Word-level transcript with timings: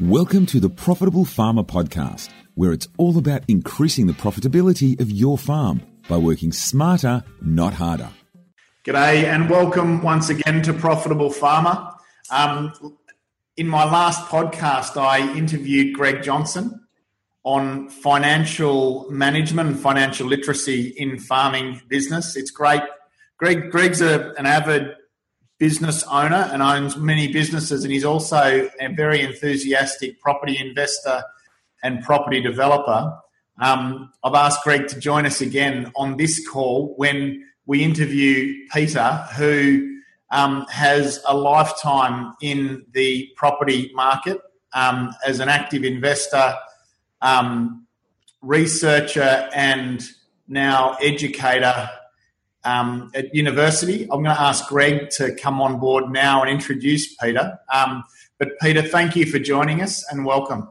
Welcome 0.00 0.46
to 0.46 0.60
the 0.60 0.70
Profitable 0.70 1.24
Farmer 1.24 1.62
Podcast, 1.62 2.30
where 2.54 2.72
it's 2.72 2.88
all 2.96 3.18
about 3.18 3.42
increasing 3.48 4.06
the 4.06 4.12
profitability 4.12 4.98
of 5.00 5.10
your 5.10 5.36
farm 5.36 5.82
by 6.08 6.16
working 6.16 6.52
smarter, 6.52 7.22
not 7.42 7.74
harder. 7.74 8.08
G'day, 8.84 9.24
and 9.24 9.50
welcome 9.50 10.02
once 10.02 10.30
again 10.30 10.62
to 10.62 10.72
Profitable 10.72 11.30
Farmer. 11.30 11.92
Um, 12.30 12.72
in 13.56 13.68
my 13.68 13.84
last 13.84 14.26
podcast, 14.28 14.96
I 14.96 15.36
interviewed 15.36 15.94
Greg 15.94 16.22
Johnson 16.22 16.86
on 17.44 17.88
financial 17.90 19.06
management 19.10 19.68
and 19.68 19.78
financial 19.78 20.26
literacy 20.26 20.94
in 20.96 21.18
farming 21.18 21.82
business. 21.88 22.36
It's 22.36 22.50
great. 22.50 22.82
Greg, 23.36 23.70
Greg's 23.70 24.00
a, 24.00 24.32
an 24.38 24.46
avid 24.46 24.94
business 25.60 26.02
owner 26.04 26.48
and 26.52 26.62
owns 26.62 26.96
many 26.96 27.30
businesses, 27.30 27.84
and 27.84 27.92
he's 27.92 28.04
also 28.04 28.68
a 28.80 28.88
very 28.94 29.20
enthusiastic 29.20 30.18
property 30.18 30.58
investor 30.58 31.22
and 31.82 32.02
property 32.02 32.40
developer. 32.40 33.16
Um, 33.60 34.10
I've 34.24 34.34
asked 34.34 34.64
Greg 34.64 34.88
to 34.88 34.98
join 34.98 35.26
us 35.26 35.42
again 35.42 35.92
on 35.94 36.16
this 36.16 36.48
call 36.48 36.94
when 36.96 37.44
we 37.66 37.84
interview 37.84 38.66
Peter, 38.72 39.26
who 39.36 39.98
um, 40.30 40.64
has 40.70 41.20
a 41.28 41.36
lifetime 41.36 42.34
in 42.40 42.86
the 42.92 43.28
property 43.36 43.90
market 43.94 44.40
um, 44.72 45.14
as 45.26 45.40
an 45.40 45.50
active 45.50 45.84
investor, 45.84 46.54
um, 47.20 47.86
researcher, 48.40 49.50
and 49.52 50.02
now 50.48 50.96
educator 51.02 51.90
um, 52.64 53.10
at 53.14 53.34
university. 53.34 54.02
I'm 54.04 54.22
going 54.22 54.36
to 54.36 54.40
ask 54.40 54.68
Greg 54.68 55.10
to 55.10 55.34
come 55.34 55.60
on 55.60 55.80
board 55.80 56.10
now 56.10 56.42
and 56.42 56.50
introduce 56.50 57.14
Peter. 57.16 57.58
Um, 57.72 58.04
but 58.38 58.58
Peter, 58.60 58.82
thank 58.82 59.16
you 59.16 59.26
for 59.26 59.38
joining 59.38 59.82
us 59.82 60.04
and 60.10 60.24
welcome. 60.24 60.68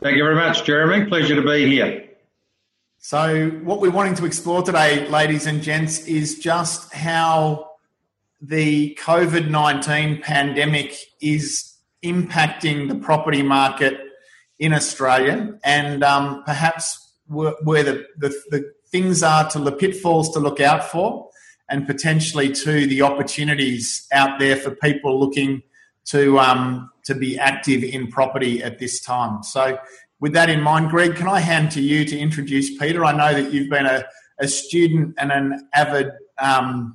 Thank 0.00 0.16
you 0.16 0.24
very 0.24 0.34
much, 0.34 0.64
Jeremy. 0.64 1.06
Pleasure 1.06 1.34
to 1.34 1.42
be 1.42 1.66
here. 1.66 2.08
So, 2.98 3.50
what 3.62 3.80
we're 3.80 3.90
wanting 3.90 4.14
to 4.16 4.24
explore 4.24 4.62
today, 4.62 5.06
ladies 5.08 5.46
and 5.46 5.62
gents, 5.62 6.06
is 6.06 6.38
just 6.38 6.92
how 6.92 7.70
the 8.40 8.98
COVID 9.02 9.48
19 9.48 10.22
pandemic 10.22 10.96
is 11.20 11.74
impacting 12.02 12.88
the 12.88 12.94
property 12.94 13.42
market 13.42 13.98
in 14.58 14.72
Australia 14.72 15.58
and 15.64 16.04
um, 16.04 16.42
perhaps 16.44 17.12
where 17.26 17.82
the, 17.82 18.06
the, 18.18 18.28
the 18.50 18.73
things 18.94 19.24
are 19.24 19.50
to 19.50 19.58
the 19.58 19.72
pitfalls 19.72 20.32
to 20.32 20.38
look 20.38 20.60
out 20.60 20.84
for, 20.84 21.28
and 21.68 21.84
potentially 21.84 22.52
to 22.52 22.86
the 22.86 23.02
opportunities 23.02 24.06
out 24.12 24.38
there 24.38 24.54
for 24.54 24.70
people 24.70 25.18
looking 25.18 25.62
to 26.04 26.38
um, 26.38 26.88
to 27.04 27.12
be 27.12 27.36
active 27.36 27.82
in 27.82 28.06
property 28.06 28.62
at 28.62 28.78
this 28.78 29.00
time. 29.00 29.42
So, 29.42 29.78
with 30.20 30.32
that 30.34 30.48
in 30.48 30.60
mind, 30.60 30.90
Greg, 30.90 31.16
can 31.16 31.26
I 31.26 31.40
hand 31.40 31.72
to 31.72 31.80
you 31.80 32.04
to 32.04 32.16
introduce 32.16 32.78
Peter? 32.78 33.04
I 33.04 33.10
know 33.10 33.32
that 33.42 33.52
you've 33.52 33.68
been 33.68 33.86
a, 33.86 34.04
a 34.38 34.46
student 34.46 35.16
and 35.18 35.32
an 35.32 35.68
avid 35.74 36.12
um, 36.38 36.94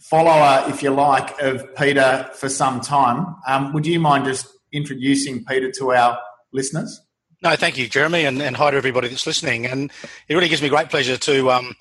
follower, 0.00 0.64
if 0.66 0.82
you 0.82 0.90
like, 0.90 1.40
of 1.40 1.72
Peter 1.76 2.28
for 2.34 2.48
some 2.48 2.80
time. 2.80 3.36
Um, 3.46 3.72
would 3.74 3.86
you 3.86 4.00
mind 4.00 4.24
just 4.24 4.48
introducing 4.72 5.44
Peter 5.44 5.70
to 5.78 5.92
our 5.92 6.18
listeners? 6.52 7.00
No, 7.42 7.56
thank 7.56 7.78
you, 7.78 7.88
Jeremy, 7.88 8.26
and, 8.26 8.42
and 8.42 8.54
hi 8.54 8.70
to 8.70 8.76
everybody 8.76 9.08
that's 9.08 9.26
listening. 9.26 9.64
And 9.64 9.90
it 10.28 10.34
really 10.34 10.50
gives 10.50 10.60
me 10.60 10.68
great 10.68 10.90
pleasure 10.90 11.16
to 11.16 11.50
um, 11.50 11.74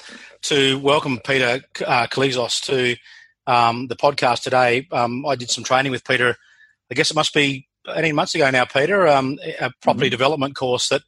to 0.43 0.79
welcome 0.79 1.19
Peter 1.19 1.61
uh, 1.85 2.07
Koulizos 2.07 2.63
to 2.67 2.95
um, 3.45 3.87
the 3.87 3.97
podcast 3.97 4.43
today. 4.43 4.87
Um, 4.93 5.25
I 5.25 5.35
did 5.35 5.51
some 5.51 5.65
training 5.65 5.91
with 5.91 6.05
Peter. 6.05 6.37
I 6.89 6.95
guess 6.95 7.11
it 7.11 7.15
must 7.15 7.33
be 7.33 7.67
18 7.93 8.15
months 8.15 8.35
ago 8.35 8.49
now, 8.49 8.63
Peter. 8.63 9.05
Um, 9.05 9.37
a 9.59 9.69
property 9.81 10.05
mm-hmm. 10.05 10.11
development 10.11 10.55
course 10.55 10.87
that 10.87 11.01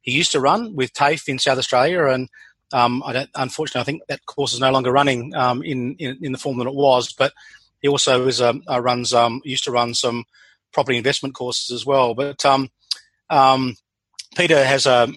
he 0.00 0.12
used 0.12 0.32
to 0.32 0.40
run 0.40 0.74
with 0.74 0.94
TAFE 0.94 1.28
in 1.28 1.38
South 1.38 1.58
Australia, 1.58 2.06
and 2.06 2.30
um, 2.72 3.02
I 3.04 3.12
don't, 3.12 3.30
unfortunately, 3.34 3.82
I 3.82 3.84
think 3.84 4.02
that 4.08 4.24
course 4.24 4.54
is 4.54 4.60
no 4.60 4.70
longer 4.70 4.90
running 4.90 5.34
um, 5.34 5.62
in, 5.62 5.96
in, 5.96 6.16
in 6.22 6.32
the 6.32 6.38
form 6.38 6.56
that 6.58 6.66
it 6.66 6.74
was. 6.74 7.12
But 7.12 7.34
he 7.82 7.88
also 7.88 8.26
is 8.26 8.40
a, 8.40 8.58
uh, 8.70 8.80
runs 8.80 9.12
um, 9.12 9.42
used 9.44 9.64
to 9.64 9.70
run 9.70 9.92
some 9.92 10.24
property 10.72 10.96
investment 10.96 11.34
courses 11.34 11.70
as 11.70 11.84
well. 11.84 12.14
But 12.14 12.46
um, 12.46 12.70
um, 13.28 13.74
Peter 14.38 14.64
has 14.64 14.86
a, 14.86 15.08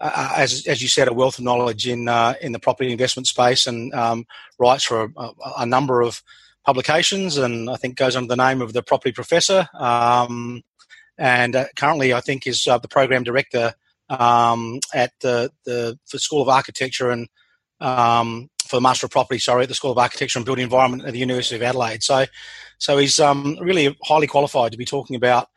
as 0.00 0.66
as 0.66 0.80
you 0.80 0.88
said, 0.88 1.06
a 1.06 1.12
wealth 1.12 1.38
of 1.38 1.44
knowledge 1.44 1.86
in 1.86 2.08
uh, 2.08 2.32
in 2.40 2.52
the 2.52 2.58
property 2.58 2.90
investment 2.90 3.26
space, 3.26 3.66
and 3.66 3.92
um, 3.92 4.26
writes 4.58 4.84
for 4.84 5.12
a, 5.16 5.30
a, 5.58 5.66
number 5.66 6.00
of 6.00 6.22
publications, 6.64 7.36
and 7.36 7.68
I 7.68 7.76
think 7.76 7.96
goes 7.96 8.16
under 8.16 8.34
the 8.34 8.42
name 8.42 8.62
of 8.62 8.72
the 8.72 8.82
Property 8.82 9.12
Professor. 9.12 9.68
Um, 9.74 10.62
and 11.18 11.54
uh, 11.54 11.66
currently, 11.76 12.14
I 12.14 12.20
think 12.20 12.46
is 12.46 12.66
uh, 12.66 12.78
the 12.78 12.88
program 12.88 13.22
director 13.22 13.74
um, 14.08 14.80
at 14.94 15.12
the, 15.20 15.52
the 15.66 15.98
the 16.10 16.18
School 16.18 16.40
of 16.40 16.48
Architecture 16.48 17.10
and 17.10 17.28
um, 17.80 18.48
for 18.66 18.76
the 18.76 18.80
Master 18.80 19.04
of 19.04 19.12
Property, 19.12 19.38
sorry, 19.38 19.64
at 19.64 19.68
the 19.68 19.74
School 19.74 19.92
of 19.92 19.98
Architecture 19.98 20.38
and 20.38 20.46
Building 20.46 20.64
Environment 20.64 21.04
at 21.04 21.12
the 21.12 21.18
University 21.18 21.56
of 21.56 21.62
Adelaide. 21.62 22.02
So, 22.02 22.24
so 22.78 22.96
he's 22.96 23.20
um, 23.20 23.58
really 23.60 23.94
highly 24.04 24.26
qualified 24.26 24.72
to 24.72 24.78
be 24.78 24.86
talking 24.86 25.16
about 25.16 25.48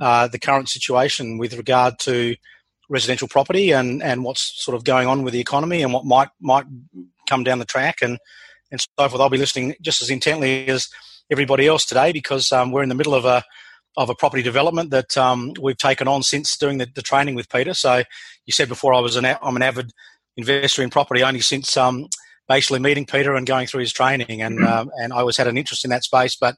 uh, 0.00 0.28
the 0.28 0.38
current 0.38 0.68
situation 0.68 1.38
with 1.38 1.54
regard 1.54 1.98
to 2.00 2.36
residential 2.88 3.28
property 3.28 3.72
and, 3.72 4.02
and 4.02 4.24
what's 4.24 4.62
sort 4.62 4.76
of 4.76 4.84
going 4.84 5.08
on 5.08 5.22
with 5.22 5.32
the 5.32 5.40
economy 5.40 5.82
and 5.82 5.92
what 5.92 6.04
might 6.04 6.28
might 6.40 6.66
come 7.28 7.44
down 7.44 7.58
the 7.58 7.64
track 7.64 7.98
and 8.02 8.18
and 8.70 8.80
so 8.80 9.08
forth. 9.08 9.20
I'll 9.20 9.30
be 9.30 9.38
listening 9.38 9.74
just 9.80 10.02
as 10.02 10.10
intently 10.10 10.68
as 10.68 10.88
everybody 11.30 11.66
else 11.66 11.84
today 11.84 12.12
because 12.12 12.52
um, 12.52 12.72
we're 12.72 12.82
in 12.82 12.88
the 12.88 12.94
middle 12.94 13.14
of 13.14 13.24
a 13.24 13.44
of 13.96 14.10
a 14.10 14.14
property 14.14 14.42
development 14.42 14.90
that 14.90 15.16
um, 15.16 15.54
we've 15.60 15.78
taken 15.78 16.06
on 16.06 16.22
since 16.22 16.56
doing 16.58 16.76
the, 16.76 16.86
the, 16.94 17.00
training 17.00 17.34
with 17.34 17.48
Peter. 17.48 17.72
So 17.72 18.02
you 18.44 18.52
said 18.52 18.68
before 18.68 18.92
I 18.92 19.00
was 19.00 19.16
an 19.16 19.24
I'm 19.24 19.56
an 19.56 19.62
avid 19.62 19.92
investor 20.36 20.82
in 20.82 20.90
property 20.90 21.22
only 21.22 21.40
since 21.40 21.76
um, 21.76 22.08
basically 22.46 22.78
meeting 22.78 23.06
Peter 23.06 23.34
and 23.34 23.46
going 23.46 23.66
through 23.66 23.80
his 23.80 23.92
training 23.92 24.42
and 24.42 24.58
mm-hmm. 24.58 24.66
um, 24.72 24.90
and 25.00 25.12
I 25.12 25.18
always 25.18 25.36
had 25.36 25.46
an 25.46 25.58
interest 25.58 25.84
in 25.84 25.90
that 25.90 26.04
space, 26.04 26.36
but 26.36 26.56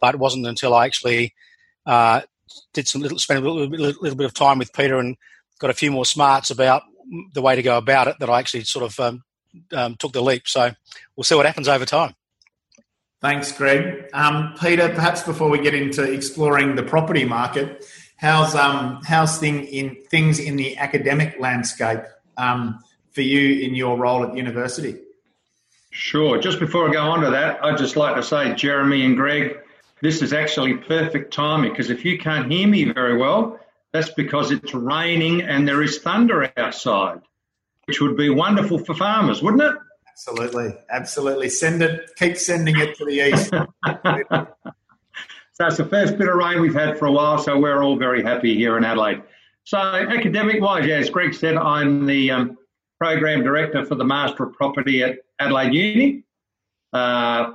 but 0.00 0.14
it 0.14 0.18
wasn't 0.18 0.46
until 0.46 0.74
I 0.74 0.86
actually 0.86 1.34
uh, 1.86 2.22
did 2.72 2.88
some 2.88 3.02
little 3.02 3.18
spent 3.18 3.44
a 3.44 3.48
little, 3.48 3.68
little, 3.68 4.02
little, 4.02 4.16
bit 4.16 4.26
of 4.26 4.34
time 4.34 4.58
with 4.58 4.72
Peter 4.72 4.98
and 4.98 5.16
got 5.58 5.70
a 5.70 5.74
few 5.74 5.90
more 5.90 6.04
smarts 6.04 6.50
about 6.50 6.82
the 7.34 7.42
way 7.42 7.56
to 7.56 7.62
go 7.62 7.76
about 7.76 8.08
it 8.08 8.16
that 8.20 8.30
I 8.30 8.38
actually 8.38 8.64
sort 8.64 8.84
of 8.84 9.00
um, 9.00 9.24
um, 9.72 9.96
took 9.96 10.12
the 10.12 10.22
leap. 10.22 10.46
So 10.46 10.72
we'll 11.16 11.24
see 11.24 11.34
what 11.34 11.46
happens 11.46 11.68
over 11.68 11.84
time. 11.84 12.14
Thanks, 13.20 13.52
Greg. 13.52 14.08
Um, 14.14 14.54
Peter, 14.58 14.88
perhaps 14.88 15.22
before 15.22 15.50
we 15.50 15.58
get 15.58 15.74
into 15.74 16.02
exploring 16.02 16.76
the 16.76 16.82
property 16.82 17.24
market, 17.24 17.84
how's 18.16 18.54
um, 18.54 19.02
how's 19.04 19.38
thing 19.38 19.64
in 19.64 19.96
things 20.10 20.38
in 20.38 20.56
the 20.56 20.78
academic 20.78 21.38
landscape 21.38 22.00
um, 22.38 22.82
for 23.12 23.20
you 23.20 23.60
in 23.62 23.74
your 23.74 23.98
role 23.98 24.24
at 24.24 24.30
the 24.30 24.38
university? 24.38 24.96
Sure. 25.90 26.38
Just 26.38 26.60
before 26.60 26.88
I 26.88 26.92
go 26.92 27.02
on 27.02 27.20
to 27.20 27.30
that, 27.30 27.62
I'd 27.64 27.76
just 27.76 27.96
like 27.96 28.16
to 28.16 28.22
say, 28.22 28.54
Jeremy 28.54 29.04
and 29.04 29.16
Greg, 29.16 29.58
this 30.02 30.22
is 30.22 30.32
actually 30.32 30.74
perfect 30.74 31.32
timing 31.32 31.70
because 31.70 31.90
if 31.90 32.04
you 32.04 32.18
can't 32.18 32.50
hear 32.50 32.66
me 32.66 32.90
very 32.92 33.16
well, 33.16 33.58
that's 33.92 34.10
because 34.10 34.50
it's 34.50 34.72
raining 34.72 35.42
and 35.42 35.66
there 35.66 35.82
is 35.82 35.98
thunder 35.98 36.52
outside, 36.56 37.20
which 37.86 38.00
would 38.00 38.16
be 38.16 38.30
wonderful 38.30 38.78
for 38.78 38.94
farmers, 38.94 39.42
wouldn't 39.42 39.62
it? 39.62 39.74
Absolutely, 40.08 40.76
absolutely. 40.90 41.48
Send 41.48 41.82
it, 41.82 42.10
keep 42.16 42.36
sending 42.36 42.78
it 42.78 42.96
to 42.96 43.04
the 43.04 43.28
east. 43.28 43.50
so 45.52 45.66
it's 45.66 45.76
the 45.76 45.86
first 45.86 46.18
bit 46.18 46.28
of 46.28 46.34
rain 46.34 46.60
we've 46.60 46.74
had 46.74 46.98
for 46.98 47.06
a 47.06 47.12
while, 47.12 47.38
so 47.38 47.58
we're 47.58 47.82
all 47.82 47.96
very 47.96 48.22
happy 48.22 48.54
here 48.54 48.76
in 48.76 48.84
Adelaide. 48.84 49.22
So 49.64 49.78
academic 49.78 50.60
wise, 50.60 50.86
yeah, 50.86 50.96
as 50.96 51.10
Greg 51.10 51.34
said, 51.34 51.56
I'm 51.56 52.06
the 52.06 52.30
um, 52.30 52.58
program 52.98 53.42
director 53.42 53.84
for 53.84 53.94
the 53.94 54.04
Master 54.04 54.44
of 54.44 54.54
Property 54.54 55.02
at 55.02 55.18
Adelaide 55.38 55.72
Uni. 55.72 56.24
Uh, 56.92 57.52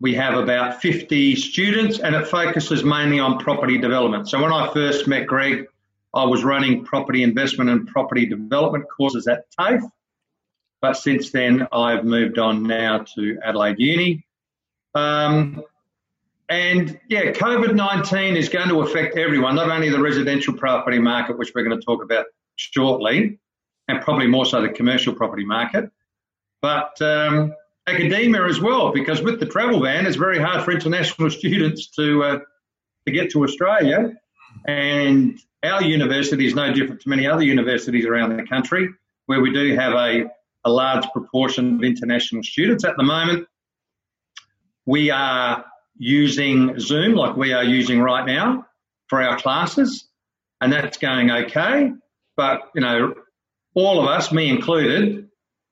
we 0.00 0.14
have 0.14 0.34
about 0.34 0.80
50 0.80 1.34
students 1.36 1.98
and 1.98 2.14
it 2.14 2.26
focuses 2.26 2.84
mainly 2.84 3.18
on 3.18 3.38
property 3.38 3.78
development. 3.78 4.28
So 4.28 4.40
when 4.40 4.52
I 4.52 4.72
first 4.72 5.08
met 5.08 5.26
Greg, 5.26 5.66
I 6.14 6.24
was 6.24 6.44
running 6.44 6.84
property 6.84 7.22
investment 7.22 7.70
and 7.70 7.86
property 7.86 8.26
development 8.26 8.86
courses 8.94 9.26
at 9.26 9.50
TAFE. 9.58 9.82
But 10.80 10.96
since 10.96 11.32
then, 11.32 11.66
I've 11.72 12.04
moved 12.04 12.38
on 12.38 12.62
now 12.62 13.04
to 13.16 13.38
Adelaide 13.44 13.78
Uni. 13.78 14.24
Um, 14.94 15.62
and 16.48 16.98
yeah, 17.08 17.32
COVID 17.32 17.74
19 17.74 18.36
is 18.36 18.48
going 18.48 18.68
to 18.68 18.80
affect 18.80 19.18
everyone, 19.18 19.56
not 19.56 19.68
only 19.68 19.90
the 19.90 20.00
residential 20.00 20.54
property 20.54 20.98
market, 20.98 21.36
which 21.36 21.52
we're 21.54 21.64
going 21.64 21.78
to 21.78 21.84
talk 21.84 22.02
about 22.02 22.26
shortly, 22.56 23.38
and 23.88 24.00
probably 24.00 24.28
more 24.28 24.46
so 24.46 24.62
the 24.62 24.68
commercial 24.68 25.14
property 25.14 25.44
market, 25.44 25.90
but 26.62 27.00
um, 27.02 27.54
academia 27.88 28.44
as 28.44 28.60
well, 28.60 28.92
because 28.92 29.22
with 29.22 29.40
the 29.40 29.46
travel 29.46 29.80
ban, 29.80 30.06
it's 30.06 30.16
very 30.16 30.38
hard 30.38 30.64
for 30.64 30.72
international 30.72 31.30
students 31.40 31.88
to 31.96 32.22
uh, 32.24 32.38
to 33.06 33.12
get 33.12 33.30
to 33.32 33.44
Australia, 33.44 34.12
and 34.66 35.38
our 35.62 35.82
university 35.82 36.46
is 36.46 36.54
no 36.54 36.72
different 36.72 37.00
to 37.02 37.08
many 37.08 37.26
other 37.26 37.42
universities 37.42 38.04
around 38.04 38.36
the 38.36 38.44
country, 38.44 38.88
where 39.26 39.40
we 39.40 39.52
do 39.52 39.74
have 39.74 39.92
a, 39.92 40.30
a 40.64 40.70
large 40.70 41.04
proportion 41.12 41.76
of 41.76 41.84
international 41.84 42.42
students 42.42 42.84
at 42.84 42.96
the 42.96 43.02
moment. 43.02 43.46
We 44.86 45.10
are 45.10 45.64
using 45.96 46.78
Zoom 46.78 47.14
like 47.14 47.36
we 47.36 47.52
are 47.52 47.64
using 47.64 48.00
right 48.00 48.26
now, 48.26 48.66
for 49.08 49.22
our 49.22 49.38
classes, 49.38 50.06
and 50.60 50.72
that's 50.72 50.98
going 50.98 51.30
okay. 51.30 51.92
But 52.36 52.70
you 52.74 52.80
know, 52.80 53.14
all 53.74 54.00
of 54.00 54.06
us, 54.06 54.30
me 54.30 54.48
included, 54.48 55.28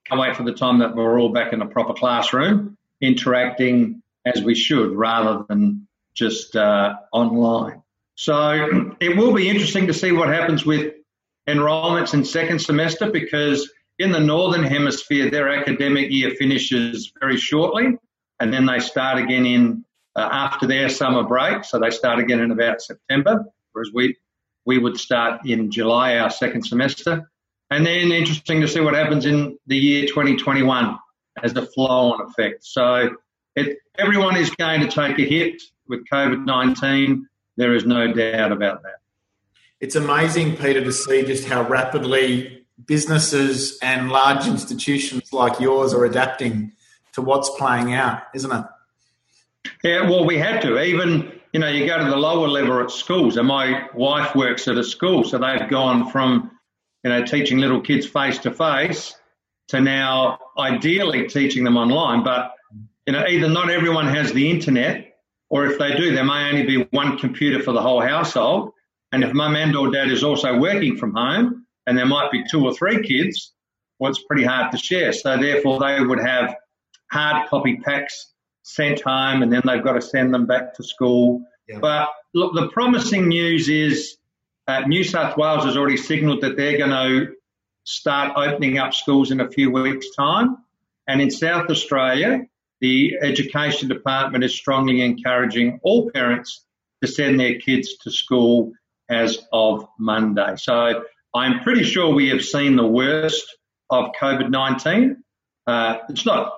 can't 0.09 0.21
wait 0.21 0.37
for 0.37 0.45
the 0.45 0.53
time 0.53 0.79
that 0.81 0.95
we're 0.95 1.19
all 1.21 1.31
back 1.31 1.53
in 1.53 1.63
a 1.63 1.67
proper 1.67 1.95
classroom, 1.95 2.77
interacting 3.01 4.03
as 4.25 4.43
we 4.43 4.55
should, 4.55 4.93
rather 4.93 5.45
than 5.49 5.87
just 6.15 6.57
uh, 6.57 6.95
online. 7.13 7.83
So 8.15 8.95
it 9.01 9.17
will 9.17 9.35
be 9.35 9.49
interesting 9.49 9.87
to 9.89 9.95
see 9.95 10.13
what 10.13 10.29
happens 10.29 10.65
with 10.65 10.95
enrolments 11.47 12.15
in 12.15 12.25
second 12.25 12.61
semester 12.61 13.11
because 13.11 13.71
in 13.99 14.13
the 14.13 14.21
northern 14.21 14.65
hemisphere, 14.65 15.31
their 15.31 15.49
academic 15.49 16.11
year 16.11 16.31
finishes 16.31 17.13
very 17.21 17.37
shortly, 17.37 17.99
and 18.41 18.53
then 18.53 18.67
they 18.67 18.79
start 18.79 19.19
again 19.19 19.47
in 19.47 19.85
uh, 20.15 20.29
after 20.31 20.67
their 20.67 20.89
summer 20.89 21.23
break. 21.23 21.65
So 21.65 21.79
they 21.79 21.91
start 21.91 22.19
again 22.19 22.41
in 22.41 22.51
about 22.51 22.81
September, 22.81 23.45
whereas 23.73 23.91
we 23.93 24.17
we 24.65 24.79
would 24.79 24.99
start 24.99 25.47
in 25.47 25.71
July 25.71 26.19
our 26.19 26.31
second 26.31 26.65
semester, 26.65 27.31
and 27.71 27.85
then 27.85 28.13
interesting 28.13 28.61
to 28.61 28.69
see 28.69 28.81
what 28.81 28.95
happens 28.95 29.27
in 29.27 29.59
the 29.67 29.77
year 29.77 30.07
2021 30.07 30.99
as 31.43 31.55
a 31.57 31.67
flow-on 31.67 32.23
effect. 32.23 32.65
So 32.65 33.11
it, 33.55 33.79
everyone 33.99 34.37
is 34.37 34.51
going 34.51 34.81
to 34.81 34.89
take 34.89 35.19
a 35.19 35.23
hit 35.23 35.63
with 35.89 36.07
COVID-19. 36.13 37.23
There 37.57 37.75
is 37.75 37.85
no 37.85 38.13
doubt 38.13 38.53
about 38.53 38.83
that. 38.83 38.97
It's 39.81 39.95
amazing, 39.95 40.57
Peter, 40.57 40.83
to 40.83 40.93
see 40.93 41.23
just 41.23 41.47
how 41.47 41.63
rapidly 41.69 42.65
businesses 42.85 43.79
and 43.83 44.11
large 44.11 44.47
institutions 44.47 45.33
like 45.33 45.61
yours 45.61 45.93
are 45.95 46.05
adapting 46.05 46.73
to 47.13 47.23
what's 47.23 47.51
playing 47.57 47.95
out, 47.95 48.23
isn't 48.35 48.53
it? 48.53 48.65
Yeah, 49.83 50.09
well, 50.09 50.25
we 50.25 50.39
had 50.39 50.63
to. 50.63 50.83
Even, 50.83 51.33
you 51.53 51.61
know, 51.61 51.69
you 51.69 51.87
go 51.87 51.99
to 51.99 52.05
the 52.05 52.17
lower 52.17 52.49
level 52.49 52.81
at 52.81 52.91
schools, 52.91 53.37
and 53.37 53.49
my 53.49 53.89
wife 53.95 54.35
works 54.35 54.69
at 54.69 54.77
a 54.77 54.85
school, 54.85 55.25
so 55.25 55.39
they've 55.39 55.69
gone 55.69 56.11
from, 56.11 56.51
you 57.07 57.13
know, 57.13 57.25
teaching 57.25 57.59
little 57.59 57.81
kids 57.81 58.05
face 58.05 58.39
to 58.39 58.51
face 58.51 59.15
to 59.69 59.81
now 59.81 60.41
ideally 60.59 61.29
teaching 61.29 61.63
them 61.63 61.77
online. 61.77 62.25
But, 62.25 62.51
you 63.07 63.13
know, 63.13 63.25
either 63.25 63.49
not 63.49 63.71
everyone 63.71 64.09
has 64.09 64.33
the 64.33 64.51
internet, 64.51 65.17
or 65.49 65.67
if 65.67 65.79
they 65.79 65.95
do, 65.95 66.13
there 66.17 66.25
may 66.25 66.51
only 66.51 66.65
be 66.65 66.89
one 66.91 67.17
computer 67.17 67.63
for 67.63 67.71
the 67.71 67.81
whole 67.81 68.01
household. 68.01 68.73
And 69.13 69.23
if 69.23 69.33
mum 69.33 69.55
and 69.55 69.77
or 69.77 69.93
dad 69.93 70.11
is 70.11 70.25
also 70.25 70.59
working 70.59 70.97
from 70.97 71.15
home, 71.15 71.67
and 71.87 71.97
there 71.97 72.07
might 72.07 72.33
be 72.33 72.43
two 72.51 72.65
or 72.65 72.75
three 72.75 73.01
kids, 73.07 73.53
well, 74.01 74.11
it's 74.11 74.25
pretty 74.25 74.43
hard 74.43 74.73
to 74.73 74.77
share. 74.77 75.13
So 75.13 75.37
therefore, 75.37 75.79
they 75.79 76.01
would 76.01 76.19
have 76.19 76.57
hard 77.13 77.49
copy 77.49 77.77
packs 77.85 78.33
sent 78.65 79.01
home, 79.03 79.45
and 79.45 79.53
then 79.53 79.63
they've 79.65 79.85
got 79.85 79.93
to 79.93 80.03
send 80.03 80.35
them 80.35 80.47
back 80.47 80.75
to 80.75 80.83
school. 80.83 81.41
Yep. 81.69 81.83
But 81.83 82.09
look, 82.35 82.53
the 82.57 82.67
promising 82.71 83.29
news 83.29 83.69
is 83.69 84.17
uh, 84.67 84.81
New 84.81 85.05
South 85.05 85.37
Wales 85.37 85.65
has 85.65 85.77
already 85.77 85.97
signalled 85.97 86.41
that 86.43 86.57
they're 86.57 86.79
going 86.79 86.91
to 86.91 87.35
start 87.85 88.33
opening 88.37 88.79
up 88.79 88.95
schools 88.95 89.31
in 89.31 89.41
a 89.41 89.49
few 89.49 89.71
weeks' 89.71 90.15
time. 90.17 90.59
And 91.07 91.21
in 91.21 91.31
South 91.31 91.71
Australia, 91.71 92.43
the 92.81 93.17
Education 93.23 93.89
Department 93.89 94.45
is 94.45 94.55
strongly 94.55 95.01
encouraging 95.01 95.81
all 95.83 96.11
parents 96.11 96.65
to 97.03 97.09
send 97.09 97.39
their 97.39 97.59
kids 97.59 97.97
to 97.99 98.11
school 98.11 98.73
as 99.09 99.39
of 99.53 99.87
Monday. 99.99 100.57
So 100.57 101.05
I'm 101.35 101.61
pretty 101.61 101.85
sure 101.85 102.13
we 102.13 102.29
have 102.31 102.45
seen 102.45 102.77
the 102.77 102.87
worst 102.87 103.57
of 103.89 104.11
COVID 104.21 104.51
19. 104.51 105.23
Uh, 105.67 105.99
it's 106.09 106.27
not 106.27 106.53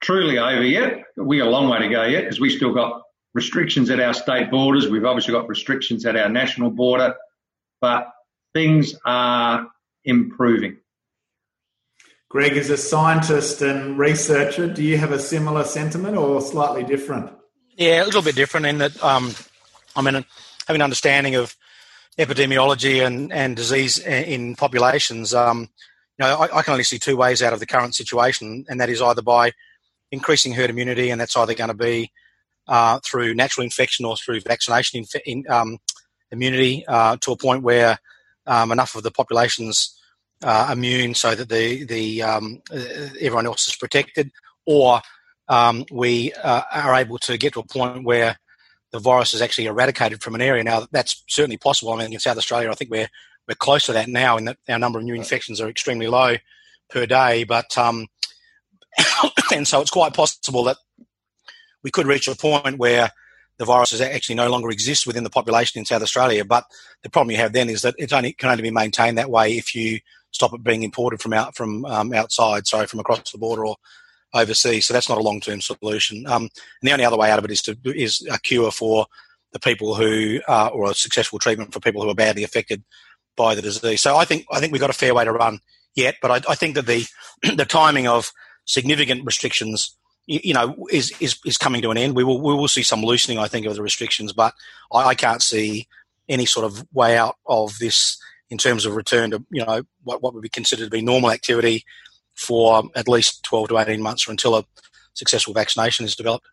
truly 0.00 0.38
over 0.38 0.62
yet. 0.62 1.04
We 1.16 1.38
got 1.38 1.48
a 1.48 1.50
long 1.50 1.68
way 1.68 1.80
to 1.80 1.88
go 1.88 2.04
yet 2.04 2.22
because 2.22 2.40
we 2.40 2.50
still 2.50 2.72
got 2.72 3.02
restrictions 3.34 3.90
at 3.90 4.00
our 4.00 4.14
state 4.14 4.50
borders. 4.50 4.88
We've 4.88 5.04
obviously 5.04 5.32
got 5.32 5.48
restrictions 5.48 6.04
at 6.06 6.16
our 6.16 6.28
national 6.28 6.70
border, 6.70 7.16
but 7.80 8.08
things 8.54 8.94
are 9.04 9.68
improving. 10.04 10.78
Greg, 12.28 12.56
as 12.56 12.70
a 12.70 12.76
scientist 12.76 13.60
and 13.60 13.98
researcher, 13.98 14.72
do 14.72 14.84
you 14.84 14.98
have 14.98 15.10
a 15.10 15.18
similar 15.18 15.64
sentiment 15.64 16.16
or 16.16 16.40
slightly 16.40 16.84
different? 16.84 17.30
Yeah, 17.76 18.04
a 18.04 18.06
little 18.06 18.22
bit 18.22 18.36
different 18.36 18.66
in 18.66 18.78
that 18.78 19.02
um, 19.02 19.34
I 19.96 20.02
mean, 20.02 20.24
having 20.66 20.80
an 20.80 20.84
understanding 20.84 21.34
of 21.34 21.56
epidemiology 22.18 23.04
and, 23.04 23.32
and 23.32 23.56
disease 23.56 23.98
in 23.98 24.54
populations, 24.54 25.34
um, 25.34 25.68
you 26.18 26.26
know, 26.26 26.36
I, 26.36 26.58
I, 26.58 26.62
can 26.62 26.72
only 26.72 26.84
see 26.84 26.98
two 26.98 27.16
ways 27.16 27.42
out 27.42 27.52
of 27.52 27.60
the 27.60 27.66
current 27.66 27.94
situation, 27.94 28.64
and 28.68 28.80
that 28.80 28.90
is 28.90 29.02
either 29.02 29.22
by 29.22 29.52
increasing 30.12 30.52
herd 30.52 30.70
immunity, 30.70 31.10
and 31.10 31.20
that's 31.20 31.36
either 31.36 31.54
going 31.54 31.68
to 31.68 31.74
be 31.74 32.12
uh, 32.70 33.00
through 33.04 33.34
natural 33.34 33.64
infection 33.64 34.06
or 34.06 34.16
through 34.16 34.40
vaccination 34.40 35.00
inf- 35.00 35.22
in, 35.26 35.44
um, 35.50 35.78
immunity 36.30 36.84
uh, 36.86 37.16
to 37.20 37.32
a 37.32 37.36
point 37.36 37.62
where 37.62 37.98
um, 38.46 38.72
enough 38.72 38.94
of 38.94 39.02
the 39.02 39.10
population's 39.10 40.00
uh, 40.42 40.70
immune 40.72 41.12
so 41.14 41.34
that 41.34 41.48
the 41.48 41.84
the 41.84 42.22
um, 42.22 42.62
uh, 42.72 43.08
everyone 43.20 43.44
else 43.44 43.68
is 43.68 43.76
protected, 43.76 44.30
or 44.64 45.00
um, 45.48 45.84
we 45.90 46.32
uh, 46.32 46.62
are 46.72 46.94
able 46.94 47.18
to 47.18 47.36
get 47.36 47.52
to 47.52 47.60
a 47.60 47.66
point 47.66 48.04
where 48.04 48.38
the 48.92 49.00
virus 49.00 49.34
is 49.34 49.42
actually 49.42 49.66
eradicated 49.66 50.22
from 50.22 50.34
an 50.34 50.40
area. 50.40 50.64
Now, 50.64 50.86
that's 50.90 51.22
certainly 51.28 51.58
possible. 51.58 51.92
I 51.92 51.98
mean, 51.98 52.12
in 52.12 52.20
South 52.20 52.38
Australia, 52.38 52.70
I 52.70 52.74
think 52.74 52.90
we're 52.90 53.08
we're 53.48 53.54
close 53.56 53.86
to 53.86 53.92
that 53.92 54.08
now, 54.08 54.36
and 54.36 54.48
that 54.48 54.58
our 54.68 54.78
number 54.78 55.00
of 55.00 55.04
new 55.04 55.14
infections 55.14 55.60
are 55.60 55.68
extremely 55.68 56.06
low 56.06 56.36
per 56.88 57.04
day. 57.04 57.44
But 57.44 57.76
um, 57.76 58.06
and 59.52 59.66
so 59.66 59.80
it's 59.80 59.90
quite 59.90 60.14
possible 60.14 60.64
that 60.64 60.76
we 61.82 61.90
could 61.90 62.06
reach 62.06 62.28
a 62.28 62.34
point 62.34 62.78
where 62.78 63.10
the 63.58 63.64
virus 63.66 64.00
actually 64.00 64.36
no 64.36 64.48
longer 64.48 64.70
exists 64.70 65.06
within 65.06 65.22
the 65.22 65.30
population 65.30 65.78
in 65.78 65.84
South 65.84 66.02
Australia. 66.02 66.44
But 66.44 66.64
the 67.02 67.10
problem 67.10 67.30
you 67.30 67.36
have 67.36 67.52
then 67.52 67.68
is 67.68 67.82
that 67.82 67.94
it 67.98 68.12
only 68.12 68.32
can 68.32 68.48
only 68.48 68.62
be 68.62 68.70
maintained 68.70 69.18
that 69.18 69.30
way 69.30 69.58
if 69.58 69.74
you 69.74 70.00
stop 70.30 70.54
it 70.54 70.64
being 70.64 70.82
imported 70.82 71.20
from 71.20 71.34
out 71.34 71.54
from 71.54 71.84
um, 71.84 72.14
outside, 72.14 72.66
sorry, 72.66 72.86
from 72.86 73.00
across 73.00 73.30
the 73.32 73.38
border 73.38 73.66
or 73.66 73.76
overseas. 74.32 74.86
So 74.86 74.94
that's 74.94 75.08
not 75.08 75.18
a 75.18 75.22
long 75.22 75.40
term 75.40 75.60
solution. 75.60 76.26
Um, 76.26 76.44
and 76.44 76.50
the 76.88 76.92
only 76.92 77.04
other 77.04 77.18
way 77.18 77.30
out 77.30 77.38
of 77.38 77.44
it 77.44 77.50
is 77.50 77.62
to 77.62 77.76
is 77.84 78.26
a 78.30 78.38
cure 78.38 78.70
for 78.70 79.06
the 79.52 79.60
people 79.60 79.94
who 79.94 80.40
uh, 80.48 80.70
or 80.72 80.90
a 80.90 80.94
successful 80.94 81.38
treatment 81.38 81.72
for 81.72 81.80
people 81.80 82.02
who 82.02 82.08
are 82.08 82.14
badly 82.14 82.44
affected 82.44 82.82
by 83.36 83.54
the 83.54 83.62
disease. 83.62 84.00
So 84.00 84.16
I 84.16 84.24
think 84.24 84.46
I 84.50 84.60
think 84.60 84.72
we've 84.72 84.80
got 84.80 84.90
a 84.90 84.94
fair 84.94 85.14
way 85.14 85.24
to 85.24 85.32
run 85.32 85.60
yet, 85.94 86.16
but 86.22 86.30
I, 86.30 86.52
I 86.52 86.54
think 86.54 86.76
that 86.76 86.86
the 86.86 87.06
the 87.56 87.64
timing 87.64 88.06
of 88.06 88.32
significant 88.64 89.24
restrictions 89.24 89.96
you 90.30 90.54
know 90.54 90.86
is, 90.90 91.12
is 91.20 91.38
is 91.44 91.58
coming 91.58 91.82
to 91.82 91.90
an 91.90 91.98
end. 91.98 92.14
We 92.14 92.24
will 92.24 92.40
we 92.40 92.54
will 92.54 92.68
see 92.68 92.82
some 92.82 93.02
loosening, 93.02 93.38
I 93.38 93.48
think, 93.48 93.66
of 93.66 93.74
the 93.74 93.82
restrictions, 93.82 94.32
but 94.32 94.54
I, 94.92 95.14
can't 95.14 95.42
see 95.42 95.88
any 96.28 96.46
sort 96.46 96.64
of 96.64 96.86
way 96.92 97.16
out 97.16 97.36
of 97.46 97.78
this 97.78 98.16
in 98.48 98.58
terms 98.58 98.86
of 98.86 98.94
return 98.94 99.32
to 99.32 99.44
you 99.50 99.64
know 99.64 99.82
what 100.04 100.22
what 100.22 100.34
would 100.34 100.42
be 100.42 100.48
considered 100.48 100.84
to 100.84 100.90
be 100.90 101.02
normal 101.02 101.32
activity 101.32 101.84
for 102.34 102.84
at 102.94 103.08
least 103.08 103.42
12 103.44 103.68
to 103.68 103.78
18 103.78 104.00
months 104.00 104.26
or 104.26 104.30
until 104.30 104.56
a 104.56 104.64
successful 105.14 105.52
vaccination 105.52 106.06
is 106.06 106.16
developed. 106.16 106.46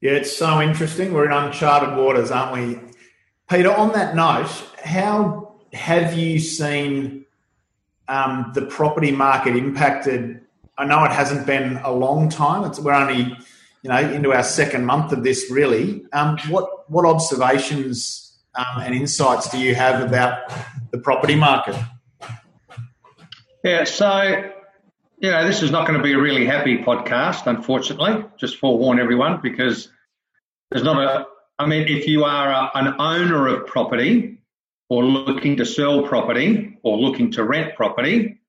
Yeah, 0.00 0.12
it's 0.12 0.36
so 0.36 0.60
interesting. 0.60 1.14
We're 1.14 1.24
in 1.24 1.32
uncharted 1.32 1.96
waters, 1.96 2.30
aren't 2.30 2.52
we? 2.52 2.80
Peter, 3.48 3.74
on 3.74 3.92
that 3.92 4.14
note, 4.14 4.50
how 4.84 5.56
have 5.72 6.14
you 6.14 6.38
seen 6.38 7.24
um, 8.08 8.52
the 8.54 8.66
property 8.66 9.10
market 9.10 9.56
impacted? 9.56 10.45
I 10.78 10.84
know 10.84 11.04
it 11.04 11.12
hasn't 11.12 11.46
been 11.46 11.78
a 11.78 11.92
long 11.92 12.28
time. 12.28 12.64
It's, 12.64 12.78
we're 12.78 12.92
only, 12.92 13.36
you 13.82 13.90
know, 13.90 13.98
into 13.98 14.32
our 14.32 14.42
second 14.42 14.84
month 14.84 15.12
of 15.12 15.24
this. 15.24 15.50
Really, 15.50 16.04
um, 16.12 16.38
what 16.48 16.90
what 16.90 17.06
observations 17.06 18.38
um, 18.54 18.82
and 18.82 18.94
insights 18.94 19.48
do 19.48 19.58
you 19.58 19.74
have 19.74 20.02
about 20.02 20.52
the 20.90 20.98
property 20.98 21.34
market? 21.34 21.76
Yeah, 23.64 23.84
so 23.84 24.50
you 25.18 25.30
know, 25.30 25.46
this 25.46 25.62
is 25.62 25.70
not 25.70 25.86
going 25.86 25.98
to 25.98 26.04
be 26.04 26.12
a 26.12 26.18
really 26.18 26.44
happy 26.44 26.78
podcast, 26.78 27.46
unfortunately. 27.46 28.24
Just 28.36 28.58
forewarn 28.58 29.00
everyone 29.00 29.40
because 29.42 29.88
there's 30.70 30.84
not 30.84 31.02
a. 31.02 31.26
I 31.58 31.66
mean, 31.66 31.88
if 31.88 32.06
you 32.06 32.24
are 32.24 32.50
a, 32.50 32.70
an 32.74 32.96
owner 32.98 33.48
of 33.48 33.66
property 33.66 34.38
or 34.90 35.02
looking 35.02 35.56
to 35.56 35.64
sell 35.64 36.02
property 36.02 36.78
or 36.82 36.98
looking 36.98 37.30
to 37.32 37.44
rent 37.44 37.76
property, 37.76 38.40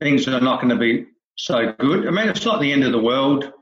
things 0.00 0.28
are 0.28 0.40
not 0.40 0.60
going 0.60 0.70
to 0.70 0.76
be 0.76 1.06
so 1.36 1.72
good. 1.78 2.06
I 2.06 2.10
mean, 2.10 2.28
it's 2.28 2.44
not 2.44 2.60
the 2.60 2.72
end 2.72 2.84
of 2.84 2.92
the 2.92 3.00
world, 3.00 3.52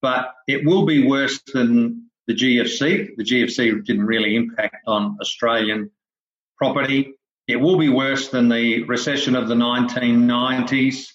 but 0.00 0.32
it 0.46 0.64
will 0.64 0.86
be 0.86 1.06
worse 1.06 1.40
than 1.52 2.10
the 2.26 2.34
GFC. 2.34 3.16
The 3.16 3.24
GFC 3.24 3.84
didn't 3.84 4.04
really 4.04 4.36
impact 4.36 4.76
on 4.86 5.18
Australian 5.20 5.90
property. 6.56 7.14
It 7.46 7.56
will 7.56 7.78
be 7.78 7.88
worse 7.88 8.28
than 8.28 8.48
the 8.48 8.82
recession 8.84 9.34
of 9.34 9.48
the 9.48 9.54
1990s, 9.54 11.06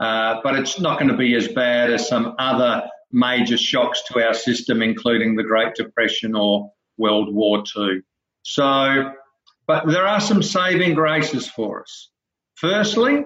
uh, 0.00 0.40
but 0.42 0.56
it's 0.56 0.80
not 0.80 0.98
going 0.98 1.10
to 1.10 1.16
be 1.16 1.34
as 1.34 1.48
bad 1.48 1.92
as 1.92 2.08
some 2.08 2.34
other 2.38 2.88
major 3.12 3.56
shocks 3.56 4.02
to 4.08 4.24
our 4.24 4.34
system, 4.34 4.82
including 4.82 5.36
the 5.36 5.44
Great 5.44 5.74
Depression 5.74 6.34
or 6.34 6.72
World 6.98 7.32
War 7.32 7.62
II. 7.76 8.02
So, 8.42 9.12
but 9.66 9.86
there 9.86 10.06
are 10.06 10.20
some 10.20 10.42
saving 10.42 10.94
graces 10.94 11.48
for 11.48 11.82
us. 11.82 12.10
Firstly, 12.56 13.24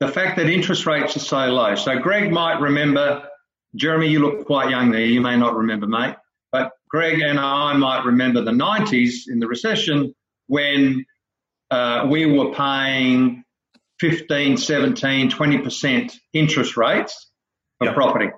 the 0.00 0.08
fact 0.08 0.36
that 0.38 0.48
interest 0.48 0.86
rates 0.86 1.16
are 1.16 1.20
so 1.20 1.46
low. 1.46 1.74
So 1.74 1.98
Greg 1.98 2.32
might 2.32 2.60
remember, 2.60 3.28
Jeremy, 3.74 4.08
you 4.08 4.20
look 4.20 4.46
quite 4.46 4.70
young 4.70 4.90
there. 4.90 5.04
You 5.04 5.20
may 5.20 5.36
not 5.36 5.54
remember, 5.54 5.86
mate. 5.86 6.16
But 6.50 6.72
Greg 6.88 7.20
and 7.20 7.38
I 7.38 7.74
might 7.74 8.04
remember 8.04 8.42
the 8.42 8.50
90s 8.50 9.28
in 9.28 9.38
the 9.38 9.46
recession 9.46 10.14
when 10.48 11.04
uh, 11.70 12.08
we 12.10 12.26
were 12.26 12.52
paying 12.52 13.44
15, 14.00 14.56
17, 14.56 15.30
20% 15.30 16.12
interest 16.32 16.76
rates 16.76 17.30
for 17.78 17.86
yep. 17.86 17.94
property. 17.94 18.30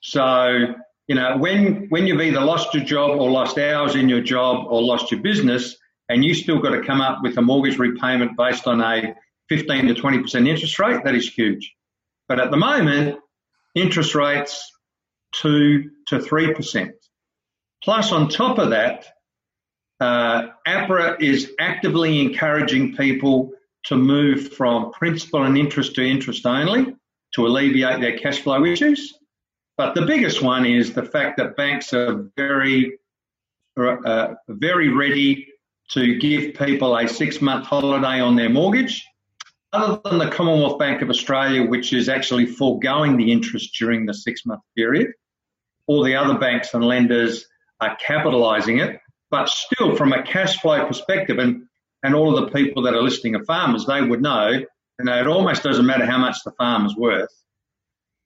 So, 0.00 0.74
you 1.08 1.16
know, 1.16 1.36
when, 1.36 1.88
when 1.88 2.06
you've 2.06 2.20
either 2.20 2.40
lost 2.40 2.72
your 2.72 2.84
job 2.84 3.20
or 3.20 3.28
lost 3.30 3.58
hours 3.58 3.96
in 3.96 4.08
your 4.08 4.22
job 4.22 4.66
or 4.68 4.80
lost 4.80 5.10
your 5.10 5.20
business 5.20 5.76
and 6.08 6.24
you 6.24 6.32
still 6.32 6.60
got 6.60 6.70
to 6.70 6.82
come 6.82 7.00
up 7.00 7.18
with 7.22 7.36
a 7.36 7.42
mortgage 7.42 7.78
repayment 7.78 8.36
based 8.36 8.66
on 8.66 8.80
a 8.80 9.14
15 9.50 9.88
to 9.88 9.94
20% 9.94 10.48
interest 10.48 10.78
rate, 10.78 11.04
that 11.04 11.14
is 11.14 11.28
huge. 11.28 11.74
But 12.28 12.40
at 12.40 12.50
the 12.50 12.56
moment, 12.56 13.18
interest 13.74 14.14
rates 14.14 14.72
two 15.32 15.90
to 16.06 16.18
3%. 16.18 16.92
Plus 17.82 18.12
on 18.12 18.28
top 18.28 18.58
of 18.58 18.70
that, 18.70 19.06
uh, 20.00 20.48
APRA 20.66 21.20
is 21.20 21.52
actively 21.58 22.20
encouraging 22.20 22.96
people 22.96 23.52
to 23.84 23.96
move 23.96 24.52
from 24.52 24.92
principal 24.92 25.42
and 25.42 25.58
interest 25.58 25.94
to 25.96 26.04
interest 26.06 26.46
only 26.46 26.94
to 27.34 27.46
alleviate 27.46 28.00
their 28.00 28.18
cash 28.18 28.40
flow 28.40 28.64
issues. 28.64 29.14
But 29.76 29.94
the 29.94 30.02
biggest 30.02 30.42
one 30.42 30.66
is 30.66 30.92
the 30.92 31.04
fact 31.04 31.38
that 31.38 31.56
banks 31.56 31.92
are 31.92 32.30
very, 32.36 32.98
uh, 33.76 34.34
very 34.48 34.88
ready 34.88 35.48
to 35.90 36.18
give 36.18 36.54
people 36.54 36.96
a 36.96 37.08
six 37.08 37.40
month 37.40 37.66
holiday 37.66 38.20
on 38.20 38.36
their 38.36 38.50
mortgage. 38.50 39.04
Other 39.72 40.00
than 40.04 40.18
the 40.18 40.30
Commonwealth 40.30 40.80
Bank 40.80 41.00
of 41.00 41.10
Australia, 41.10 41.64
which 41.64 41.92
is 41.92 42.08
actually 42.08 42.46
foregoing 42.46 43.16
the 43.16 43.30
interest 43.30 43.74
during 43.78 44.04
the 44.04 44.14
six 44.14 44.44
month 44.44 44.62
period, 44.76 45.12
all 45.86 46.02
the 46.02 46.16
other 46.16 46.38
banks 46.38 46.74
and 46.74 46.84
lenders 46.84 47.46
are 47.80 47.96
capitalising 48.04 48.84
it. 48.84 49.00
But 49.30 49.48
still, 49.48 49.94
from 49.94 50.12
a 50.12 50.24
cash 50.24 50.58
flow 50.60 50.84
perspective, 50.86 51.38
and, 51.38 51.66
and 52.02 52.16
all 52.16 52.36
of 52.36 52.44
the 52.44 52.50
people 52.50 52.82
that 52.82 52.94
are 52.94 53.02
listening 53.02 53.36
are 53.36 53.44
farmers, 53.44 53.86
they 53.86 54.02
would 54.02 54.20
know, 54.20 54.48
you 54.50 55.04
know, 55.04 55.20
it 55.20 55.28
almost 55.28 55.62
doesn't 55.62 55.86
matter 55.86 56.04
how 56.04 56.18
much 56.18 56.38
the 56.44 56.50
farm 56.52 56.84
is 56.84 56.96
worth. 56.96 57.30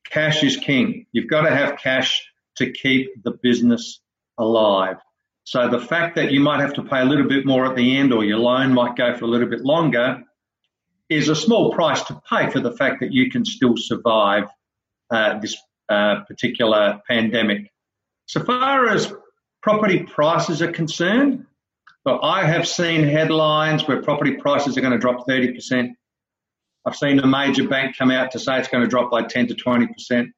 Cash 0.08 0.42
is 0.42 0.56
king. 0.56 1.06
You've 1.12 1.28
got 1.28 1.42
to 1.42 1.50
have 1.50 1.78
cash 1.78 2.26
to 2.56 2.72
keep 2.72 3.22
the 3.22 3.32
business 3.42 4.00
alive. 4.38 4.96
So 5.44 5.68
the 5.68 5.80
fact 5.80 6.16
that 6.16 6.32
you 6.32 6.40
might 6.40 6.60
have 6.60 6.72
to 6.74 6.82
pay 6.82 7.02
a 7.02 7.04
little 7.04 7.28
bit 7.28 7.44
more 7.44 7.66
at 7.66 7.76
the 7.76 7.98
end 7.98 8.14
or 8.14 8.24
your 8.24 8.38
loan 8.38 8.72
might 8.72 8.96
go 8.96 9.14
for 9.14 9.26
a 9.26 9.28
little 9.28 9.48
bit 9.48 9.60
longer 9.60 10.24
is 11.08 11.28
a 11.28 11.36
small 11.36 11.72
price 11.72 12.02
to 12.04 12.20
pay 12.28 12.50
for 12.50 12.60
the 12.60 12.72
fact 12.72 13.00
that 13.00 13.12
you 13.12 13.30
can 13.30 13.44
still 13.44 13.76
survive 13.76 14.44
uh, 15.10 15.38
this 15.38 15.56
uh, 15.88 16.20
particular 16.26 17.00
pandemic. 17.08 17.70
So 18.26 18.42
far 18.42 18.88
as 18.88 19.12
property 19.62 20.02
prices 20.02 20.62
are 20.62 20.72
concerned, 20.72 21.46
but 22.04 22.20
I 22.22 22.44
have 22.44 22.66
seen 22.66 23.04
headlines 23.04 23.86
where 23.86 24.02
property 24.02 24.32
prices 24.32 24.76
are 24.76 24.80
going 24.80 24.92
to 24.92 24.98
drop 24.98 25.26
30%. 25.26 25.94
I've 26.86 26.96
seen 26.96 27.18
a 27.18 27.26
major 27.26 27.66
bank 27.66 27.96
come 27.96 28.10
out 28.10 28.32
to 28.32 28.38
say 28.38 28.58
it's 28.58 28.68
going 28.68 28.84
to 28.84 28.90
drop 28.90 29.10
by 29.10 29.22
10 29.22 29.48
to 29.48 29.54
20%. 29.54 30.32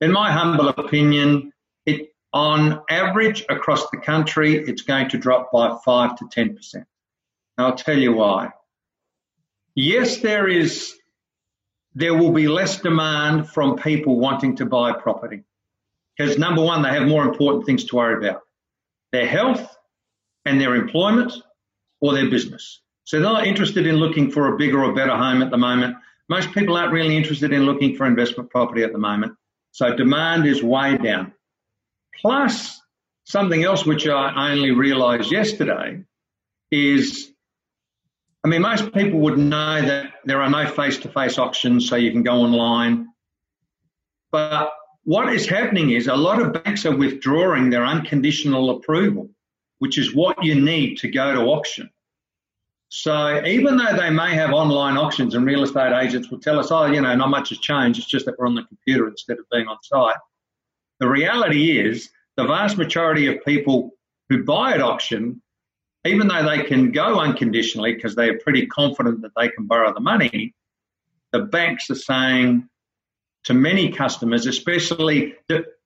In 0.00 0.12
my 0.12 0.30
humble 0.30 0.68
opinion, 0.68 1.52
it, 1.86 2.12
on 2.32 2.82
average 2.88 3.44
across 3.48 3.90
the 3.90 3.96
country, 3.96 4.56
it's 4.56 4.82
going 4.82 5.08
to 5.10 5.18
drop 5.18 5.50
by 5.50 5.76
5 5.84 6.16
to 6.18 6.24
10%. 6.26 6.74
And 6.74 6.86
I'll 7.56 7.74
tell 7.74 7.98
you 7.98 8.12
why. 8.12 8.50
Yes, 9.80 10.16
there 10.16 10.48
is, 10.48 10.92
there 11.94 12.12
will 12.12 12.32
be 12.32 12.48
less 12.48 12.80
demand 12.80 13.48
from 13.48 13.76
people 13.76 14.18
wanting 14.18 14.56
to 14.56 14.66
buy 14.66 14.92
property. 14.92 15.44
Because 16.16 16.36
number 16.36 16.60
one, 16.60 16.82
they 16.82 16.88
have 16.88 17.06
more 17.06 17.22
important 17.22 17.64
things 17.64 17.84
to 17.84 17.94
worry 17.94 18.26
about 18.26 18.42
their 19.12 19.28
health 19.28 19.72
and 20.44 20.60
their 20.60 20.74
employment 20.74 21.32
or 22.00 22.12
their 22.12 22.28
business. 22.28 22.80
So 23.04 23.20
they're 23.20 23.32
not 23.32 23.46
interested 23.46 23.86
in 23.86 23.98
looking 23.98 24.32
for 24.32 24.52
a 24.52 24.56
bigger 24.56 24.82
or 24.82 24.92
better 24.96 25.16
home 25.16 25.42
at 25.42 25.52
the 25.52 25.56
moment. 25.56 25.94
Most 26.28 26.50
people 26.50 26.76
aren't 26.76 26.92
really 26.92 27.16
interested 27.16 27.52
in 27.52 27.62
looking 27.62 27.94
for 27.94 28.04
investment 28.04 28.50
property 28.50 28.82
at 28.82 28.90
the 28.90 28.98
moment. 28.98 29.34
So 29.70 29.94
demand 29.94 30.44
is 30.44 30.60
way 30.60 30.98
down. 30.98 31.34
Plus, 32.20 32.82
something 33.26 33.62
else 33.62 33.86
which 33.86 34.08
I 34.08 34.50
only 34.50 34.72
realized 34.72 35.30
yesterday 35.30 36.02
is 36.72 37.32
I 38.44 38.48
mean, 38.48 38.62
most 38.62 38.92
people 38.92 39.20
would 39.20 39.38
know 39.38 39.82
that 39.82 40.12
there 40.24 40.40
are 40.40 40.50
no 40.50 40.66
face 40.68 40.98
to 40.98 41.08
face 41.08 41.38
auctions, 41.38 41.88
so 41.88 41.96
you 41.96 42.12
can 42.12 42.22
go 42.22 42.34
online. 42.34 43.08
But 44.30 44.72
what 45.04 45.32
is 45.32 45.48
happening 45.48 45.90
is 45.90 46.06
a 46.06 46.14
lot 46.14 46.40
of 46.40 46.52
banks 46.52 46.86
are 46.86 46.96
withdrawing 46.96 47.70
their 47.70 47.84
unconditional 47.84 48.70
approval, 48.70 49.30
which 49.78 49.98
is 49.98 50.14
what 50.14 50.42
you 50.44 50.60
need 50.60 50.98
to 50.98 51.08
go 51.08 51.34
to 51.34 51.40
auction. 51.40 51.90
So 52.90 53.44
even 53.44 53.76
though 53.76 53.96
they 53.96 54.10
may 54.10 54.34
have 54.34 54.52
online 54.52 54.96
auctions 54.96 55.34
and 55.34 55.44
real 55.44 55.62
estate 55.62 55.92
agents 55.92 56.30
will 56.30 56.40
tell 56.40 56.58
us, 56.58 56.70
oh, 56.70 56.86
you 56.86 57.00
know, 57.00 57.14
not 57.14 57.28
much 57.28 57.50
has 57.50 57.58
changed, 57.58 57.98
it's 57.98 58.08
just 58.08 58.24
that 58.26 58.38
we're 58.38 58.46
on 58.46 58.54
the 58.54 58.64
computer 58.64 59.08
instead 59.08 59.38
of 59.38 59.44
being 59.50 59.66
on 59.66 59.76
site. 59.82 60.16
The 61.00 61.08
reality 61.08 61.78
is 61.78 62.10
the 62.36 62.46
vast 62.46 62.78
majority 62.78 63.26
of 63.26 63.44
people 63.44 63.90
who 64.28 64.44
buy 64.44 64.72
at 64.72 64.80
auction, 64.80 65.42
even 66.08 66.28
though 66.28 66.44
they 66.44 66.64
can 66.64 66.92
go 66.92 67.20
unconditionally 67.20 67.94
because 67.94 68.14
they 68.14 68.28
are 68.28 68.38
pretty 68.38 68.66
confident 68.66 69.22
that 69.22 69.32
they 69.36 69.48
can 69.48 69.66
borrow 69.66 69.92
the 69.94 70.00
money, 70.00 70.54
the 71.32 71.40
banks 71.40 71.90
are 71.90 71.94
saying, 71.94 72.68
to 73.44 73.54
many 73.54 73.90
customers, 73.90 74.46
especially 74.46 75.34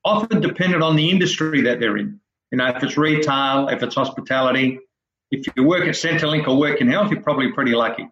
often 0.05 0.41
dependent 0.41 0.83
on 0.83 0.97
the 0.97 1.11
industry 1.11 1.63
that 1.63 1.79
they're 1.81 1.97
in. 1.97 2.19
You 2.51 2.59
know, 2.59 2.67
if 2.69 2.83
it's 2.83 2.97
retail, 2.97 3.69
if 3.69 3.83
it's 3.83 3.95
hospitality, 3.95 4.81
if 5.31 5.47
you 5.57 5.65
work 5.65 5.83
at 5.83 5.95
Centrelink 5.95 6.49
or 6.49 6.59
work 6.59 6.81
in 6.81 6.89
health, 6.89 7.11
you're 7.11 7.23
probably 7.23 7.53
pretty 7.53 7.73
lucky. 7.73 8.09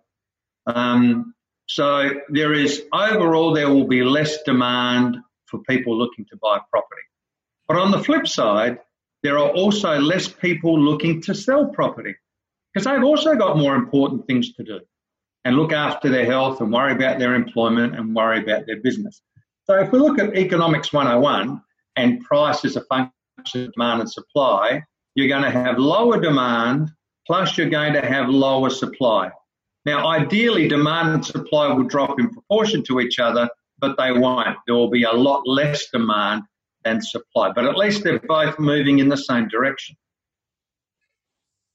Um, 0.66 1.34
so 1.66 2.10
there 2.28 2.52
is 2.52 2.82
overall 2.92 3.52
there 3.52 3.68
will 3.68 3.86
be 3.86 4.02
less 4.02 4.42
demand 4.42 5.16
for 5.46 5.60
people 5.68 5.96
looking 5.96 6.26
to 6.26 6.36
buy 6.36 6.58
property. 6.70 7.02
But 7.68 7.76
on 7.76 7.90
the 7.90 7.98
flip 7.98 8.26
side, 8.26 8.78
there 9.22 9.38
are 9.38 9.50
also 9.50 9.98
less 9.98 10.28
people 10.28 10.80
looking 10.80 11.20
to 11.22 11.34
sell 11.34 11.66
property 11.66 12.14
because 12.72 12.86
they've 12.86 13.04
also 13.04 13.34
got 13.34 13.58
more 13.58 13.74
important 13.74 14.26
things 14.26 14.52
to 14.54 14.64
do 14.64 14.80
and 15.44 15.56
look 15.56 15.72
after 15.72 16.08
their 16.08 16.24
health 16.24 16.60
and 16.60 16.72
worry 16.72 16.92
about 16.92 17.18
their 17.18 17.34
employment 17.34 17.96
and 17.96 18.14
worry 18.14 18.42
about 18.42 18.66
their 18.66 18.80
business. 18.80 19.22
So 19.64 19.74
if 19.74 19.92
we 19.92 19.98
look 19.98 20.18
at 20.18 20.36
economics 20.36 20.92
101 20.92 21.60
and 21.96 22.20
price 22.20 22.64
is 22.64 22.76
a 22.76 22.82
function 22.82 23.12
of 23.54 23.72
demand 23.72 24.00
and 24.00 24.10
supply, 24.10 24.82
you're 25.14 25.28
going 25.28 25.42
to 25.42 25.50
have 25.50 25.78
lower 25.78 26.20
demand 26.20 26.90
plus 27.26 27.56
you're 27.56 27.70
going 27.70 27.92
to 27.92 28.04
have 28.04 28.28
lower 28.28 28.70
supply. 28.70 29.30
Now, 29.86 30.08
ideally, 30.08 30.68
demand 30.68 31.08
and 31.10 31.24
supply 31.24 31.72
will 31.72 31.84
drop 31.84 32.18
in 32.18 32.30
proportion 32.30 32.82
to 32.84 33.00
each 33.00 33.18
other, 33.18 33.48
but 33.78 33.96
they 33.96 34.12
won't. 34.12 34.58
There 34.66 34.74
will 34.74 34.90
be 34.90 35.04
a 35.04 35.12
lot 35.12 35.42
less 35.46 35.88
demand 35.90 36.42
than 36.84 37.00
supply, 37.02 37.52
but 37.52 37.64
at 37.64 37.76
least 37.76 38.04
they're 38.04 38.18
both 38.18 38.58
moving 38.58 38.98
in 38.98 39.08
the 39.08 39.16
same 39.16 39.48
direction. 39.48 39.96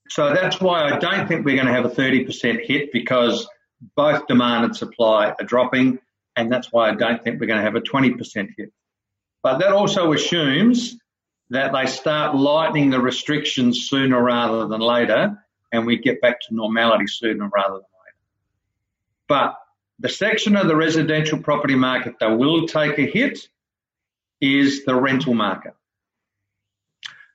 So 0.10 0.34
that's 0.34 0.62
why 0.62 0.84
I 0.84 1.00
don't 1.00 1.28
think 1.28 1.46
we're 1.46 1.56
going 1.56 1.68
to 1.68 1.74
have 1.74 1.86
a 1.86 1.90
30% 1.90 2.66
hit 2.66 2.92
because 2.92 3.48
both 3.96 4.28
demand 4.28 4.66
and 4.66 4.76
supply 4.76 5.34
are 5.40 5.46
dropping 5.46 6.00
and 6.36 6.52
that's 6.52 6.72
why 6.72 6.90
I 6.90 6.96
don't 6.96 7.24
think 7.24 7.40
we're 7.40 7.48
going 7.48 7.60
to 7.60 7.66
have 7.66 7.76
a 7.76 7.82
20% 7.82 8.50
hit. 8.58 8.72
But 9.42 9.60
that 9.60 9.72
also 9.72 10.12
assumes 10.14 10.98
that 11.50 11.72
they 11.72 11.86
start 11.86 12.36
lightening 12.36 12.90
the 12.90 13.00
restrictions 13.00 13.88
sooner 13.88 14.22
rather 14.22 14.68
than 14.68 14.82
later, 14.82 15.38
and 15.72 15.86
we 15.86 15.98
get 15.98 16.22
back 16.22 16.42
to 16.42 16.56
normality 16.56 17.06
sooner 17.08 17.48
rather 17.48 17.76
than 17.76 17.82
later. 17.82 18.18
But 19.28 19.56
the 20.00 20.10
section 20.10 20.56
of 20.56 20.68
the 20.68 20.76
residential 20.76 21.40
property 21.40 21.76
market 21.76 22.16
that 22.20 22.38
will 22.38 22.68
take 22.68 22.98
a 22.98 23.06
hit 23.06 23.48
is 24.46 24.86
the 24.86 24.96
rental 24.96 25.34
market. 25.34 25.74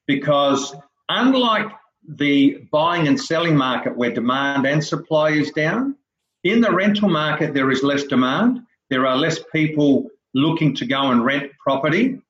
Because 0.06 0.74
unlike 1.08 1.68
the 2.06 2.66
buying 2.72 3.08
and 3.08 3.20
selling 3.20 3.56
market 3.56 3.96
where 3.96 4.12
demand 4.12 4.66
and 4.66 4.82
supply 4.82 5.30
is 5.30 5.50
down, 5.52 5.96
in 6.44 6.60
the 6.60 6.72
rental 6.72 7.08
market 7.08 7.54
there 7.54 7.70
is 7.70 7.82
less 7.82 8.04
demand 8.04 8.62
there 8.90 9.06
are 9.06 9.16
less 9.16 9.38
people 9.52 10.10
looking 10.34 10.74
to 10.74 10.84
go 10.84 11.10
and 11.10 11.24
rent 11.24 11.52
property 11.62 12.20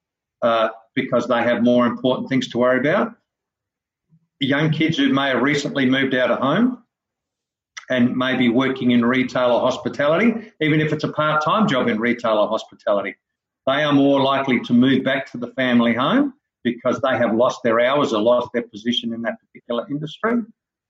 uh, 0.43 0.69
because 0.95 1.27
they 1.27 1.43
have 1.43 1.63
more 1.63 1.87
important 1.87 2.29
things 2.29 2.49
to 2.49 2.59
worry 2.59 2.79
about. 2.79 3.15
Young 4.39 4.71
kids 4.71 4.97
who 4.97 5.13
may 5.13 5.31
have 5.31 5.43
recently 5.43 5.87
moved 5.87 6.15
out 6.15 6.31
of 6.31 6.39
home 6.39 6.85
and 7.89 8.17
maybe 8.17 8.49
working 8.49 8.93
in 8.93 9.05
retail 9.05 9.53
or 9.53 9.61
hospitality, 9.61 10.53
even 10.61 10.81
if 10.81 10.93
it's 10.93 11.05
a 11.05 11.13
part 11.13 11.43
time 11.43 11.67
job 11.67 11.89
in 11.89 11.99
retail 11.99 12.39
or 12.39 12.49
hospitality, 12.49 13.17
they 13.67 13.83
are 13.83 13.93
more 13.93 14.21
likely 14.21 14.61
to 14.61 14.73
move 14.73 15.05
back 15.05 15.31
to 15.33 15.39
the 15.39 15.49
family 15.49 15.95
home 15.95 16.35
because 16.65 17.01
they 17.01 17.17
have 17.17 17.35
lost 17.35 17.61
their 17.63 17.81
hours 17.81 18.13
or 18.13 18.21
lost 18.21 18.49
their 18.53 18.63
position 18.63 19.13
in 19.15 19.23
that 19.23 19.37
particular 19.41 19.87
industry. 19.91 20.43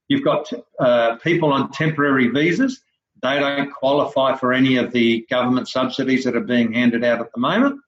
You've 0.08 0.24
got 0.24 0.50
uh, 0.80 1.16
people 1.16 1.52
on 1.52 1.70
temporary 1.70 2.28
visas 2.28 2.80
they 3.22 3.38
don't 3.38 3.70
qualify 3.72 4.36
for 4.36 4.52
any 4.52 4.76
of 4.76 4.92
the 4.92 5.26
government 5.28 5.68
subsidies 5.68 6.24
that 6.24 6.36
are 6.36 6.40
being 6.40 6.72
handed 6.72 7.04
out 7.04 7.20
at 7.20 7.32
the 7.34 7.40
moment. 7.40 7.80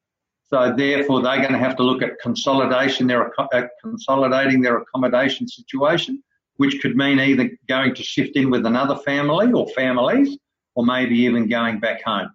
So 0.44 0.74
therefore, 0.76 1.22
they're 1.22 1.38
going 1.38 1.52
to 1.52 1.58
have 1.58 1.76
to 1.76 1.82
look 1.82 2.02
at 2.02 2.20
consolidation, 2.20 3.06
their 3.06 3.32
at 3.54 3.70
consolidating 3.82 4.60
their 4.60 4.76
accommodation 4.78 5.48
situation, 5.48 6.22
which 6.56 6.82
could 6.82 6.96
mean 6.96 7.18
either 7.18 7.50
going 7.68 7.94
to 7.94 8.02
shift 8.02 8.36
in 8.36 8.50
with 8.50 8.66
another 8.66 8.96
family 8.96 9.50
or 9.52 9.66
families, 9.70 10.36
or 10.74 10.84
maybe 10.84 11.16
even 11.16 11.48
going 11.48 11.80
back 11.80 12.02
home. 12.02 12.30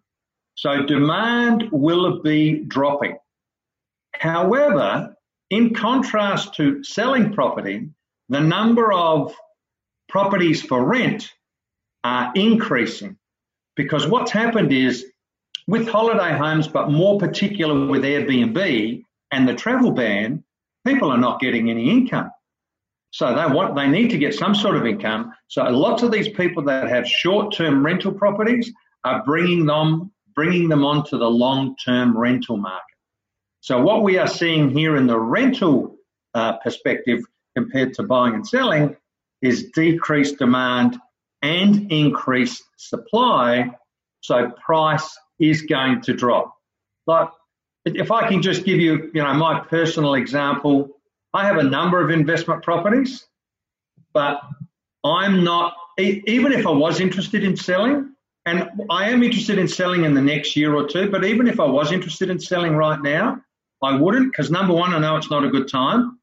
So 0.58 0.84
demand 0.86 1.70
will 1.72 2.20
be 2.22 2.64
dropping. 2.66 3.18
However, 4.14 5.16
in 5.52 5.76
contrast 5.76 6.56
to 6.56 6.84
selling 6.84 7.34
property, 7.34 7.90
the 8.30 8.40
number 8.40 8.92
of 8.92 9.34
properties 10.10 10.64
for 10.64 10.84
rent 10.84 11.32
are 12.04 12.32
increasing 12.34 13.18
because 13.76 14.08
what's 14.08 14.32
happened 14.32 14.74
is 14.74 15.06
with 15.68 15.88
holiday 15.88 16.36
homes, 16.36 16.68
but 16.68 16.90
more 16.90 17.20
particular 17.20 17.86
with 17.86 18.02
Airbnb 18.02 19.04
and 19.32 19.48
the 19.48 19.54
travel 19.54 19.92
ban, 19.92 20.44
people 20.88 21.12
are 21.12 21.20
not 21.20 21.40
getting 21.40 21.70
any 21.70 21.92
income. 21.92 22.32
So 23.12 23.36
they 23.36 23.54
want, 23.54 23.76
they 23.76 23.88
need 23.88 24.10
to 24.10 24.18
get 24.18 24.34
some 24.34 24.56
sort 24.56 24.76
of 24.76 24.88
income. 24.88 25.34
So 25.50 25.64
lots 25.66 26.02
of 26.02 26.12
these 26.12 26.30
people 26.30 26.64
that 26.64 26.90
have 26.90 27.08
short-term 27.08 27.86
rental 27.86 28.14
properties 28.14 28.74
are 29.04 29.24
bringing 29.24 29.68
them, 29.68 30.12
bringing 30.38 30.70
them 30.70 30.86
onto 30.86 31.18
the 31.18 31.30
long-term 31.30 32.16
rental 32.16 32.58
market. 32.58 32.96
So 33.62 33.82
what 33.82 34.04
we 34.04 34.20
are 34.20 34.28
seeing 34.28 34.70
here 34.70 34.96
in 34.96 35.08
the 35.08 35.20
rental 35.20 35.98
uh, 36.36 36.58
perspective 36.60 37.22
compared 37.56 37.96
to 37.96 38.04
buying 38.04 38.36
and 38.36 38.48
selling 38.48 38.96
is 39.42 39.72
decreased 39.72 40.38
demand 40.38 40.96
and 41.42 41.92
increased 41.92 42.64
supply. 42.78 43.72
So 44.22 44.52
price 44.64 45.18
is 45.40 45.64
going 45.64 46.02
to 46.02 46.14
drop. 46.14 46.54
But 47.08 47.34
if 47.86 48.12
I 48.12 48.30
can 48.30 48.44
just 48.44 48.64
give 48.64 48.80
you, 48.80 49.10
you 49.16 49.24
know, 49.24 49.34
my 49.34 49.62
personal 49.62 50.14
example, 50.14 50.92
I 51.34 51.46
have 51.46 51.58
a 51.58 51.64
number 51.64 52.00
of 52.00 52.12
investment 52.12 52.62
properties, 52.62 53.26
but 54.14 54.40
I'm 55.04 55.44
not, 55.44 55.74
even 55.98 56.52
if 56.52 56.68
I 56.68 56.72
was 56.72 57.00
interested 57.00 57.44
in 57.44 57.58
selling, 57.58 58.14
and 58.48 58.70
I 58.90 59.10
am 59.10 59.24
interested 59.24 59.60
in 59.60 59.68
selling 59.68 60.06
in 60.06 60.14
the 60.14 60.22
next 60.22 60.56
year 60.56 60.74
or 60.74 60.88
two, 60.88 61.10
but 61.10 61.26
even 61.26 61.48
if 61.48 61.60
I 61.60 61.66
was 61.66 61.92
interested 61.92 62.30
in 62.30 62.40
selling 62.40 62.76
right 62.76 63.02
now, 63.02 63.42
I 63.84 64.00
wouldn't 64.00 64.32
because 64.32 64.50
number 64.50 64.74
one, 64.74 64.94
I 64.94 65.00
know 65.00 65.18
it's 65.18 65.30
not 65.30 65.44
a 65.44 65.50
good 65.50 65.68
time. 65.68 66.20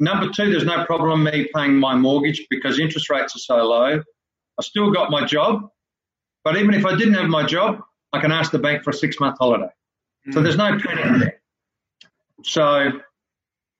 Number 0.00 0.28
two, 0.28 0.50
there's 0.50 0.64
no 0.64 0.84
problem 0.84 1.22
me 1.22 1.48
paying 1.54 1.76
my 1.76 1.94
mortgage 1.94 2.46
because 2.50 2.80
interest 2.80 3.08
rates 3.10 3.36
are 3.36 3.38
so 3.38 3.56
low. 3.64 4.02
I 4.58 4.62
still 4.62 4.90
got 4.90 5.12
my 5.12 5.24
job, 5.24 5.70
but 6.42 6.56
even 6.56 6.74
if 6.74 6.84
I 6.84 6.96
didn't 6.96 7.14
have 7.14 7.28
my 7.28 7.44
job, 7.44 7.80
I 8.12 8.20
can 8.20 8.32
ask 8.32 8.50
the 8.50 8.58
bank 8.58 8.82
for 8.82 8.90
a 8.90 8.94
six 8.94 9.20
month 9.20 9.38
holiday. 9.38 9.70
Mm. 10.26 10.34
So 10.34 10.42
there's 10.42 10.56
no 10.56 10.78
penalty 10.78 11.18
there. 11.20 11.40
So 12.42 13.00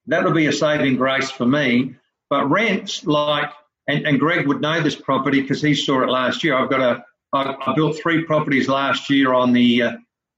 that'll 0.06 0.32
be 0.32 0.46
a 0.46 0.52
saving 0.52 0.96
grace 0.96 1.30
for 1.32 1.46
me. 1.46 1.96
But 2.30 2.48
rents, 2.48 3.04
like, 3.04 3.50
and, 3.88 4.06
and 4.06 4.20
Greg 4.20 4.46
would 4.46 4.60
know 4.60 4.80
this 4.82 4.94
property 4.94 5.40
because 5.40 5.62
he 5.62 5.74
saw 5.74 6.02
it 6.02 6.10
last 6.10 6.44
year. 6.44 6.54
I've 6.54 6.70
got 6.70 6.80
a, 6.80 7.04
I, 7.32 7.54
I 7.66 7.74
built 7.74 7.98
three 7.98 8.24
properties 8.24 8.68
last 8.68 9.10
year 9.10 9.34
on 9.34 9.52
the 9.52 9.82
uh, 9.82 9.92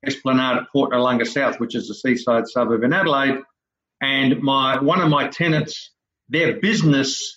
Esplanade 0.05 0.59
at 0.59 0.73
Port 0.73 0.93
Noarlunga 0.93 1.27
South, 1.27 1.61
which 1.61 1.75
is 1.75 1.91
a 1.91 1.95
seaside 1.95 2.49
suburb 2.49 2.83
in 2.83 2.93
Adelaide. 2.93 3.39
And 4.01 4.43
my 4.43 4.79
one 4.81 5.01
of 5.01 5.09
my 5.09 5.29
tenants, 5.29 5.91
their 6.29 6.59
business 6.59 7.37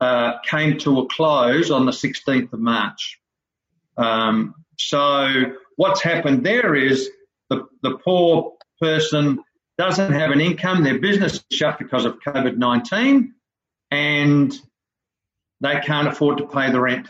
uh, 0.00 0.38
came 0.44 0.78
to 0.78 1.00
a 1.00 1.06
close 1.06 1.70
on 1.70 1.86
the 1.86 1.92
16th 1.92 2.52
of 2.52 2.60
March. 2.60 3.18
Um, 3.96 4.54
so 4.78 5.52
what's 5.76 6.02
happened 6.02 6.44
there 6.44 6.74
is 6.74 7.08
the, 7.48 7.66
the 7.82 7.98
poor 7.98 8.54
person 8.80 9.38
doesn't 9.78 10.12
have 10.12 10.30
an 10.30 10.40
income, 10.40 10.84
their 10.84 10.98
business 10.98 11.34
is 11.34 11.44
shut 11.52 11.78
because 11.78 12.04
of 12.04 12.18
COVID 12.20 12.56
19, 12.56 13.34
and 13.90 14.60
they 15.60 15.80
can't 15.80 16.08
afford 16.08 16.38
to 16.38 16.46
pay 16.46 16.70
the 16.70 16.80
rent. 16.80 17.08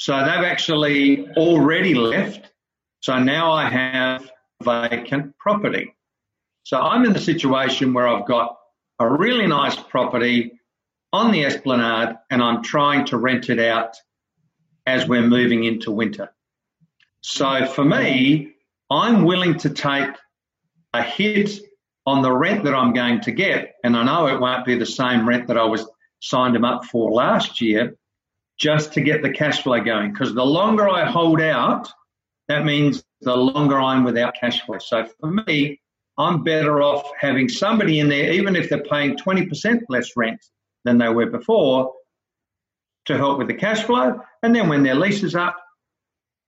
So 0.00 0.16
they've 0.16 0.46
actually 0.46 1.28
already 1.36 1.92
left. 1.92 2.50
So 3.00 3.18
now 3.18 3.52
I 3.52 3.68
have 3.68 4.30
vacant 4.62 5.36
property. 5.36 5.94
So 6.62 6.80
I'm 6.80 7.04
in 7.04 7.12
the 7.12 7.20
situation 7.20 7.92
where 7.92 8.08
I've 8.08 8.26
got 8.26 8.56
a 8.98 9.06
really 9.06 9.46
nice 9.46 9.76
property 9.76 10.52
on 11.12 11.32
the 11.32 11.44
esplanade 11.44 12.16
and 12.30 12.42
I'm 12.42 12.62
trying 12.62 13.04
to 13.08 13.18
rent 13.18 13.50
it 13.50 13.58
out 13.58 13.94
as 14.86 15.06
we're 15.06 15.20
moving 15.20 15.64
into 15.64 15.92
winter. 15.92 16.32
So 17.20 17.66
for 17.66 17.84
me, 17.84 18.54
I'm 18.88 19.24
willing 19.24 19.58
to 19.58 19.68
take 19.68 20.14
a 20.94 21.02
hit 21.02 21.60
on 22.06 22.22
the 22.22 22.32
rent 22.32 22.64
that 22.64 22.74
I'm 22.74 22.94
going 22.94 23.20
to 23.20 23.32
get. 23.32 23.74
And 23.84 23.94
I 23.94 24.04
know 24.04 24.28
it 24.28 24.40
won't 24.40 24.64
be 24.64 24.76
the 24.76 24.86
same 24.86 25.28
rent 25.28 25.48
that 25.48 25.58
I 25.58 25.64
was 25.64 25.86
signed 26.22 26.54
them 26.54 26.64
up 26.64 26.86
for 26.86 27.12
last 27.12 27.60
year 27.60 27.98
just 28.60 28.92
to 28.92 29.00
get 29.00 29.22
the 29.22 29.30
cash 29.30 29.62
flow 29.62 29.80
going. 29.80 30.12
Because 30.12 30.34
the 30.34 30.44
longer 30.44 30.88
I 30.88 31.04
hold 31.10 31.40
out, 31.40 31.90
that 32.48 32.64
means 32.64 33.02
the 33.22 33.34
longer 33.34 33.80
I'm 33.80 34.04
without 34.04 34.34
cash 34.38 34.60
flow. 34.64 34.78
So 34.78 35.06
for 35.18 35.30
me, 35.30 35.80
I'm 36.18 36.44
better 36.44 36.82
off 36.82 37.10
having 37.18 37.48
somebody 37.48 37.98
in 37.98 38.08
there, 38.08 38.32
even 38.32 38.54
if 38.54 38.68
they're 38.68 38.82
paying 38.82 39.16
20% 39.16 39.80
less 39.88 40.10
rent 40.16 40.44
than 40.84 40.98
they 40.98 41.08
were 41.08 41.26
before, 41.26 41.94
to 43.06 43.16
help 43.16 43.38
with 43.38 43.48
the 43.48 43.54
cash 43.54 43.82
flow. 43.82 44.20
And 44.42 44.54
then 44.54 44.68
when 44.68 44.82
their 44.82 44.94
lease 44.94 45.22
is 45.22 45.34
up, 45.34 45.56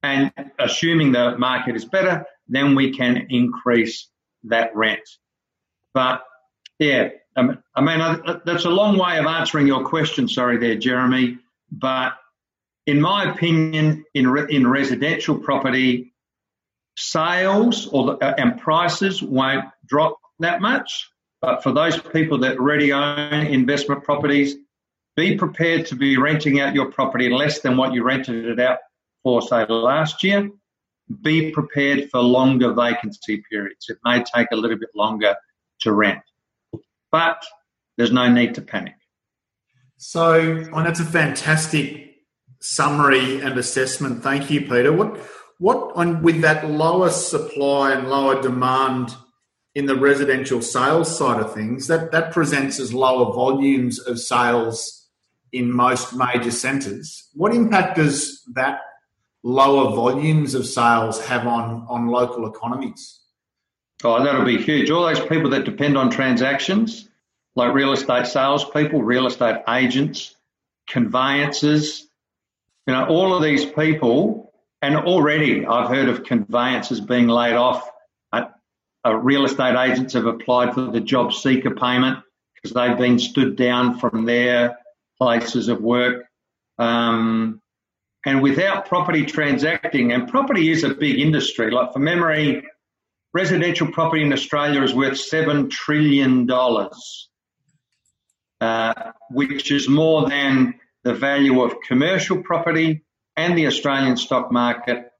and 0.02 0.32
assuming 0.58 1.12
the 1.12 1.38
market 1.38 1.76
is 1.76 1.84
better, 1.84 2.26
then 2.48 2.74
we 2.74 2.92
can 2.92 3.28
increase 3.30 4.08
that 4.44 4.74
rent. 4.74 5.08
But 5.94 6.24
yeah, 6.78 7.10
um, 7.36 7.62
I 7.74 7.80
mean, 7.80 8.40
that's 8.44 8.64
a 8.64 8.70
long 8.70 8.98
way 8.98 9.18
of 9.18 9.26
answering 9.26 9.66
your 9.66 9.84
question. 9.84 10.28
Sorry 10.28 10.58
there, 10.58 10.76
Jeremy. 10.76 11.38
But 11.72 12.12
in 12.86 13.00
my 13.00 13.30
opinion, 13.32 14.04
in, 14.14 14.28
re- 14.28 14.54
in 14.54 14.66
residential 14.66 15.38
property, 15.38 16.12
sales 16.96 17.86
or 17.88 18.06
the, 18.06 18.12
uh, 18.12 18.34
and 18.36 18.60
prices 18.60 19.22
won't 19.22 19.64
drop 19.86 20.18
that 20.40 20.60
much. 20.60 21.08
But 21.40 21.62
for 21.62 21.72
those 21.72 21.98
people 21.98 22.38
that 22.38 22.58
already 22.58 22.92
own 22.92 23.46
investment 23.46 24.04
properties, 24.04 24.54
be 25.16 25.36
prepared 25.36 25.86
to 25.86 25.96
be 25.96 26.16
renting 26.16 26.60
out 26.60 26.74
your 26.74 26.90
property 26.90 27.28
less 27.28 27.60
than 27.60 27.76
what 27.76 27.92
you 27.92 28.02
rented 28.02 28.46
it 28.46 28.60
out 28.60 28.78
for, 29.22 29.42
say, 29.42 29.64
last 29.66 30.22
year. 30.22 30.50
Be 31.20 31.50
prepared 31.50 32.10
for 32.10 32.20
longer 32.20 32.72
vacancy 32.72 33.42
periods. 33.50 33.86
It 33.88 33.98
may 34.04 34.22
take 34.22 34.48
a 34.52 34.56
little 34.56 34.78
bit 34.78 34.90
longer 34.94 35.34
to 35.80 35.92
rent, 35.92 36.22
but 37.10 37.44
there's 37.98 38.12
no 38.12 38.32
need 38.32 38.54
to 38.54 38.62
panic. 38.62 38.94
So, 40.04 40.34
and 40.34 40.84
that's 40.84 40.98
a 40.98 41.04
fantastic 41.04 42.16
summary 42.60 43.40
and 43.40 43.56
assessment. 43.56 44.20
Thank 44.20 44.50
you, 44.50 44.62
Peter. 44.62 44.92
What, 44.92 45.16
what 45.58 45.92
on 45.94 46.22
with 46.22 46.40
that 46.40 46.68
lower 46.68 47.08
supply 47.08 47.92
and 47.92 48.10
lower 48.10 48.42
demand 48.42 49.14
in 49.76 49.86
the 49.86 49.94
residential 49.94 50.60
sales 50.60 51.16
side 51.16 51.40
of 51.40 51.54
things, 51.54 51.86
that, 51.86 52.10
that 52.10 52.32
presents 52.32 52.80
as 52.80 52.92
lower 52.92 53.32
volumes 53.32 54.00
of 54.00 54.18
sales 54.18 55.06
in 55.52 55.70
most 55.70 56.16
major 56.16 56.50
centres. 56.50 57.28
What 57.34 57.54
impact 57.54 57.94
does 57.94 58.42
that 58.54 58.80
lower 59.44 59.94
volumes 59.94 60.56
of 60.56 60.66
sales 60.66 61.24
have 61.26 61.46
on, 61.46 61.86
on 61.88 62.08
local 62.08 62.48
economies? 62.48 63.20
Oh, 64.02 64.20
that'll 64.22 64.44
be 64.44 64.60
huge. 64.60 64.90
All 64.90 65.06
those 65.06 65.24
people 65.26 65.50
that 65.50 65.64
depend 65.64 65.96
on 65.96 66.10
transactions, 66.10 67.08
like 67.54 67.74
real 67.74 67.92
estate 67.92 68.26
salespeople, 68.26 69.02
real 69.02 69.26
estate 69.26 69.62
agents, 69.68 70.34
conveyancers, 70.88 72.06
you 72.86 72.94
know, 72.94 73.06
all 73.06 73.34
of 73.34 73.42
these 73.42 73.64
people, 73.64 74.52
and 74.80 74.96
already 74.96 75.66
I've 75.66 75.88
heard 75.88 76.08
of 76.08 76.24
conveyancers 76.24 77.00
being 77.00 77.28
laid 77.28 77.54
off. 77.54 77.88
Uh, 79.04 79.16
real 79.16 79.44
estate 79.44 79.76
agents 79.76 80.14
have 80.14 80.26
applied 80.26 80.74
for 80.74 80.82
the 80.82 81.00
job 81.00 81.32
seeker 81.32 81.74
payment 81.74 82.20
because 82.54 82.72
they've 82.72 82.96
been 82.96 83.18
stood 83.18 83.56
down 83.56 83.98
from 83.98 84.26
their 84.26 84.78
places 85.18 85.68
of 85.68 85.80
work. 85.80 86.24
Um, 86.78 87.60
and 88.24 88.42
without 88.42 88.86
property 88.86 89.24
transacting, 89.24 90.12
and 90.12 90.28
property 90.28 90.70
is 90.70 90.84
a 90.84 90.94
big 90.94 91.18
industry. 91.18 91.72
Like 91.72 91.92
for 91.92 91.98
memory, 91.98 92.64
residential 93.34 93.88
property 93.88 94.22
in 94.22 94.32
Australia 94.32 94.82
is 94.82 94.94
worth 94.94 95.14
$7 95.14 95.68
trillion, 95.70 96.48
uh, 98.62 99.12
which 99.28 99.72
is 99.72 99.88
more 99.88 100.28
than 100.28 100.74
the 101.02 101.14
value 101.14 101.62
of 101.62 101.80
commercial 101.80 102.44
property 102.44 103.02
and 103.36 103.58
the 103.58 103.66
Australian 103.66 104.16
stock 104.16 104.52
market 104.52 105.10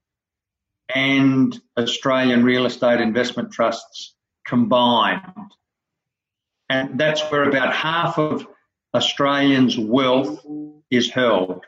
and 0.87 1.59
Australian 1.77 2.45
real 2.45 2.65
estate 2.65 3.01
investment 3.01 3.51
trusts 3.51 4.15
combined. 4.47 5.51
And 6.69 6.97
that's 6.97 7.21
where 7.29 7.43
about 7.43 7.73
half 7.73 8.17
of 8.17 8.47
Australians' 8.93 9.77
wealth 9.77 10.45
is 10.89 11.09
held. 11.09 11.65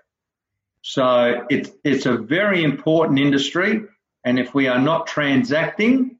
So 0.81 1.45
it's, 1.49 1.71
it's 1.83 2.05
a 2.05 2.15
very 2.15 2.63
important 2.63 3.19
industry. 3.19 3.81
And 4.23 4.39
if 4.39 4.53
we 4.53 4.69
are 4.69 4.79
not 4.79 5.07
transacting, 5.07 6.19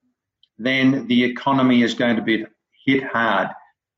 then 0.58 1.08
the 1.08 1.24
economy 1.24 1.82
is 1.82 1.94
going 1.94 2.18
to 2.18 2.24
be 2.24 2.46
hit 2.86 3.04
hard. 3.06 3.52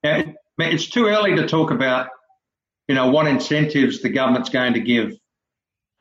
Now, 0.04 0.24
it's 0.58 0.88
too 0.88 1.08
early 1.08 1.36
to 1.36 1.48
talk 1.48 1.72
about, 1.72 2.10
you 2.88 2.96
know, 2.96 3.10
what 3.10 3.28
incentives 3.28 4.02
the 4.02 4.10
government's 4.10 4.50
going 4.50 4.74
to 4.74 4.80
give 4.80 5.14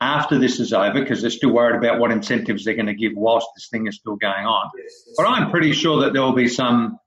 after 0.01 0.39
this 0.39 0.61
is 0.61 0.73
over 0.73 1.01
because 1.01 1.23
they're 1.23 1.31
still 1.31 1.53
worried 1.53 1.77
about 1.77 1.99
what 1.99 2.11
incentives 2.11 2.65
they're 2.65 2.75
going 2.75 2.87
to 2.87 2.95
give 2.95 3.13
whilst 3.15 3.49
this 3.55 3.69
thing 3.69 3.87
is 3.87 3.97
still 3.97 4.17
going 4.17 4.45
on. 4.45 4.71
But 5.17 5.27
I'm 5.27 5.51
pretty 5.51 5.73
sure 5.73 6.03
that 6.03 6.13
there 6.13 6.23
will 6.23 6.35
be 6.35 6.49
some 6.49 6.99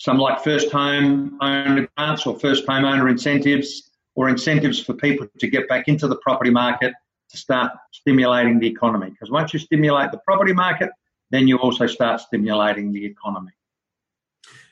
some 0.00 0.18
like 0.18 0.44
first 0.44 0.70
home 0.70 1.38
owner 1.40 1.88
grants 1.96 2.24
or 2.24 2.38
first 2.38 2.66
home 2.66 2.84
owner 2.84 3.08
incentives 3.08 3.90
or 4.14 4.28
incentives 4.28 4.80
for 4.80 4.94
people 4.94 5.26
to 5.38 5.48
get 5.48 5.68
back 5.68 5.88
into 5.88 6.06
the 6.06 6.16
property 6.16 6.50
market 6.50 6.94
to 7.30 7.36
start 7.36 7.72
stimulating 7.92 8.58
the 8.60 8.68
economy. 8.68 9.10
Because 9.10 9.30
once 9.30 9.52
you 9.52 9.58
stimulate 9.58 10.12
the 10.12 10.18
property 10.18 10.52
market, 10.52 10.90
then 11.30 11.48
you 11.48 11.58
also 11.58 11.86
start 11.86 12.20
stimulating 12.20 12.92
the 12.92 13.04
economy. 13.04 13.52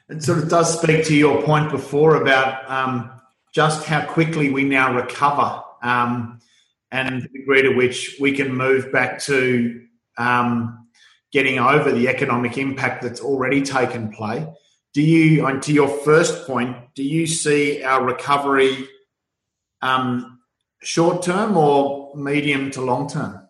It 0.09 0.23
sort 0.23 0.39
of 0.39 0.49
does 0.49 0.81
speak 0.81 1.05
to 1.07 1.17
your 1.17 1.43
point 1.43 1.71
before 1.71 2.23
about 2.23 2.71
um, 2.71 3.11
just 3.53 3.85
how 3.85 4.05
quickly 4.05 4.51
we 4.51 4.63
now 4.63 4.95
recover 4.95 5.63
um, 5.83 6.39
and 6.93 7.23
the 7.23 7.29
degree 7.29 7.63
to 7.63 7.71
which 7.71 8.17
we 8.21 8.33
can 8.33 8.55
move 8.55 8.93
back 8.93 9.19
to 9.23 9.83
um, 10.17 10.87
getting 11.33 11.59
over 11.59 11.91
the 11.91 12.09
economic 12.09 12.57
impact 12.57 13.03
that's 13.03 13.21
already 13.21 13.63
taken 13.63 14.11
place. 14.13 14.47
Do 14.95 15.03
you, 15.03 15.45
and 15.47 15.61
to 15.65 15.73
your 15.73 15.89
first 15.89 16.47
point, 16.47 16.77
do 16.95 17.03
you 17.03 17.27
see 17.27 17.83
our 17.83 18.05
recovery 18.05 18.89
um, 19.83 20.39
short 20.83 21.23
term 21.23 21.57
or 21.57 22.15
medium 22.15 22.71
to 22.71 22.81
long 22.81 23.09
term? 23.09 23.47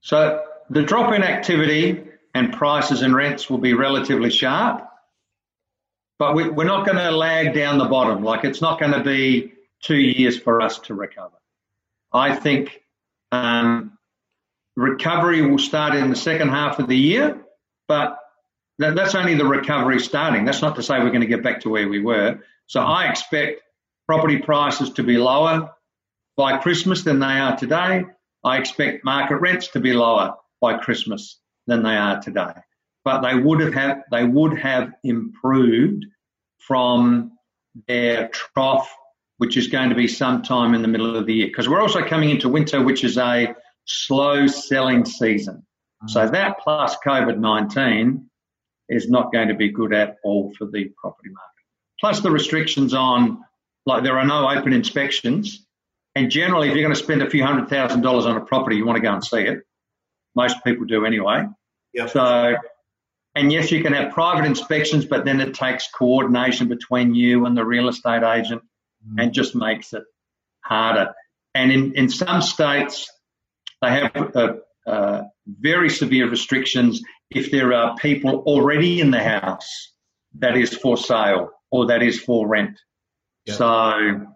So 0.00 0.42
the 0.70 0.82
drop 0.82 1.12
in 1.12 1.22
activity 1.22 2.02
and 2.34 2.52
prices 2.52 3.02
and 3.02 3.14
rents 3.14 3.50
will 3.50 3.58
be 3.58 3.74
relatively 3.74 4.30
sharp, 4.30 4.89
but 6.20 6.34
we, 6.34 6.42
are 6.44 6.64
not 6.64 6.84
going 6.84 6.98
to 6.98 7.10
lag 7.10 7.54
down 7.54 7.78
the 7.78 7.86
bottom. 7.86 8.22
Like 8.22 8.44
it's 8.44 8.60
not 8.60 8.78
going 8.78 8.92
to 8.92 9.02
be 9.02 9.54
two 9.80 9.96
years 9.96 10.38
for 10.38 10.60
us 10.60 10.78
to 10.80 10.94
recover. 10.94 11.38
I 12.12 12.36
think 12.36 12.82
um, 13.32 13.96
recovery 14.76 15.40
will 15.40 15.58
start 15.58 15.94
in 15.94 16.10
the 16.10 16.16
second 16.16 16.50
half 16.50 16.78
of 16.78 16.88
the 16.88 16.96
year, 16.96 17.40
but 17.88 18.18
that, 18.78 18.96
that's 18.96 19.14
only 19.14 19.34
the 19.34 19.46
recovery 19.46 19.98
starting. 19.98 20.44
That's 20.44 20.60
not 20.60 20.76
to 20.76 20.82
say 20.82 20.98
we're 20.98 21.08
going 21.08 21.22
to 21.22 21.26
get 21.26 21.42
back 21.42 21.62
to 21.62 21.70
where 21.70 21.88
we 21.88 22.00
were. 22.02 22.40
So 22.66 22.82
I 22.82 23.08
expect 23.08 23.62
property 24.06 24.40
prices 24.40 24.90
to 24.90 25.02
be 25.02 25.16
lower 25.16 25.70
by 26.36 26.58
Christmas 26.58 27.02
than 27.02 27.18
they 27.18 27.38
are 27.38 27.56
today. 27.56 28.04
I 28.44 28.58
expect 28.58 29.06
market 29.06 29.36
rents 29.36 29.68
to 29.68 29.80
be 29.80 29.94
lower 29.94 30.34
by 30.60 30.76
Christmas 30.76 31.38
than 31.66 31.82
they 31.82 31.96
are 31.96 32.20
today. 32.20 32.52
But 33.04 33.22
they 33.22 33.34
would 33.34 33.60
have, 33.60 33.74
have 33.74 34.02
they 34.10 34.24
would 34.24 34.58
have 34.58 34.92
improved 35.02 36.04
from 36.58 37.32
their 37.86 38.28
trough 38.28 38.90
which 39.40 39.56
is 39.56 39.68
going 39.68 39.88
to 39.88 39.94
be 39.94 40.06
sometime 40.06 40.74
in 40.74 40.82
the 40.82 40.88
middle 40.88 41.16
of 41.16 41.24
the 41.24 41.32
year. 41.32 41.46
Because 41.46 41.66
we're 41.66 41.80
also 41.80 42.04
coming 42.04 42.28
into 42.28 42.50
winter, 42.50 42.82
which 42.82 43.02
is 43.02 43.16
a 43.16 43.54
slow 43.86 44.46
selling 44.46 45.06
season. 45.06 45.64
So 46.08 46.20
mm. 46.20 46.32
that 46.32 46.58
plus 46.58 46.94
COVID 47.02 47.38
19 47.38 48.28
is 48.90 49.08
not 49.08 49.32
going 49.32 49.48
to 49.48 49.54
be 49.54 49.70
good 49.70 49.94
at 49.94 50.16
all 50.24 50.52
for 50.58 50.66
the 50.66 50.92
property 51.00 51.30
market. 51.30 51.64
Plus 51.98 52.20
the 52.20 52.30
restrictions 52.30 52.92
on, 52.92 53.38
like 53.86 54.02
there 54.02 54.18
are 54.18 54.26
no 54.26 54.46
open 54.46 54.74
inspections. 54.74 55.64
And 56.14 56.30
generally, 56.30 56.68
if 56.68 56.74
you're 56.74 56.84
going 56.84 56.94
to 56.94 57.02
spend 57.02 57.22
a 57.22 57.30
few 57.30 57.42
hundred 57.42 57.70
thousand 57.70 58.02
dollars 58.02 58.26
on 58.26 58.36
a 58.36 58.42
property, 58.42 58.76
you 58.76 58.84
want 58.84 58.96
to 58.96 59.02
go 59.02 59.14
and 59.14 59.24
see 59.24 59.40
it. 59.40 59.60
Most 60.36 60.62
people 60.64 60.84
do 60.84 61.06
anyway. 61.06 61.46
Yep. 61.94 62.10
So, 62.10 62.56
and 63.34 63.52
yes, 63.52 63.70
you 63.70 63.82
can 63.82 63.92
have 63.92 64.12
private 64.12 64.44
inspections, 64.44 65.04
but 65.04 65.24
then 65.24 65.40
it 65.40 65.54
takes 65.54 65.88
coordination 65.90 66.68
between 66.68 67.14
you 67.14 67.46
and 67.46 67.56
the 67.56 67.64
real 67.64 67.88
estate 67.88 68.24
agent 68.24 68.62
mm. 69.06 69.22
and 69.22 69.32
just 69.32 69.54
makes 69.54 69.92
it 69.92 70.02
harder. 70.62 71.14
And 71.54 71.70
in, 71.70 71.94
in 71.94 72.08
some 72.08 72.42
states, 72.42 73.10
they 73.82 73.90
have 73.90 74.36
uh, 74.36 74.52
uh, 74.86 75.22
very 75.46 75.90
severe 75.90 76.28
restrictions 76.28 77.02
if 77.30 77.50
there 77.50 77.72
are 77.72 77.96
people 77.96 78.42
already 78.46 79.00
in 79.00 79.10
the 79.10 79.22
house 79.22 79.92
that 80.38 80.56
is 80.56 80.74
for 80.74 80.96
sale 80.96 81.50
or 81.70 81.86
that 81.86 82.02
is 82.02 82.20
for 82.20 82.48
rent. 82.48 82.80
Yep. 83.46 83.56
So, 83.56 84.26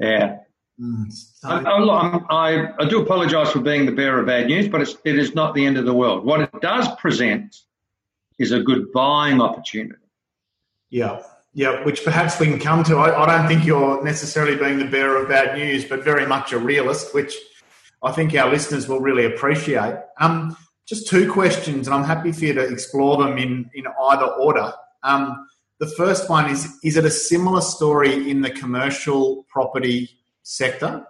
yeah. 0.00 0.38
Mm, 0.80 1.10
I, 1.42 1.62
I, 2.28 2.72
I, 2.78 2.88
do 2.88 3.00
apologise 3.00 3.50
for 3.50 3.60
being 3.60 3.86
the 3.86 3.92
bearer 3.92 4.20
of 4.20 4.26
bad 4.26 4.46
news, 4.46 4.68
but 4.68 4.82
it's, 4.82 4.94
it 5.06 5.18
is 5.18 5.34
not 5.34 5.54
the 5.54 5.64
end 5.64 5.78
of 5.78 5.86
the 5.86 5.94
world. 5.94 6.26
What 6.26 6.42
it 6.42 6.50
does 6.60 6.86
present 6.96 7.56
is 8.38 8.52
a 8.52 8.60
good 8.60 8.92
buying 8.92 9.40
opportunity. 9.40 10.00
Yeah. 10.90 11.22
Yeah, 11.54 11.82
which 11.84 12.04
perhaps 12.04 12.38
we 12.38 12.46
can 12.46 12.58
come 12.58 12.84
to. 12.84 12.96
I, 12.98 13.22
I, 13.22 13.26
don't 13.26 13.48
think 13.48 13.64
you're 13.64 14.04
necessarily 14.04 14.56
being 14.56 14.78
the 14.78 14.84
bearer 14.84 15.22
of 15.22 15.28
bad 15.30 15.56
news, 15.56 15.86
but 15.86 16.04
very 16.04 16.26
much 16.26 16.52
a 16.52 16.58
realist, 16.58 17.14
which 17.14 17.34
I 18.02 18.12
think 18.12 18.34
our 18.34 18.50
listeners 18.50 18.88
will 18.88 19.00
really 19.00 19.24
appreciate. 19.24 19.94
Um, 20.20 20.54
just 20.84 21.08
two 21.08 21.32
questions, 21.32 21.88
and 21.88 21.94
I'm 21.94 22.04
happy 22.04 22.30
for 22.32 22.44
you 22.44 22.52
to 22.52 22.60
explore 22.60 23.16
them 23.16 23.38
in, 23.38 23.70
in 23.72 23.84
either 24.02 24.26
order. 24.26 24.70
Um, 25.02 25.48
the 25.78 25.86
first 25.86 26.28
one 26.28 26.50
is 26.50 26.78
Is 26.84 26.98
it 26.98 27.06
a 27.06 27.10
similar 27.10 27.62
story 27.62 28.30
in 28.30 28.42
the 28.42 28.50
commercial 28.50 29.46
property 29.48 30.10
sector? 30.42 31.06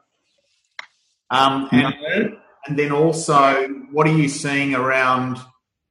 Um, 1.30 1.68
and, 1.72 2.36
and 2.68 2.78
then 2.78 2.92
also, 2.92 3.66
what 3.90 4.06
are 4.06 4.16
you 4.16 4.28
seeing 4.28 4.76
around 4.76 5.38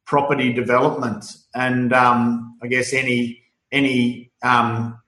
property 0.05 0.53
development 0.53 1.25
and 1.53 1.93
um, 1.93 2.57
I 2.61 2.67
guess 2.67 2.93
any 2.93 3.43
any 3.71 4.31
um, 4.43 4.99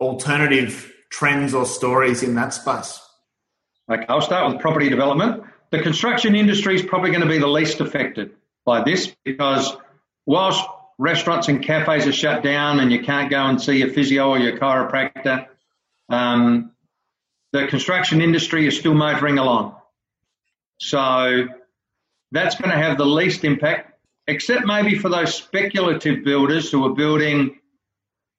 alternative 0.00 0.92
trends 1.10 1.54
or 1.54 1.66
stories 1.66 2.22
in 2.22 2.34
that 2.36 2.54
space? 2.54 3.00
Okay, 3.90 4.04
I'll 4.08 4.20
start 4.20 4.52
with 4.52 4.60
property 4.60 4.88
development. 4.88 5.42
The 5.70 5.82
construction 5.82 6.34
industry 6.34 6.76
is 6.76 6.82
probably 6.82 7.10
going 7.10 7.22
to 7.22 7.28
be 7.28 7.38
the 7.38 7.48
least 7.48 7.80
affected 7.80 8.32
by 8.64 8.82
this 8.82 9.14
because 9.24 9.76
whilst 10.26 10.64
restaurants 10.98 11.48
and 11.48 11.62
cafes 11.62 12.06
are 12.06 12.12
shut 12.12 12.42
down 12.42 12.80
and 12.80 12.92
you 12.92 13.02
can't 13.02 13.30
go 13.30 13.38
and 13.38 13.60
see 13.60 13.78
your 13.78 13.90
physio 13.90 14.30
or 14.30 14.38
your 14.38 14.58
chiropractor, 14.58 15.46
um, 16.08 16.72
the 17.52 17.66
construction 17.66 18.20
industry 18.20 18.66
is 18.66 18.78
still 18.78 18.94
motoring 18.94 19.38
along. 19.38 19.76
So 20.78 21.46
that's 22.32 22.54
going 22.56 22.70
to 22.70 22.76
have 22.76 22.96
the 22.96 23.06
least 23.06 23.44
impact, 23.44 23.89
except 24.30 24.64
maybe 24.64 24.96
for 24.96 25.08
those 25.08 25.34
speculative 25.34 26.24
builders 26.24 26.70
who 26.70 26.84
are 26.84 26.94
building 26.94 27.58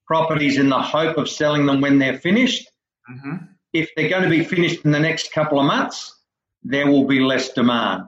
properties 0.08 0.58
in 0.58 0.70
the 0.70 0.82
hope 0.82 1.18
of 1.18 1.30
selling 1.30 1.66
them 1.66 1.82
when 1.82 2.00
they're 2.00 2.18
finished. 2.18 2.70
Mm-hmm. 3.10 3.46
If 3.74 3.90
they're 3.96 4.10
going 4.10 4.24
to 4.24 4.30
be 4.30 4.44
finished 4.44 4.84
in 4.86 4.92
the 4.92 5.00
next 5.00 5.32
couple 5.32 5.60
of 5.60 5.66
months, 5.66 6.18
there 6.64 6.88
will 6.88 7.06
be 7.06 7.20
less 7.20 7.50
demand. 7.50 8.06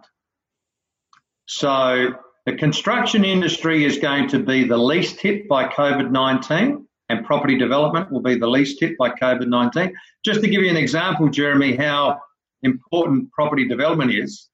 So 1.45 2.13
the 2.45 2.55
construction 2.55 3.25
industry 3.25 3.85
is 3.85 3.97
going 3.97 4.29
to 4.29 4.39
be 4.39 4.63
the 4.63 4.77
least 4.77 5.19
hit 5.19 5.47
by 5.47 5.67
COVID 5.67 6.11
19 6.11 6.87
and 7.09 7.25
property 7.25 7.57
development 7.57 8.11
will 8.11 8.21
be 8.21 8.35
the 8.35 8.47
least 8.47 8.79
hit 8.79 8.97
by 8.97 9.09
COVID 9.09 9.47
19. 9.47 9.93
Just 10.23 10.41
to 10.41 10.47
give 10.47 10.61
you 10.61 10.69
an 10.69 10.77
example, 10.77 11.27
Jeremy, 11.29 11.75
how 11.75 12.19
important 12.61 13.31
property 13.31 13.67
development 13.67 14.11
is, 14.11 14.49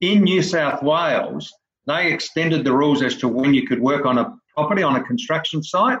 in 0.00 0.22
New 0.22 0.42
South 0.42 0.82
Wales, 0.82 1.52
they 1.86 2.12
extended 2.12 2.64
the 2.64 2.72
rules 2.72 3.02
as 3.02 3.16
to 3.16 3.28
when 3.28 3.54
you 3.54 3.66
could 3.66 3.80
work 3.80 4.06
on 4.06 4.18
a 4.18 4.34
property 4.54 4.82
on 4.82 4.96
a 4.96 5.02
construction 5.02 5.62
site 5.62 5.98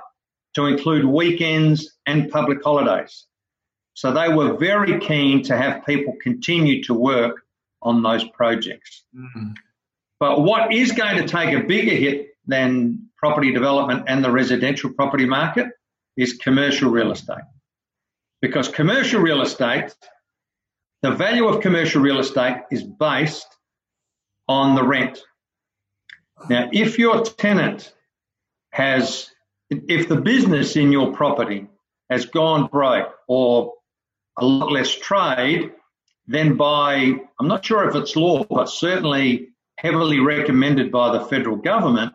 to 0.54 0.66
include 0.66 1.04
weekends 1.04 1.98
and 2.06 2.30
public 2.30 2.62
holidays. 2.62 3.26
So 3.94 4.12
they 4.12 4.32
were 4.32 4.56
very 4.56 4.98
keen 5.00 5.42
to 5.44 5.56
have 5.56 5.84
people 5.84 6.14
continue 6.22 6.82
to 6.84 6.94
work 6.94 7.42
on 7.82 8.02
those 8.02 8.24
projects. 8.24 9.04
Mm-hmm. 9.16 9.52
But 10.20 10.42
what 10.42 10.72
is 10.72 10.92
going 10.92 11.16
to 11.16 11.26
take 11.26 11.52
a 11.52 11.64
bigger 11.64 11.94
hit 11.94 12.28
than 12.46 13.08
property 13.16 13.52
development 13.52 14.04
and 14.08 14.24
the 14.24 14.30
residential 14.30 14.92
property 14.92 15.26
market 15.26 15.66
is 16.16 16.34
commercial 16.34 16.90
real 16.90 17.12
estate. 17.12 17.44
Because 18.40 18.68
commercial 18.68 19.20
real 19.20 19.42
estate, 19.42 19.94
the 21.02 21.10
value 21.10 21.46
of 21.46 21.60
commercial 21.60 22.02
real 22.02 22.20
estate 22.20 22.58
is 22.70 22.82
based 22.82 23.46
on 24.48 24.74
the 24.74 24.82
rent. 24.82 25.20
Now, 26.48 26.68
if 26.72 26.98
your 26.98 27.22
tenant 27.24 27.92
has 28.70 29.30
if 29.88 30.08
the 30.08 30.20
business 30.20 30.76
in 30.76 30.92
your 30.92 31.12
property 31.12 31.66
has 32.10 32.26
gone 32.26 32.66
broke 32.66 33.14
or 33.26 33.74
a 34.38 34.44
lot 34.44 34.72
less 34.72 34.94
trade, 34.94 35.72
then 36.26 36.56
by, 36.56 37.14
I'm 37.38 37.48
not 37.48 37.64
sure 37.64 37.88
if 37.88 37.94
it's 37.94 38.16
law, 38.16 38.44
but 38.44 38.68
certainly 38.68 39.48
heavily 39.76 40.20
recommended 40.20 40.92
by 40.92 41.16
the 41.16 41.24
federal 41.24 41.56
government, 41.56 42.12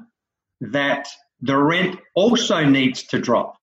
that 0.62 1.08
the 1.42 1.58
rent 1.58 2.00
also 2.16 2.63
needs 2.63 3.04
to 3.04 3.20
drop. 3.20 3.58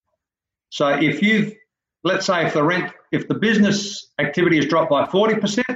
So 0.71 0.89
if 0.89 1.23
you've, 1.23 1.55
let's 2.03 2.27
say 2.27 2.47
if 2.47 2.55
the 2.55 2.63
rent, 2.63 2.93
if 3.13 3.29
the 3.29 3.35
business 3.35 4.07
activity 4.19 4.57
has 4.57 4.67
dropped 4.67 4.91
by 4.91 5.07
40%, 5.07 5.74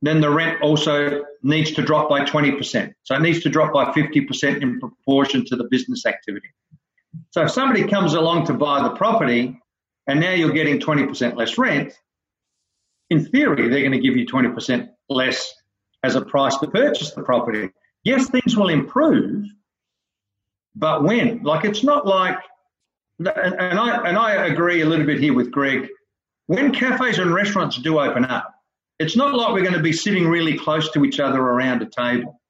then 0.00 0.20
the 0.20 0.30
rent 0.30 0.62
also 0.62 1.24
needs 1.42 1.72
to 1.72 1.82
drop 1.82 2.08
by 2.08 2.24
20%. 2.24 2.92
So 3.02 3.14
it 3.14 3.22
needs 3.22 3.40
to 3.42 3.48
drop 3.48 3.72
by 3.72 3.86
50% 3.86 4.62
in 4.62 4.78
proportion 4.78 5.44
to 5.46 5.56
the 5.56 5.64
business 5.64 6.06
activity. 6.06 6.48
So 7.30 7.42
if 7.42 7.50
somebody 7.50 7.86
comes 7.86 8.14
along 8.14 8.46
to 8.46 8.54
buy 8.54 8.82
the 8.82 8.90
property 8.90 9.60
and 10.06 10.20
now 10.20 10.32
you're 10.32 10.52
getting 10.52 10.78
20% 10.78 11.36
less 11.36 11.58
rent, 11.58 11.92
in 13.10 13.24
theory, 13.24 13.68
they're 13.68 13.80
going 13.80 13.92
to 13.92 13.98
give 13.98 14.16
you 14.16 14.26
20% 14.26 14.88
less 15.08 15.52
as 16.04 16.14
a 16.14 16.20
price 16.20 16.56
to 16.58 16.68
purchase 16.68 17.12
the 17.12 17.22
property. 17.22 17.70
Yes, 18.04 18.28
things 18.28 18.56
will 18.56 18.68
improve, 18.68 19.46
but 20.76 21.02
when? 21.02 21.42
Like 21.42 21.64
it's 21.64 21.82
not 21.82 22.06
like, 22.06 22.38
and 23.18 23.28
I 23.28 24.08
and 24.08 24.16
I 24.16 24.46
agree 24.46 24.82
a 24.82 24.86
little 24.86 25.06
bit 25.06 25.18
here 25.18 25.34
with 25.34 25.50
Greg. 25.50 25.88
When 26.46 26.72
cafes 26.72 27.18
and 27.18 27.34
restaurants 27.34 27.78
do 27.78 27.98
open 27.98 28.24
up, 28.24 28.54
it's 28.98 29.16
not 29.16 29.34
like 29.34 29.52
we're 29.52 29.62
going 29.62 29.74
to 29.74 29.80
be 29.80 29.92
sitting 29.92 30.26
really 30.26 30.58
close 30.58 30.90
to 30.92 31.04
each 31.04 31.20
other 31.20 31.40
around 31.40 31.82
a 31.82 31.86
table. 31.86 32.40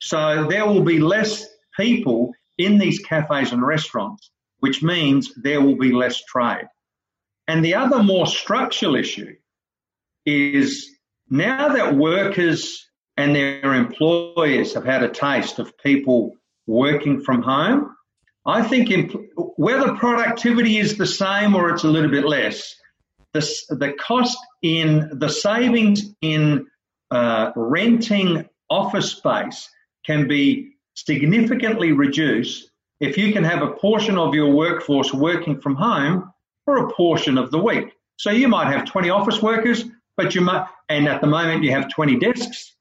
So 0.00 0.46
there 0.48 0.66
will 0.66 0.82
be 0.82 0.98
less 0.98 1.46
people 1.76 2.32
in 2.56 2.78
these 2.78 2.98
cafes 3.00 3.52
and 3.52 3.64
restaurants, 3.64 4.30
which 4.60 4.82
means 4.82 5.32
there 5.36 5.60
will 5.60 5.76
be 5.76 5.92
less 5.92 6.22
trade. 6.24 6.66
And 7.48 7.64
the 7.64 7.74
other 7.74 8.02
more 8.02 8.26
structural 8.26 8.94
issue 8.94 9.34
is 10.24 10.88
now 11.28 11.68
that 11.68 11.94
workers 11.94 12.88
and 13.16 13.34
their 13.34 13.74
employers 13.74 14.74
have 14.74 14.84
had 14.84 15.02
a 15.02 15.08
taste 15.08 15.58
of 15.58 15.76
people 15.78 16.36
working 16.66 17.20
from 17.20 17.42
home, 17.42 17.94
I 18.46 18.62
think 18.62 19.12
whether 19.56 19.94
productivity 19.94 20.78
is 20.78 20.96
the 20.96 21.06
same 21.06 21.54
or 21.54 21.70
it's 21.70 21.84
a 21.84 21.88
little 21.88 22.10
bit 22.10 22.24
less, 22.24 22.74
the, 23.32 23.40
the 23.70 23.92
cost 23.92 24.38
in 24.62 25.10
the 25.12 25.28
savings 25.28 26.14
in 26.20 26.66
uh, 27.10 27.52
renting 27.56 28.48
office 28.68 29.12
space 29.12 29.68
can 30.04 30.28
be 30.28 30.72
significantly 30.94 31.92
reduced 31.92 32.70
if 33.00 33.16
you 33.16 33.32
can 33.32 33.44
have 33.44 33.62
a 33.62 33.72
portion 33.72 34.18
of 34.18 34.34
your 34.34 34.52
workforce 34.52 35.12
working 35.12 35.60
from 35.60 35.74
home 35.74 36.32
for 36.64 36.86
a 36.86 36.92
portion 36.92 37.38
of 37.38 37.50
the 37.50 37.58
week. 37.58 37.92
So 38.16 38.30
you 38.30 38.48
might 38.48 38.70
have 38.70 38.84
20 38.84 39.08
office 39.10 39.40
workers, 39.40 39.84
but 40.16 40.34
you 40.34 40.42
might, 40.42 40.66
and 40.88 41.08
at 41.08 41.20
the 41.20 41.26
moment 41.26 41.64
you 41.64 41.70
have 41.70 41.88
20 41.88 42.18
desks 42.18 42.76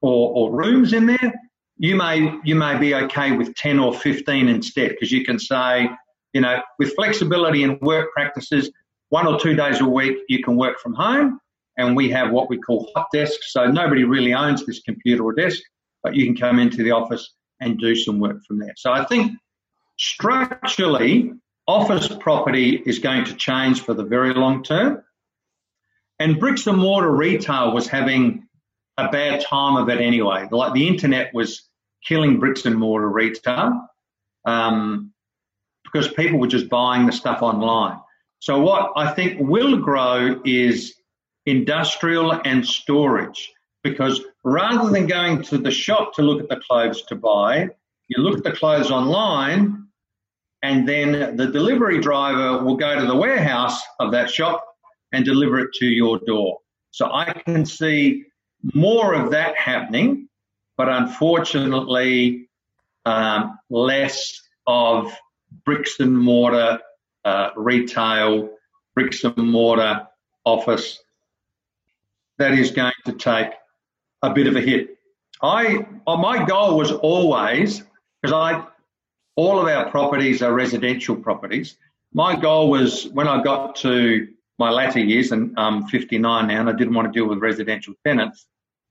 or, 0.00 0.32
or 0.34 0.52
rooms 0.52 0.92
in 0.92 1.06
there. 1.06 1.34
You 1.78 1.96
may 1.96 2.34
you 2.44 2.56
may 2.56 2.78
be 2.78 2.94
okay 2.94 3.32
with 3.32 3.54
10 3.54 3.78
or 3.78 3.94
15 3.94 4.48
instead 4.48 4.90
because 4.90 5.10
you 5.10 5.24
can 5.24 5.38
say, 5.38 5.88
you 6.34 6.40
know, 6.42 6.60
with 6.78 6.94
flexibility 6.94 7.62
in 7.62 7.78
work 7.80 8.12
practices, 8.12 8.70
one 9.10 9.26
or 9.26 9.38
two 9.38 9.54
days 9.54 9.80
a 9.80 9.84
week 9.84 10.18
you 10.28 10.42
can 10.42 10.56
work 10.56 10.80
from 10.80 10.94
home, 10.94 11.38
and 11.76 11.94
we 11.94 12.10
have 12.10 12.32
what 12.32 12.48
we 12.48 12.58
call 12.58 12.90
hot 12.94 13.06
desks. 13.12 13.52
So 13.52 13.66
nobody 13.66 14.04
really 14.04 14.34
owns 14.34 14.64
this 14.64 14.80
computer 14.80 15.22
or 15.22 15.32
desk, 15.32 15.60
but 16.02 16.14
you 16.14 16.24
can 16.24 16.36
come 16.36 16.58
into 16.58 16.82
the 16.82 16.92
office 16.92 17.32
and 17.60 17.78
do 17.78 17.94
some 17.94 18.18
work 18.18 18.38
from 18.46 18.58
there. 18.58 18.74
So 18.76 18.90
I 18.90 19.04
think 19.04 19.32
structurally, 19.98 21.32
office 21.66 22.08
property 22.08 22.82
is 22.84 22.98
going 22.98 23.24
to 23.26 23.34
change 23.34 23.82
for 23.82 23.94
the 23.94 24.04
very 24.04 24.34
long 24.34 24.62
term. 24.62 25.02
And 26.18 26.38
bricks 26.38 26.66
and 26.66 26.78
mortar 26.78 27.10
retail 27.10 27.72
was 27.72 27.86
having 27.86 28.46
a 28.96 29.08
bad 29.08 29.44
time 29.44 29.76
of 29.76 29.88
it 29.88 30.00
anyway. 30.00 30.48
Like 30.50 30.74
the 30.74 30.88
internet 30.88 31.32
was 31.34 31.68
killing 32.06 32.38
bricks 32.38 32.66
and 32.66 32.76
mortar 32.76 33.08
retail 33.08 33.86
um, 34.44 35.12
because 35.84 36.08
people 36.08 36.38
were 36.38 36.46
just 36.46 36.68
buying 36.68 37.06
the 37.06 37.12
stuff 37.12 37.42
online. 37.42 37.98
So 38.40 38.58
what 38.58 38.92
I 38.96 39.12
think 39.12 39.38
will 39.38 39.76
grow 39.76 40.40
is 40.44 40.94
industrial 41.46 42.32
and 42.32 42.66
storage 42.66 43.52
because 43.82 44.20
rather 44.44 44.90
than 44.90 45.06
going 45.06 45.42
to 45.44 45.58
the 45.58 45.70
shop 45.70 46.14
to 46.14 46.22
look 46.22 46.42
at 46.42 46.48
the 46.48 46.60
clothes 46.66 47.02
to 47.02 47.14
buy, 47.14 47.68
you 48.08 48.22
look 48.22 48.38
at 48.38 48.44
the 48.44 48.52
clothes 48.52 48.90
online 48.90 49.86
and 50.62 50.88
then 50.88 51.36
the 51.36 51.46
delivery 51.46 52.00
driver 52.00 52.62
will 52.64 52.76
go 52.76 52.98
to 52.98 53.06
the 53.06 53.16
warehouse 53.16 53.80
of 53.98 54.12
that 54.12 54.30
shop 54.30 54.64
and 55.12 55.24
deliver 55.24 55.58
it 55.60 55.72
to 55.74 55.86
your 55.86 56.18
door. 56.26 56.58
So 56.92 57.10
I 57.12 57.32
can 57.32 57.64
see 57.64 58.24
more 58.74 59.14
of 59.14 59.30
that 59.30 59.56
happening, 59.56 60.28
but 60.76 60.88
unfortunately, 60.88 62.48
um, 63.04 63.58
less 63.70 64.40
of 64.66 65.12
bricks 65.64 66.00
and 66.00 66.16
mortar 66.16 66.80
uh, 67.24 67.50
retail, 67.56 68.50
bricks 68.94 69.24
and 69.24 69.36
mortar 69.36 70.06
office. 70.44 71.02
That 72.38 72.52
is 72.52 72.70
going 72.70 72.92
to 73.06 73.12
take 73.12 73.52
a 74.22 74.30
bit 74.32 74.46
of 74.46 74.56
a 74.56 74.60
hit. 74.60 74.98
I 75.42 75.86
uh, 76.06 76.16
my 76.16 76.44
goal 76.44 76.76
was 76.76 76.92
always 76.92 77.82
because 78.20 78.34
I 78.34 78.64
all 79.36 79.58
of 79.58 79.68
our 79.68 79.90
properties 79.90 80.42
are 80.42 80.52
residential 80.52 81.16
properties. 81.16 81.76
My 82.12 82.36
goal 82.36 82.70
was 82.70 83.08
when 83.08 83.28
I 83.28 83.42
got 83.42 83.76
to 83.76 84.28
my 84.58 84.70
latter 84.70 85.00
years, 85.00 85.32
and 85.32 85.54
I'm 85.56 85.86
59 85.86 86.48
now, 86.48 86.60
and 86.60 86.68
I 86.68 86.72
didn't 86.72 86.92
want 86.92 87.10
to 87.10 87.18
deal 87.18 87.26
with 87.26 87.38
residential 87.38 87.94
tenants. 88.04 88.46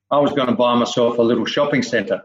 I 0.10 0.18
was 0.20 0.32
going 0.32 0.48
to 0.48 0.56
buy 0.56 0.74
myself 0.74 1.20
a 1.20 1.22
little 1.22 1.46
shopping 1.46 1.84
centre, 1.84 2.24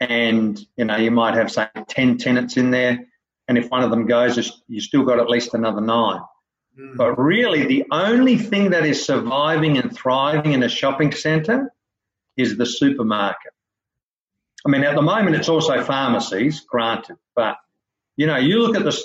and 0.00 0.58
you 0.76 0.86
know 0.86 0.96
you 0.96 1.10
might 1.10 1.34
have 1.34 1.52
say 1.52 1.68
10 1.88 2.16
tenants 2.16 2.56
in 2.56 2.70
there, 2.70 3.06
and 3.52 3.62
if 3.62 3.70
one 3.70 3.84
of 3.84 3.90
them 3.90 4.06
goes, 4.06 4.62
you 4.66 4.80
still 4.80 5.04
got 5.04 5.18
at 5.18 5.28
least 5.28 5.52
another 5.52 5.82
nine. 5.82 6.22
Mm. 6.80 6.96
But 6.96 7.18
really, 7.18 7.66
the 7.66 7.84
only 7.90 8.38
thing 8.38 8.70
that 8.70 8.86
is 8.86 9.04
surviving 9.04 9.76
and 9.76 9.94
thriving 9.94 10.54
in 10.54 10.62
a 10.62 10.70
shopping 10.70 11.12
centre 11.12 11.70
is 12.38 12.56
the 12.56 12.64
supermarket. 12.64 13.52
I 14.64 14.70
mean, 14.70 14.84
at 14.84 14.94
the 14.94 15.02
moment, 15.02 15.36
it's 15.36 15.50
also 15.50 15.82
pharmacies, 15.84 16.60
granted, 16.60 17.16
but 17.36 17.56
you 18.16 18.26
know, 18.26 18.38
you 18.38 18.58
look 18.58 18.74
at 18.74 18.84
the 18.84 18.98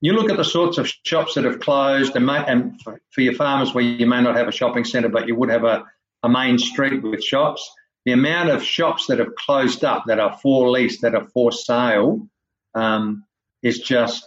you 0.00 0.14
look 0.14 0.32
at 0.32 0.36
the 0.36 0.44
sorts 0.44 0.78
of 0.78 0.92
shops 1.04 1.34
that 1.34 1.44
have 1.44 1.60
closed, 1.60 2.16
and, 2.16 2.26
may, 2.26 2.44
and 2.44 2.82
for, 2.82 3.00
for, 3.10 3.20
your 3.20 3.34
farmers 3.34 3.72
where 3.72 3.84
you 3.84 4.04
may 4.04 4.20
not 4.20 4.34
have 4.34 4.48
a 4.48 4.52
shopping 4.52 4.84
centre, 4.84 5.08
but 5.08 5.28
you 5.28 5.36
would 5.36 5.48
have 5.48 5.62
a, 5.62 5.84
a 6.24 6.28
main 6.28 6.58
street 6.58 7.04
with 7.04 7.22
shops. 7.22 7.70
The 8.04 8.10
amount 8.10 8.50
of 8.50 8.64
shops 8.64 9.06
that 9.06 9.20
have 9.20 9.36
closed 9.36 9.84
up, 9.84 10.06
that 10.06 10.18
are 10.18 10.36
for 10.42 10.70
lease, 10.70 11.00
that 11.02 11.14
are 11.14 11.28
for 11.28 11.52
sale, 11.52 12.26
um, 12.74 13.24
is 13.62 13.78
just 13.78 14.24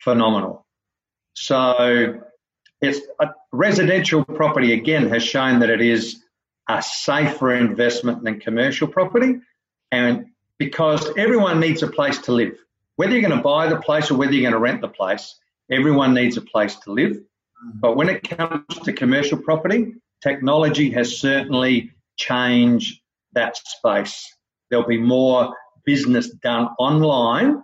phenomenal. 0.00 0.66
So, 1.34 2.20
it's 2.80 3.00
a 3.20 3.28
residential 3.52 4.24
property 4.24 4.72
again 4.72 5.08
has 5.08 5.22
shown 5.22 5.60
that 5.60 5.70
it 5.70 5.80
is 5.80 6.22
a 6.68 6.82
safer 6.82 7.54
investment 7.54 8.24
than 8.24 8.40
commercial 8.40 8.88
property, 8.88 9.36
and 9.90 10.26
because 10.58 11.10
everyone 11.16 11.60
needs 11.60 11.82
a 11.82 11.88
place 11.88 12.18
to 12.18 12.32
live 12.32 12.56
whether 12.96 13.12
you're 13.12 13.28
going 13.28 13.36
to 13.36 13.42
buy 13.42 13.68
the 13.68 13.80
place 13.80 14.10
or 14.10 14.16
whether 14.16 14.32
you're 14.32 14.42
going 14.42 14.52
to 14.52 14.58
rent 14.58 14.80
the 14.80 14.88
place, 14.88 15.36
everyone 15.70 16.14
needs 16.14 16.36
a 16.36 16.42
place 16.42 16.76
to 16.76 16.92
live. 16.92 17.12
Mm-hmm. 17.12 17.78
But 17.80 17.96
when 17.96 18.08
it 18.08 18.28
comes 18.28 18.64
to 18.84 18.92
commercial 18.92 19.38
property, 19.38 19.94
technology 20.22 20.90
has 20.92 21.18
certainly 21.18 21.92
changed 22.16 23.00
that 23.32 23.56
space. 23.56 24.32
There'll 24.70 24.86
be 24.86 24.98
more 24.98 25.54
business 25.84 26.30
done 26.30 26.68
online, 26.78 27.62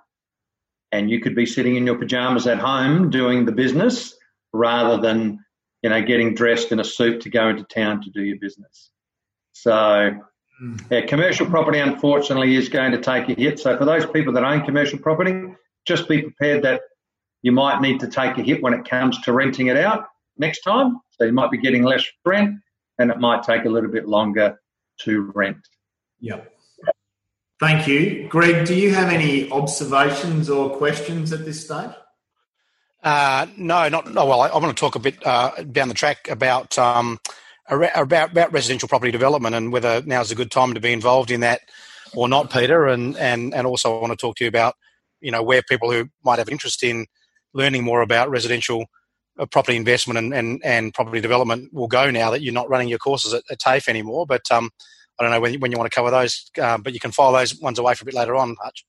and 0.92 1.10
you 1.10 1.20
could 1.20 1.34
be 1.34 1.46
sitting 1.46 1.76
in 1.76 1.86
your 1.86 1.96
pajamas 1.96 2.46
at 2.46 2.58
home 2.58 3.10
doing 3.10 3.44
the 3.44 3.52
business 3.52 4.16
rather 4.52 5.00
than 5.00 5.38
you 5.82 5.90
know 5.90 6.02
getting 6.02 6.34
dressed 6.34 6.72
in 6.72 6.80
a 6.80 6.84
suit 6.84 7.22
to 7.22 7.30
go 7.30 7.48
into 7.48 7.64
town 7.64 8.02
to 8.02 8.10
do 8.10 8.22
your 8.22 8.38
business. 8.38 8.90
So 9.52 10.12
hmm. 10.58 10.76
yeah, 10.90 11.02
commercial 11.02 11.46
property, 11.46 11.78
unfortunately, 11.78 12.56
is 12.56 12.68
going 12.68 12.92
to 12.92 13.00
take 13.00 13.28
a 13.28 13.40
hit. 13.40 13.58
So 13.60 13.76
for 13.76 13.84
those 13.84 14.06
people 14.06 14.32
that 14.34 14.44
own 14.44 14.64
commercial 14.64 14.98
property, 14.98 15.54
just 15.86 16.08
be 16.08 16.22
prepared 16.22 16.62
that 16.64 16.82
you 17.42 17.52
might 17.52 17.80
need 17.80 18.00
to 18.00 18.08
take 18.08 18.36
a 18.38 18.42
hit 18.42 18.62
when 18.62 18.74
it 18.74 18.88
comes 18.88 19.20
to 19.22 19.32
renting 19.32 19.68
it 19.68 19.76
out 19.76 20.06
next 20.36 20.60
time. 20.60 21.00
So 21.10 21.24
you 21.24 21.32
might 21.32 21.50
be 21.50 21.58
getting 21.58 21.82
less 21.82 22.04
rent, 22.24 22.56
and 22.98 23.10
it 23.10 23.18
might 23.18 23.42
take 23.42 23.64
a 23.64 23.68
little 23.68 23.90
bit 23.90 24.08
longer 24.08 24.58
to 25.02 25.32
rent. 25.34 25.58
Yep. 26.20 26.52
Thank 27.60 27.86
you, 27.86 28.26
Greg. 28.28 28.66
Do 28.66 28.74
you 28.74 28.94
have 28.94 29.10
any 29.10 29.50
observations 29.52 30.48
or 30.48 30.76
questions 30.76 31.32
at 31.32 31.44
this 31.44 31.64
stage? 31.64 31.90
Uh, 33.02 33.46
no, 33.56 33.88
not. 33.88 34.12
No, 34.12 34.26
well, 34.26 34.40
I, 34.40 34.48
I, 34.48 34.58
want 34.58 34.74
to 34.74 34.80
talk 34.80 34.94
a 34.94 34.98
bit 34.98 35.24
uh, 35.26 35.62
down 35.64 35.88
the 35.88 35.94
track 35.94 36.28
about. 36.28 36.78
Um, 36.78 37.18
about 37.70 38.32
about 38.32 38.52
residential 38.52 38.88
property 38.88 39.12
development 39.12 39.54
and 39.54 39.72
whether 39.72 40.02
now's 40.04 40.32
a 40.32 40.34
good 40.34 40.50
time 40.50 40.74
to 40.74 40.80
be 40.80 40.92
involved 40.92 41.30
in 41.30 41.40
that 41.40 41.60
or 42.14 42.28
not, 42.28 42.52
Peter. 42.52 42.86
And 42.86 43.16
and 43.16 43.54
and 43.54 43.66
also 43.66 43.96
I 43.96 44.00
want 44.00 44.12
to 44.12 44.16
talk 44.16 44.36
to 44.36 44.44
you 44.44 44.48
about 44.48 44.74
you 45.20 45.30
know 45.30 45.42
where 45.42 45.62
people 45.62 45.90
who 45.90 46.08
might 46.24 46.38
have 46.38 46.48
an 46.48 46.52
interest 46.52 46.82
in 46.82 47.06
learning 47.52 47.84
more 47.84 48.02
about 48.02 48.30
residential 48.30 48.86
uh, 49.38 49.46
property 49.46 49.76
investment 49.76 50.18
and, 50.18 50.34
and, 50.34 50.60
and 50.64 50.94
property 50.94 51.20
development 51.20 51.72
will 51.72 51.88
go 51.88 52.10
now 52.10 52.30
that 52.30 52.42
you're 52.42 52.54
not 52.54 52.68
running 52.68 52.88
your 52.88 52.98
courses 52.98 53.32
at, 53.34 53.42
at 53.50 53.58
TAFE 53.58 53.88
anymore. 53.88 54.26
But 54.26 54.42
um, 54.50 54.70
I 55.20 55.24
don't 55.24 55.32
know 55.32 55.40
when, 55.40 55.60
when 55.60 55.70
you 55.70 55.78
want 55.78 55.90
to 55.90 55.94
cover 55.94 56.10
those, 56.10 56.50
uh, 56.60 56.78
but 56.78 56.94
you 56.94 57.00
can 57.00 57.12
file 57.12 57.32
those 57.32 57.54
ones 57.60 57.78
away 57.78 57.94
for 57.94 58.04
a 58.04 58.06
bit 58.06 58.14
later 58.14 58.34
on, 58.34 58.56
Hutch. 58.62 58.86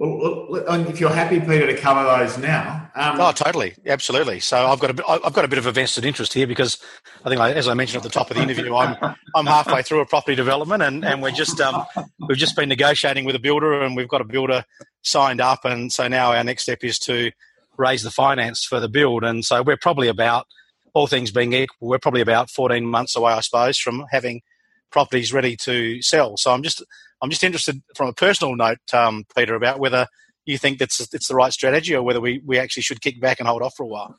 Well, 0.00 0.46
if 0.88 1.00
you're 1.00 1.10
happy, 1.10 1.40
Peter, 1.40 1.66
to 1.66 1.76
cover 1.76 2.04
those 2.04 2.38
now. 2.38 2.88
Um, 2.94 3.20
oh, 3.20 3.32
totally, 3.32 3.74
absolutely. 3.84 4.38
So 4.38 4.56
I've 4.66 4.78
got 4.78 4.98
a, 4.98 5.08
I've 5.08 5.32
got 5.32 5.44
a 5.44 5.48
bit 5.48 5.58
of 5.58 5.66
a 5.66 5.72
vested 5.72 6.04
interest 6.04 6.34
here 6.34 6.46
because 6.46 6.78
I 7.24 7.28
think, 7.28 7.40
as 7.40 7.66
I 7.66 7.74
mentioned 7.74 7.96
at 7.96 8.02
the 8.04 8.08
top 8.08 8.30
of 8.30 8.36
the 8.36 8.42
interview, 8.42 8.76
I'm 8.76 8.96
I'm 9.34 9.46
halfway 9.46 9.82
through 9.82 10.00
a 10.00 10.06
property 10.06 10.36
development, 10.36 10.84
and, 10.84 11.04
and 11.04 11.20
we're 11.20 11.32
just 11.32 11.60
um, 11.60 11.84
we've 12.28 12.38
just 12.38 12.54
been 12.54 12.68
negotiating 12.68 13.24
with 13.24 13.34
a 13.34 13.40
builder, 13.40 13.82
and 13.82 13.96
we've 13.96 14.08
got 14.08 14.20
a 14.20 14.24
builder 14.24 14.64
signed 15.02 15.40
up, 15.40 15.64
and 15.64 15.92
so 15.92 16.06
now 16.06 16.32
our 16.32 16.44
next 16.44 16.62
step 16.62 16.84
is 16.84 17.00
to 17.00 17.32
raise 17.76 18.04
the 18.04 18.12
finance 18.12 18.64
for 18.64 18.78
the 18.78 18.88
build, 18.88 19.24
and 19.24 19.44
so 19.44 19.62
we're 19.62 19.76
probably 19.76 20.06
about 20.06 20.46
all 20.94 21.08
things 21.08 21.30
being 21.30 21.52
equal, 21.52 21.88
we're 21.88 21.98
probably 21.98 22.20
about 22.20 22.50
14 22.50 22.84
months 22.84 23.16
away, 23.16 23.32
I 23.32 23.40
suppose, 23.40 23.78
from 23.78 24.06
having 24.10 24.42
properties 24.90 25.32
ready 25.32 25.56
to 25.56 26.00
sell. 26.02 26.36
So 26.36 26.52
I'm 26.52 26.62
just 26.62 26.82
I'm 27.22 27.30
just 27.30 27.44
interested 27.44 27.82
from 27.96 28.08
a 28.08 28.12
personal 28.12 28.56
note, 28.56 28.78
um, 28.92 29.24
Peter, 29.36 29.54
about 29.54 29.78
whether 29.80 30.06
you 30.46 30.58
think 30.58 30.78
that's 30.78 31.00
it's 31.12 31.28
the 31.28 31.34
right 31.34 31.52
strategy 31.52 31.94
or 31.94 32.02
whether 32.02 32.20
we, 32.20 32.40
we 32.44 32.58
actually 32.58 32.82
should 32.82 33.00
kick 33.00 33.20
back 33.20 33.38
and 33.38 33.48
hold 33.48 33.62
off 33.62 33.74
for 33.76 33.82
a 33.82 33.86
while. 33.86 34.16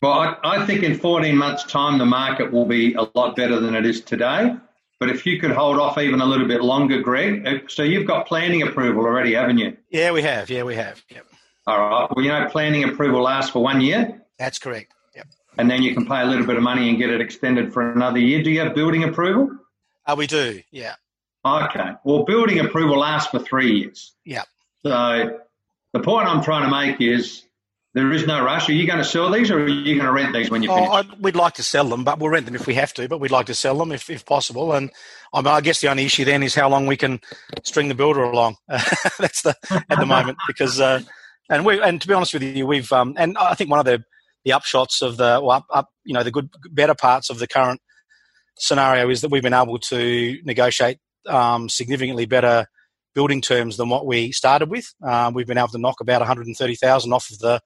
Well, 0.00 0.12
I, 0.12 0.36
I 0.42 0.66
think 0.66 0.82
in 0.82 0.98
14 0.98 1.36
months' 1.36 1.64
time, 1.64 1.98
the 1.98 2.06
market 2.06 2.52
will 2.52 2.66
be 2.66 2.94
a 2.94 3.06
lot 3.14 3.36
better 3.36 3.58
than 3.60 3.74
it 3.74 3.86
is 3.86 4.00
today. 4.00 4.54
But 5.00 5.10
if 5.10 5.26
you 5.26 5.40
could 5.40 5.50
hold 5.50 5.78
off 5.78 5.98
even 5.98 6.20
a 6.20 6.24
little 6.24 6.46
bit 6.46 6.62
longer, 6.62 7.00
Greg, 7.00 7.46
uh, 7.46 7.58
so 7.68 7.82
you've 7.82 8.06
got 8.06 8.26
planning 8.26 8.62
approval 8.62 9.04
already, 9.04 9.34
haven't 9.34 9.58
you? 9.58 9.76
Yeah, 9.90 10.12
we 10.12 10.22
have. 10.22 10.48
Yeah, 10.48 10.62
we 10.62 10.76
have. 10.76 11.02
Yep. 11.10 11.26
All 11.66 11.80
right. 11.80 12.08
Well, 12.14 12.24
you 12.24 12.30
know, 12.30 12.46
planning 12.50 12.84
approval 12.84 13.22
lasts 13.22 13.50
for 13.50 13.62
one 13.62 13.80
year. 13.80 14.22
That's 14.38 14.58
correct. 14.58 14.92
Yep. 15.16 15.26
And 15.58 15.70
then 15.70 15.82
you 15.82 15.94
can 15.94 16.06
pay 16.06 16.20
a 16.20 16.24
little 16.24 16.46
bit 16.46 16.56
of 16.56 16.62
money 16.62 16.88
and 16.88 16.98
get 16.98 17.10
it 17.10 17.20
extended 17.20 17.72
for 17.72 17.92
another 17.92 18.18
year. 18.18 18.42
Do 18.42 18.50
you 18.50 18.60
have 18.60 18.74
building 18.74 19.04
approval? 19.04 19.50
Uh, 20.06 20.14
we 20.16 20.26
do. 20.26 20.60
Yeah. 20.70 20.94
Okay. 21.44 21.90
Well, 22.04 22.24
building 22.24 22.60
approval 22.60 22.98
lasts 22.98 23.30
for 23.30 23.38
three 23.38 23.80
years. 23.80 24.14
Yeah. 24.24 24.44
So 24.84 25.40
the 25.92 26.00
point 26.00 26.28
I'm 26.28 26.42
trying 26.42 26.62
to 26.62 26.70
make 26.70 27.00
is 27.00 27.42
there 27.94 28.10
is 28.12 28.26
no 28.26 28.42
rush. 28.42 28.68
Are 28.68 28.72
you 28.72 28.86
going 28.86 28.98
to 28.98 29.04
sell 29.04 29.30
these 29.30 29.50
or 29.50 29.62
are 29.62 29.68
you 29.68 29.94
going 29.94 30.06
to 30.06 30.12
rent 30.12 30.32
these 30.32 30.50
when 30.50 30.62
you 30.62 30.70
finish? 30.70 30.88
Oh, 30.90 31.02
we'd 31.20 31.36
like 31.36 31.54
to 31.54 31.62
sell 31.62 31.84
them, 31.84 32.04
but 32.04 32.18
we'll 32.18 32.30
rent 32.30 32.46
them 32.46 32.54
if 32.54 32.66
we 32.66 32.74
have 32.74 32.94
to, 32.94 33.08
but 33.08 33.20
we'd 33.20 33.30
like 33.30 33.46
to 33.46 33.54
sell 33.54 33.76
them 33.76 33.92
if, 33.92 34.08
if 34.08 34.24
possible. 34.24 34.72
And 34.72 34.90
I, 35.34 35.42
mean, 35.42 35.48
I 35.48 35.60
guess 35.60 35.80
the 35.80 35.88
only 35.88 36.06
issue 36.06 36.24
then 36.24 36.42
is 36.42 36.54
how 36.54 36.68
long 36.68 36.86
we 36.86 36.96
can 36.96 37.20
string 37.64 37.88
the 37.88 37.94
builder 37.94 38.22
along. 38.22 38.56
That's 38.68 39.42
the 39.42 39.54
at 39.90 39.98
the 39.98 40.06
moment 40.06 40.38
because, 40.46 40.80
uh, 40.80 41.02
and 41.50 41.66
we 41.66 41.80
and 41.82 42.00
to 42.00 42.08
be 42.08 42.14
honest 42.14 42.32
with 42.32 42.42
you, 42.42 42.66
we've 42.66 42.90
um, 42.92 43.14
and 43.18 43.36
I 43.36 43.54
think 43.54 43.68
one 43.68 43.78
of 43.78 43.84
the 43.84 44.02
the 44.44 44.52
upshots 44.52 45.02
of 45.02 45.18
the 45.18 45.40
well, 45.42 45.58
up, 45.58 45.66
up 45.70 45.88
you 46.04 46.14
know 46.14 46.22
the 46.22 46.30
good 46.30 46.48
better 46.70 46.94
parts 46.94 47.28
of 47.28 47.38
the 47.38 47.46
current 47.46 47.80
scenario 48.58 49.08
is 49.10 49.20
that 49.20 49.30
we've 49.30 49.42
been 49.42 49.54
able 49.54 49.78
to 49.78 50.38
negotiate 50.44 50.98
um, 51.28 51.68
significantly 51.68 52.26
better 52.26 52.66
building 53.14 53.40
terms 53.40 53.76
than 53.76 53.88
what 53.88 54.06
we 54.06 54.32
started 54.32 54.70
with. 54.70 54.92
Uh, 55.04 55.30
we've 55.34 55.46
been 55.46 55.58
able 55.58 55.68
to 55.68 55.78
knock 55.78 56.00
about 56.00 56.20
130,000 56.20 57.12
off 57.12 57.30
of 57.30 57.38
the, 57.38 57.60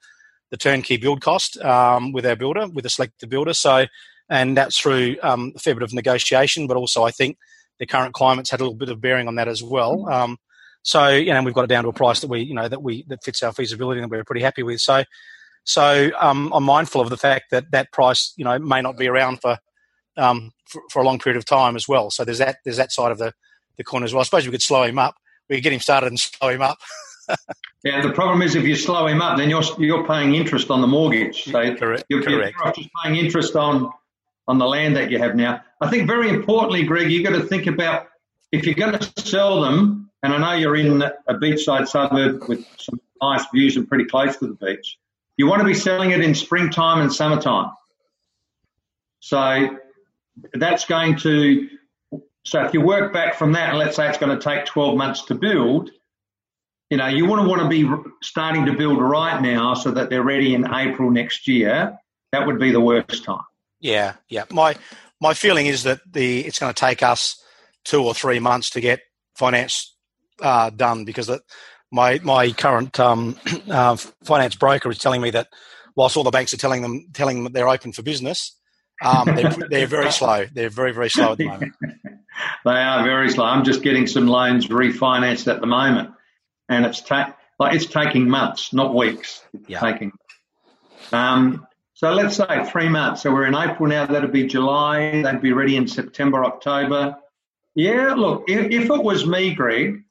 the 0.51 0.57
turnkey 0.57 0.97
build 0.97 1.21
cost 1.21 1.57
um, 1.59 2.13
with 2.13 2.27
our 2.27 2.37
builder, 2.37 2.67
with 2.69 2.87
a 2.87 2.91
selected 2.91 3.31
builder. 3.31 3.55
So, 3.55 3.87
and 4.29 4.57
that's 4.57 4.79
through 4.79 5.17
um, 5.23 5.53
a 5.55 5.59
fair 5.59 5.75
bit 5.75 5.83
of 5.83 5.93
negotiation, 5.93 6.67
but 6.67 6.77
also 6.77 7.05
I 7.05 7.11
think 7.11 7.39
the 7.79 7.87
current 7.87 8.15
climate's 8.15 8.51
had 8.51 8.61
a 8.61 8.65
little 8.65 8.79
bit 8.79 8.89
of 8.89 9.01
bearing 9.01 9.29
on 9.29 9.37
that 9.37 9.49
as 9.49 9.63
well. 9.63 9.99
Mm-hmm. 9.99 10.13
Um, 10.13 10.37
so, 10.83 11.09
you 11.09 11.33
know, 11.33 11.43
we've 11.43 11.55
got 11.55 11.65
it 11.65 11.69
down 11.69 11.83
to 11.83 11.91
a 11.91 11.93
price 11.93 12.21
that 12.21 12.31
we, 12.31 12.43
you 12.43 12.55
know, 12.55 12.69
that 12.69 12.83
we 12.83 13.05
that 13.09 13.25
fits 13.25 13.43
our 13.43 13.53
feasibility 13.53 14.01
and 14.01 14.11
we're 14.11 14.25
pretty 14.25 14.43
happy 14.43 14.63
with. 14.63 14.81
So, 14.81 15.03
so 15.65 16.11
um, 16.19 16.53
I'm 16.55 16.63
mindful 16.63 17.01
of 17.01 17.11
the 17.11 17.17
fact 17.17 17.47
that 17.51 17.73
that 17.73 17.91
price, 17.91 18.33
you 18.37 18.45
know, 18.45 18.57
may 18.61 18.83
not 18.83 18.97
be 18.97 19.09
around 19.09 19.41
for, 19.41 19.59
um, 20.17 20.53
for, 20.67 20.83
for 20.91 21.03
a 21.03 21.05
long 21.05 21.19
period 21.19 21.37
of 21.39 21.45
time 21.45 21.77
as 21.77 21.89
well. 21.89 22.11
So 22.11 22.25
there's 22.25 22.39
that 22.39 22.59
there's 22.65 22.77
that 22.77 22.93
side 22.93 23.13
of 23.13 23.19
the 23.19 23.33
the 23.77 23.85
corner 23.85 24.05
as 24.05 24.13
well. 24.13 24.21
I 24.21 24.25
suppose 24.25 24.47
we 24.47 24.53
could 24.53 24.63
slow 24.63 24.83
him 24.85 24.99
up 24.99 25.17
we 25.49 25.57
could 25.57 25.65
get 25.65 25.73
him 25.73 25.81
started 25.81 26.09
and 26.09 26.19
slow 26.19 26.49
him 26.49 26.63
up. 26.63 26.79
yeah, 27.85 28.03
the 28.03 28.13
problem 28.13 28.43
is 28.43 28.55
if 28.55 28.65
you 28.65 28.77
slow 28.77 29.07
him 29.07 29.21
up, 29.21 29.39
then 29.39 29.51
you're 29.51 29.63
you're 29.79 30.07
paying 30.07 30.35
interest 30.35 30.71
on 30.71 30.81
the 30.81 30.87
mortgage. 30.87 31.45
So 31.45 31.75
correct, 31.75 32.05
you're, 32.09 32.23
correct. 32.23 32.57
you're 32.63 32.73
just 32.73 32.91
paying 33.03 33.17
interest 33.17 33.57
on 33.57 33.91
on 34.49 34.59
the 34.59 34.67
land 34.67 34.97
that 34.97 35.11
you 35.11 35.19
have 35.19 35.35
now. 35.35 35.63
I 35.81 35.91
think 35.91 36.07
very 36.07 36.29
importantly, 36.29 36.85
Greg, 36.85 37.11
you've 37.11 37.25
got 37.25 37.37
to 37.37 37.43
think 37.43 37.67
about 37.67 38.09
if 38.53 38.65
you're 38.65 38.77
going 38.77 38.99
to 38.99 39.13
sell 39.21 39.61
them, 39.61 40.11
and 40.23 40.33
I 40.33 40.39
know 40.39 40.53
you're 40.53 40.77
in 40.77 41.03
a 41.03 41.35
beachside 41.35 41.89
suburb 41.89 42.49
with 42.49 42.65
some 42.79 43.01
nice 43.21 43.45
views 43.53 43.77
and 43.77 43.89
pretty 43.89 44.05
close 44.05 44.37
to 44.37 44.47
the 44.47 44.55
beach. 44.55 44.99
You 45.37 45.49
want 45.49 45.61
to 45.61 45.67
be 45.67 45.75
selling 45.75 46.13
it 46.13 46.21
in 46.21 46.35
springtime 46.35 47.01
and 47.01 47.13
summertime. 47.13 47.73
So 49.19 49.79
that's 50.55 50.85
going 50.85 51.17
to 51.19 51.69
so 52.47 52.65
if 52.65 52.73
you 52.73 52.81
work 52.81 53.13
back 53.13 53.35
from 53.35 53.53
that, 53.53 53.71
and 53.71 53.79
let's 53.79 53.97
say 53.97 54.09
it's 54.09 54.19
going 54.19 54.37
to 54.37 54.43
take 54.43 54.67
12 54.67 54.97
months 54.97 55.25
to 55.25 55.35
build, 55.35 55.91
you 56.91 56.97
know, 56.97 57.09
you 57.09 57.27
wouldn't 57.27 57.49
want 57.49 57.63
to 57.63 57.69
be 57.69 57.91
starting 58.23 58.67
to 58.67 58.73
build 58.73 59.03
right 59.03 59.43
now 59.43 59.75
so 59.75 59.91
that 59.91 60.11
they're 60.11 60.23
ready 60.23 60.55
in 60.55 60.73
April 60.73 61.11
next 61.11 61.49
year. 61.49 61.99
That 62.31 62.47
would 62.47 62.61
be 62.61 62.71
the 62.71 62.81
worst 62.81 63.25
time. 63.25 63.43
Yeah, 63.81 64.15
yeah. 64.29 64.45
My 64.53 64.77
my 65.21 65.35
feeling 65.35 65.67
is 65.67 65.83
that 65.83 66.01
the 66.09 66.47
it's 66.47 66.61
going 66.61 66.73
to 66.73 66.81
take 66.81 67.03
us 67.03 67.43
two 67.85 68.05
or 68.05 68.15
three 68.15 68.39
months 68.39 68.71
to 68.71 68.81
get 68.81 69.01
finance 69.35 69.97
uh, 70.41 70.71
done 70.71 71.05
because 71.05 71.27
that 71.27 71.43
my 71.91 72.21
my 72.23 72.53
current 72.53 72.99
um, 73.01 73.37
uh, 73.69 73.97
finance 74.25 74.55
broker 74.55 74.89
is 74.91 74.99
telling 74.99 75.21
me 75.21 75.31
that 75.31 75.49
whilst 75.97 76.17
all 76.17 76.25
the 76.25 76.31
banks 76.31 76.55
are 76.55 76.59
telling 76.59 76.83
them 76.83 77.09
telling 77.13 77.43
them 77.43 77.53
they're 77.53 77.69
open 77.69 77.93
for 77.93 78.03
business, 78.03 78.56
um, 79.03 79.27
they're, 79.27 79.51
they're 79.71 79.87
very 79.87 80.13
slow. 80.13 80.47
They're 80.53 80.71
very 80.71 80.93
very 80.93 81.11
slow 81.11 81.33
at 81.33 81.39
the 81.39 81.47
moment. 81.47 81.75
They 82.67 82.73
are 82.73 83.03
very 83.03 83.31
slow. 83.31 83.45
I'm 83.45 83.65
just 83.65 83.83
getting 83.83 84.07
some 84.07 84.27
loans 84.27 84.69
refinanced 84.69 85.51
at 85.51 85.61
the 85.61 85.67
moment, 85.67 86.11
and 86.69 86.85
it's 86.85 87.01
ta- 87.01 87.35
like 87.59 87.75
it's 87.75 87.87
taking 87.87 88.29
months, 88.29 88.75
not 88.75 88.95
weeks. 88.95 89.43
It's 89.55 89.71
yeah. 89.71 89.81
taking. 89.81 90.13
Um, 91.13 91.67
so 91.95 92.13
let's 92.13 92.37
say 92.37 92.65
three 92.71 92.91
months. 92.91 93.23
So 93.23 93.33
we're 93.33 93.47
in 93.47 93.55
April 93.55 93.89
now. 93.89 94.05
That'd 94.05 94.33
be 94.33 94.47
July. 94.47 95.23
They'd 95.23 95.41
be 95.41 95.53
ready 95.53 95.77
in 95.77 95.89
September, 95.89 96.45
October. 96.45 97.17
Yeah. 97.75 98.13
Look, 98.15 98.45
if, 98.49 98.71
if 98.71 98.91
it 98.91 99.03
was 99.03 99.27
me, 99.27 99.55
Greg, 99.55 100.03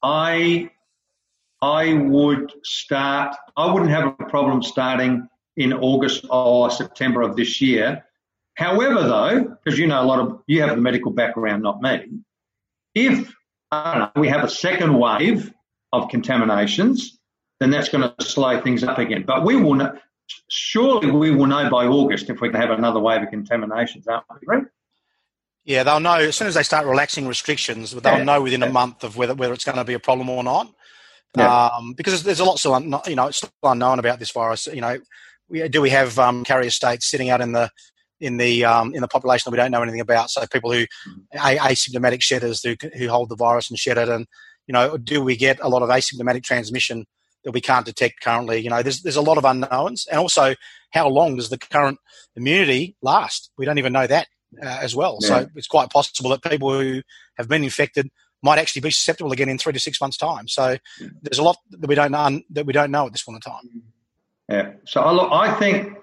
I 0.00 0.70
I 1.60 1.94
would 1.94 2.52
start. 2.62 3.34
I 3.56 3.72
wouldn't 3.72 3.90
have 3.90 4.14
a 4.20 4.24
problem 4.26 4.62
starting 4.62 5.28
in 5.56 5.72
August 5.72 6.26
or 6.30 6.70
September 6.70 7.22
of 7.22 7.34
this 7.34 7.60
year 7.60 8.04
However, 8.54 9.02
though, 9.02 9.56
because 9.64 9.78
you 9.78 9.86
know 9.86 10.02
a 10.02 10.06
lot 10.06 10.20
of 10.20 10.40
you 10.46 10.62
have 10.62 10.70
the 10.70 10.82
medical 10.82 11.10
background, 11.10 11.62
not 11.62 11.82
me. 11.82 12.20
If 12.94 13.34
know, 13.72 14.10
we 14.16 14.28
have 14.28 14.44
a 14.44 14.48
second 14.48 14.98
wave 14.98 15.52
of 15.92 16.08
contaminations, 16.08 17.18
then 17.60 17.70
that's 17.70 17.88
going 17.88 18.10
to 18.18 18.24
slow 18.24 18.60
things 18.60 18.84
up 18.84 18.98
again. 18.98 19.24
But 19.26 19.44
we 19.44 19.56
will 19.56 19.74
know, 19.74 19.98
surely 20.48 21.10
we 21.10 21.30
will 21.30 21.46
know 21.46 21.68
by 21.70 21.86
August 21.86 22.30
if 22.30 22.40
we 22.40 22.50
can 22.50 22.60
have 22.60 22.70
another 22.70 23.00
wave 23.00 23.22
of 23.22 23.30
contaminations, 23.30 24.06
aren't 24.06 24.24
we? 24.30 24.46
Right? 24.46 24.64
Yeah, 25.64 25.82
they'll 25.82 26.00
know 26.00 26.16
as 26.16 26.36
soon 26.36 26.48
as 26.48 26.54
they 26.54 26.62
start 26.62 26.86
relaxing 26.86 27.26
restrictions. 27.26 27.92
They'll 27.92 28.18
yeah. 28.18 28.24
know 28.24 28.42
within 28.42 28.62
a 28.62 28.70
month 28.70 29.02
of 29.02 29.16
whether 29.16 29.34
whether 29.34 29.54
it's 29.54 29.64
going 29.64 29.78
to 29.78 29.84
be 29.84 29.94
a 29.94 29.98
problem 29.98 30.28
or 30.28 30.44
not. 30.44 30.72
Yeah. 31.36 31.66
Um, 31.66 31.94
because 31.94 32.22
there's 32.22 32.38
a 32.38 32.44
lot 32.44 32.58
still, 32.58 32.74
un, 32.74 32.94
you 33.06 33.16
know, 33.16 33.26
it's 33.26 33.38
still 33.38 33.50
unknown 33.64 33.98
about 33.98 34.20
this 34.20 34.30
virus. 34.30 34.68
You 34.68 34.82
know, 34.82 34.98
we, 35.48 35.66
do 35.68 35.80
we 35.80 35.90
have 35.90 36.16
um, 36.18 36.44
carrier 36.44 36.70
states 36.70 37.10
sitting 37.10 37.30
out 37.30 37.40
in 37.40 37.52
the 37.52 37.70
in 38.20 38.36
the 38.36 38.64
um, 38.64 38.94
in 38.94 39.00
the 39.00 39.08
population 39.08 39.44
that 39.46 39.52
we 39.52 39.56
don't 39.56 39.70
know 39.70 39.82
anything 39.82 40.00
about. 40.00 40.30
So 40.30 40.46
people 40.46 40.72
who 40.72 40.86
asymptomatic 41.34 42.22
shedders 42.22 42.62
who 42.62 42.76
who 42.96 43.08
hold 43.08 43.28
the 43.28 43.36
virus 43.36 43.70
and 43.70 43.78
shed 43.78 43.98
it, 43.98 44.08
and 44.08 44.26
you 44.66 44.72
know, 44.72 44.96
do 44.96 45.22
we 45.22 45.36
get 45.36 45.58
a 45.60 45.68
lot 45.68 45.82
of 45.82 45.88
asymptomatic 45.88 46.42
transmission 46.42 47.06
that 47.44 47.52
we 47.52 47.60
can't 47.60 47.86
detect 47.86 48.20
currently? 48.22 48.60
You 48.60 48.70
know, 48.70 48.82
there's 48.82 49.02
there's 49.02 49.16
a 49.16 49.22
lot 49.22 49.38
of 49.38 49.44
unknowns, 49.44 50.06
and 50.10 50.18
also 50.18 50.54
how 50.92 51.08
long 51.08 51.36
does 51.36 51.50
the 51.50 51.58
current 51.58 51.98
immunity 52.36 52.96
last? 53.02 53.50
We 53.58 53.66
don't 53.66 53.78
even 53.78 53.92
know 53.92 54.06
that 54.06 54.28
uh, 54.62 54.78
as 54.80 54.94
well. 54.94 55.18
Yeah. 55.20 55.28
So 55.28 55.48
it's 55.54 55.66
quite 55.66 55.90
possible 55.90 56.30
that 56.30 56.42
people 56.42 56.72
who 56.72 57.02
have 57.36 57.48
been 57.48 57.64
infected 57.64 58.10
might 58.42 58.58
actually 58.58 58.82
be 58.82 58.90
susceptible 58.90 59.32
again 59.32 59.48
in 59.48 59.58
three 59.58 59.72
to 59.72 59.80
six 59.80 60.00
months' 60.00 60.18
time. 60.18 60.46
So 60.48 60.76
there's 61.22 61.38
a 61.38 61.42
lot 61.42 61.56
that 61.70 61.88
we 61.88 61.94
don't 61.94 62.12
know 62.12 62.40
that 62.50 62.66
we 62.66 62.72
don't 62.72 62.90
know 62.90 63.06
at 63.06 63.12
this 63.12 63.22
point 63.22 63.44
in 63.44 63.52
time. 63.52 63.82
Yeah. 64.48 64.72
So 64.84 65.00
I, 65.00 65.48
I 65.48 65.54
think 65.54 65.96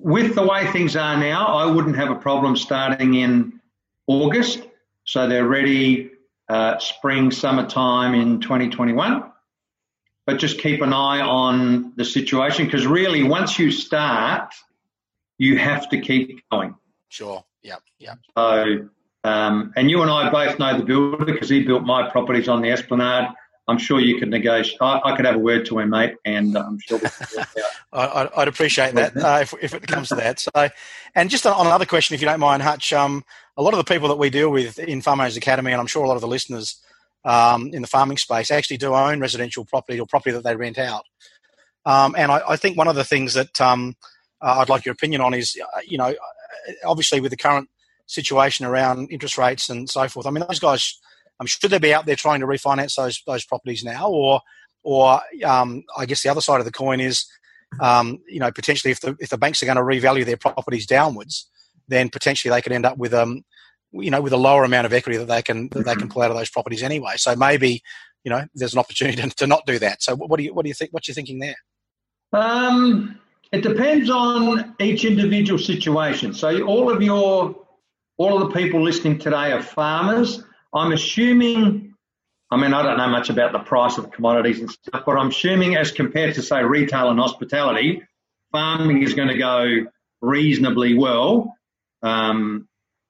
with 0.00 0.34
the 0.34 0.42
way 0.42 0.70
things 0.70 0.96
are 0.96 1.16
now, 1.16 1.46
I 1.46 1.66
wouldn't 1.66 1.96
have 1.96 2.10
a 2.10 2.14
problem 2.14 2.56
starting 2.56 3.14
in 3.14 3.60
August. 4.06 4.62
So 5.04 5.28
they're 5.28 5.46
ready 5.46 6.10
uh, 6.48 6.78
spring, 6.78 7.30
summertime 7.30 8.14
in 8.14 8.40
2021. 8.40 9.24
But 10.26 10.38
just 10.38 10.60
keep 10.60 10.82
an 10.82 10.92
eye 10.92 11.20
on 11.20 11.94
the 11.96 12.04
situation 12.04 12.66
because 12.66 12.86
really, 12.86 13.22
once 13.22 13.58
you 13.58 13.70
start, 13.70 14.52
you 15.38 15.56
have 15.56 15.88
to 15.90 16.00
keep 16.00 16.42
going. 16.50 16.74
Sure. 17.08 17.44
Yeah. 17.62 17.76
Yeah. 17.98 18.14
So, 18.36 18.88
um, 19.24 19.72
and 19.74 19.90
you 19.90 20.02
and 20.02 20.10
I 20.10 20.30
both 20.30 20.58
know 20.58 20.76
the 20.76 20.84
builder 20.84 21.24
because 21.24 21.48
he 21.48 21.64
built 21.64 21.82
my 21.82 22.10
properties 22.10 22.48
on 22.48 22.60
the 22.60 22.70
Esplanade. 22.70 23.28
I'm 23.68 23.78
sure 23.78 24.00
you 24.00 24.18
could 24.18 24.30
negotiate. 24.30 24.78
I, 24.80 25.00
I, 25.04 25.16
could 25.16 25.26
have 25.26 25.36
a 25.36 25.38
word 25.38 25.66
to 25.66 25.78
him, 25.78 25.90
mate, 25.90 26.14
and 26.24 26.56
I'm 26.56 26.78
sure. 26.80 27.00
I, 27.92 28.28
would 28.36 28.48
appreciate 28.48 28.94
that 28.94 29.16
uh, 29.16 29.38
if, 29.42 29.54
if, 29.60 29.74
it 29.74 29.86
comes 29.86 30.08
to 30.08 30.14
that. 30.16 30.40
So, 30.40 30.70
and 31.14 31.28
just 31.28 31.46
on 31.46 31.66
another 31.66 31.84
question, 31.84 32.14
if 32.14 32.22
you 32.22 32.26
don't 32.26 32.40
mind, 32.40 32.62
Hutch. 32.62 32.92
Um, 32.92 33.24
a 33.58 33.62
lot 33.62 33.74
of 33.74 33.78
the 33.78 33.84
people 33.84 34.08
that 34.08 34.16
we 34.16 34.30
deal 34.30 34.50
with 34.50 34.78
in 34.78 35.02
Farm 35.02 35.20
Owners 35.20 35.36
Academy, 35.36 35.72
and 35.72 35.80
I'm 35.80 35.86
sure 35.86 36.04
a 36.04 36.08
lot 36.08 36.14
of 36.14 36.20
the 36.20 36.28
listeners 36.28 36.80
um, 37.24 37.70
in 37.74 37.82
the 37.82 37.88
farming 37.88 38.16
space 38.16 38.50
actually 38.50 38.78
do 38.78 38.94
own 38.94 39.20
residential 39.20 39.64
property 39.64 40.00
or 40.00 40.06
property 40.06 40.30
that 40.32 40.44
they 40.44 40.56
rent 40.56 40.78
out. 40.78 41.04
Um, 41.84 42.14
and 42.16 42.30
I, 42.30 42.40
I, 42.50 42.56
think 42.56 42.78
one 42.78 42.88
of 42.88 42.96
the 42.96 43.04
things 43.04 43.34
that 43.34 43.60
um, 43.60 43.96
uh, 44.40 44.58
I'd 44.58 44.68
like 44.68 44.84
your 44.84 44.92
opinion 44.92 45.20
on 45.20 45.34
is, 45.34 45.58
uh, 45.60 45.80
you 45.86 45.98
know, 45.98 46.14
obviously 46.84 47.20
with 47.20 47.30
the 47.30 47.36
current 47.36 47.68
situation 48.06 48.66
around 48.66 49.10
interest 49.10 49.38
rates 49.38 49.68
and 49.68 49.88
so 49.88 50.08
forth. 50.08 50.26
I 50.26 50.30
mean, 50.30 50.44
those 50.48 50.58
guys, 50.58 50.98
I'm 51.40 51.46
sure 51.46 51.68
they'll 51.68 51.78
be 51.78 51.94
out 51.94 52.06
there 52.06 52.16
trying 52.16 52.40
to 52.40 52.46
refinance 52.46 52.96
those 52.96 53.22
those 53.26 53.44
properties 53.44 53.84
now, 53.84 54.08
or 54.08 54.40
or 54.82 55.20
um, 55.44 55.84
I 55.96 56.06
guess 56.06 56.22
the 56.22 56.28
other 56.30 56.40
side 56.40 56.60
of 56.60 56.64
the 56.66 56.72
coin 56.72 57.00
is, 57.00 57.26
um, 57.80 58.18
you 58.26 58.40
know, 58.40 58.50
potentially 58.50 58.90
if 58.90 59.00
the 59.00 59.16
if 59.20 59.30
the 59.30 59.38
banks 59.38 59.62
are 59.62 59.66
going 59.66 59.76
to 59.76 59.82
revalue 59.82 60.24
their 60.24 60.36
properties 60.36 60.86
downwards, 60.86 61.48
then 61.88 62.08
potentially 62.08 62.52
they 62.52 62.62
could 62.62 62.72
end 62.72 62.86
up 62.86 62.98
with 62.98 63.14
um, 63.14 63.44
you 63.92 64.10
know, 64.10 64.20
with 64.20 64.32
a 64.32 64.38
lower 64.38 64.64
amount 64.64 64.86
of 64.86 64.92
equity 64.92 65.18
that 65.18 65.28
they 65.28 65.42
can 65.42 65.68
that 65.70 65.84
they 65.84 65.94
can 65.94 66.08
pull 66.08 66.22
out 66.22 66.30
of 66.30 66.36
those 66.36 66.50
properties 66.50 66.82
anyway. 66.82 67.14
So 67.16 67.34
maybe, 67.36 67.82
you 68.24 68.30
know, 68.30 68.44
there's 68.54 68.74
an 68.74 68.78
opportunity 68.78 69.20
to, 69.22 69.30
to 69.30 69.46
not 69.46 69.66
do 69.66 69.78
that. 69.78 70.02
So 70.02 70.16
what 70.16 70.36
do 70.36 70.44
you 70.44 70.54
what 70.54 70.64
do 70.64 70.68
you 70.68 70.74
think? 70.74 70.92
What's 70.92 71.08
you 71.08 71.14
thinking 71.14 71.38
there? 71.38 71.56
Um, 72.32 73.18
it 73.52 73.62
depends 73.62 74.10
on 74.10 74.74
each 74.78 75.04
individual 75.04 75.58
situation. 75.58 76.34
So 76.34 76.62
all 76.62 76.90
of 76.92 77.02
your 77.02 77.56
all 78.18 78.42
of 78.42 78.48
the 78.48 78.54
people 78.54 78.82
listening 78.82 79.18
today 79.18 79.52
are 79.52 79.62
farmers. 79.62 80.44
I'm 80.74 80.92
assuming. 80.92 81.94
I 82.50 82.56
mean, 82.56 82.72
I 82.72 82.82
don't 82.82 82.96
know 82.96 83.08
much 83.08 83.28
about 83.28 83.52
the 83.52 83.58
price 83.58 83.98
of 83.98 84.10
commodities 84.10 84.60
and 84.60 84.70
stuff, 84.70 85.02
but 85.04 85.18
I'm 85.18 85.28
assuming 85.28 85.76
as 85.76 85.92
compared 85.92 86.34
to 86.36 86.42
say 86.42 86.62
retail 86.62 87.10
and 87.10 87.20
hospitality, 87.20 88.02
farming 88.52 89.02
is 89.02 89.12
going 89.12 89.28
to 89.28 89.36
go 89.36 89.86
reasonably 90.22 90.94
well. 90.94 91.54
Um, 92.02 92.68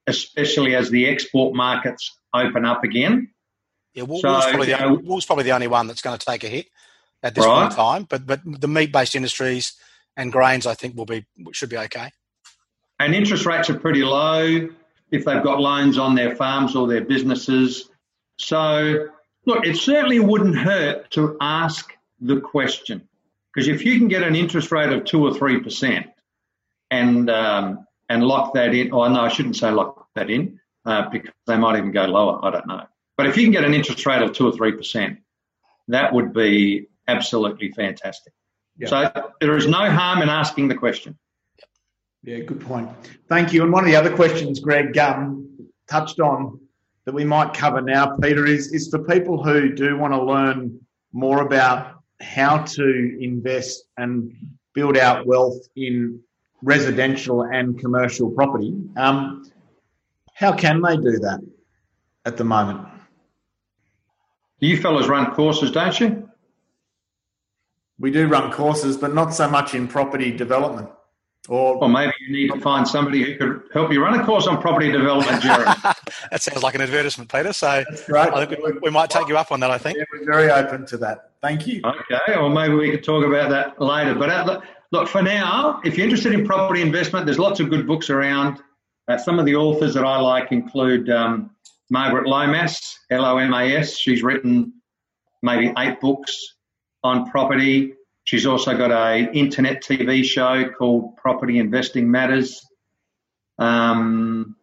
especially 0.09 0.74
as 0.74 0.90
the 0.90 1.06
export 1.06 1.54
markets 1.54 2.16
open 2.34 2.64
up 2.64 2.82
again. 2.82 3.30
Yeah, 3.94 4.04
wool's, 4.04 4.22
so, 4.22 4.28
probably 4.28 4.66
the 4.66 4.82
only, 4.82 5.02
wool's 5.02 5.26
probably 5.26 5.44
the 5.44 5.52
only 5.52 5.66
one 5.66 5.86
that's 5.86 6.02
going 6.02 6.18
to 6.18 6.24
take 6.24 6.44
a 6.44 6.48
hit 6.48 6.66
at 7.22 7.34
this 7.34 7.44
right. 7.44 7.61
point 7.61 7.72
in 7.72 7.76
time. 7.76 8.04
But 8.04 8.26
but 8.26 8.40
the 8.44 8.68
meat-based 8.68 9.14
industries 9.14 9.74
and 10.16 10.32
grains, 10.32 10.66
I 10.66 10.74
think, 10.74 10.96
will 10.96 11.06
be 11.06 11.26
should 11.52 11.68
be 11.70 11.78
okay. 11.78 12.11
And 12.98 13.14
interest 13.14 13.46
rates 13.46 13.70
are 13.70 13.78
pretty 13.78 14.02
low 14.02 14.70
if 15.11 15.24
they've 15.24 15.42
got 15.42 15.61
loans 15.61 15.98
on 15.98 16.14
their 16.14 16.36
farms 16.36 16.76
or 16.76 16.86
their 16.86 17.04
businesses. 17.04 17.90
So 18.38 19.09
look, 19.46 19.66
it 19.66 19.76
certainly 19.76 20.20
wouldn't 20.20 20.56
hurt 20.56 21.11
to 21.12 21.36
ask 21.40 21.92
the 22.20 22.40
question 22.40 23.09
because 23.52 23.68
if 23.68 23.84
you 23.84 23.98
can 23.98 24.09
get 24.09 24.22
an 24.22 24.36
interest 24.36 24.70
rate 24.72 24.92
of 24.92 25.04
two 25.04 25.24
or 25.24 25.34
three 25.34 25.61
percent, 25.61 26.06
and 26.90 27.28
um, 27.30 27.86
and 28.09 28.24
lock 28.24 28.54
that 28.54 28.74
in. 28.74 28.92
Oh, 28.92 29.06
no, 29.09 29.20
I 29.20 29.28
shouldn't 29.28 29.56
say 29.56 29.70
lock 29.70 30.09
that 30.14 30.30
in 30.30 30.61
uh, 30.84 31.09
because 31.11 31.32
they 31.46 31.56
might 31.56 31.76
even 31.76 31.92
go 31.92 32.04
lower. 32.04 32.44
I 32.44 32.50
don't 32.50 32.66
know. 32.66 32.84
But 33.16 33.26
if 33.26 33.36
you 33.36 33.44
can 33.44 33.52
get 33.52 33.64
an 33.64 33.74
interest 33.74 34.06
rate 34.06 34.22
of 34.22 34.32
two 34.32 34.46
or 34.46 34.52
three 34.52 34.72
percent, 34.72 35.18
that 35.88 36.12
would 36.12 36.32
be 36.32 36.88
absolutely 37.06 37.72
fantastic. 37.72 38.32
Yeah. 38.76 38.88
So 38.88 39.32
there 39.40 39.56
is 39.56 39.66
no 39.66 39.90
harm 39.90 40.22
in 40.22 40.28
asking 40.28 40.68
the 40.68 40.76
question. 40.76 41.18
Yeah, 42.22 42.40
good 42.40 42.60
point. 42.60 42.90
Thank 43.28 43.52
you. 43.52 43.62
And 43.62 43.72
one 43.72 43.84
of 43.84 43.90
the 43.90 43.96
other 43.96 44.14
questions 44.14 44.60
Greg 44.60 44.96
um, 44.98 45.48
touched 45.88 46.20
on 46.20 46.60
that 47.04 47.14
we 47.14 47.24
might 47.24 47.54
cover 47.54 47.80
now, 47.80 48.16
Peter, 48.16 48.44
is, 48.44 48.72
is 48.72 48.88
for 48.88 48.98
people 48.98 49.42
who 49.42 49.72
do 49.72 49.96
want 49.96 50.12
to 50.12 50.22
learn 50.22 50.80
more 51.12 51.42
about 51.42 52.02
how 52.20 52.58
to 52.58 53.18
invest 53.20 53.84
and 53.96 54.32
build 54.74 54.96
out 54.96 55.26
wealth 55.26 55.56
in 55.76 56.20
residential 56.62 57.42
and 57.42 57.78
commercial 57.78 58.30
property. 58.30 58.74
Um, 58.96 59.50
how 60.34 60.52
can 60.52 60.82
they 60.82 60.96
do 60.96 61.18
that 61.20 61.40
at 62.24 62.36
the 62.36 62.44
moment? 62.44 62.86
You 64.60 64.76
fellas 64.76 65.06
run 65.06 65.32
courses, 65.34 65.70
don't 65.70 65.98
you? 66.00 66.28
We 67.98 68.10
do 68.10 68.28
run 68.28 68.52
courses, 68.52 68.96
but 68.96 69.14
not 69.14 69.34
so 69.34 69.48
much 69.48 69.74
in 69.74 69.88
property 69.88 70.30
development. 70.30 70.90
Or, 71.49 71.76
or 71.76 71.88
maybe 71.88 72.12
you 72.20 72.32
need 72.32 72.53
to 72.53 72.61
find 72.61 72.86
somebody 72.86 73.22
who 73.22 73.36
could 73.36 73.62
help 73.72 73.90
you 73.90 74.03
run 74.03 74.20
a 74.20 74.24
course 74.24 74.46
on 74.46 74.61
property 74.61 74.92
development, 74.92 75.42
Jared. 75.42 75.66
that 76.30 76.42
sounds 76.42 76.62
like 76.62 76.74
an 76.74 76.82
advertisement, 76.82 77.32
Peter. 77.32 77.55
So 77.55 77.84
right. 78.09 78.32
I 78.32 78.44
think 78.44 78.62
we, 78.62 78.72
we, 78.82 78.90
might 78.90 79.09
take 79.09 79.28
you 79.28 79.38
up 79.38 79.51
on 79.51 79.61
that. 79.61 79.70
I 79.70 79.78
think 79.78 79.96
yeah, 79.96 80.05
we're 80.12 80.26
very 80.26 80.51
open 80.51 80.84
to 80.86 80.99
that. 80.99 81.30
Thank 81.40 81.66
you. 81.66 81.80
Okay, 81.84 82.36
or 82.36 82.51
maybe 82.51 82.74
we 82.74 82.90
could 82.90 83.03
talk 83.03 83.24
about 83.24 83.49
that 83.51 83.80
later. 83.80 84.14
But 84.14 84.28
at, 84.28 84.62
Look, 84.90 85.09
for 85.09 85.22
now, 85.22 85.80
if 85.84 85.99
you're 85.99 86.05
interested 86.05 86.32
in 86.32 86.46
property 86.46 86.80
investment, 86.80 87.26
there's 87.26 87.38
lots 87.38 87.61
of 87.61 87.68
good 87.68 87.86
books 87.86 88.09
around. 88.09 88.62
Uh, 89.07 89.18
some 89.18 89.38
of 89.38 89.44
the 89.44 89.55
authors 89.55 89.92
that 89.94 90.05
I 90.05 90.18
like 90.18 90.51
include 90.51 91.11
um, 91.11 91.51
Margaret 91.90 92.26
Lomas, 92.26 92.99
L 93.11 93.24
O 93.24 93.36
M 93.36 93.53
A 93.53 93.76
S. 93.76 93.96
She's 93.99 94.22
written 94.22 94.72
maybe 95.42 95.72
eight 95.76 96.01
books 96.01 96.55
on 97.05 97.30
property. 97.30 97.94
She's 98.28 98.44
also 98.44 98.76
got 98.76 98.92
a 98.92 99.32
internet 99.32 99.82
TV 99.82 100.22
show 100.22 100.68
called 100.68 101.16
Property 101.16 101.58
Investing 101.58 102.10
Matters. 102.10 102.62
Um, 103.58 104.54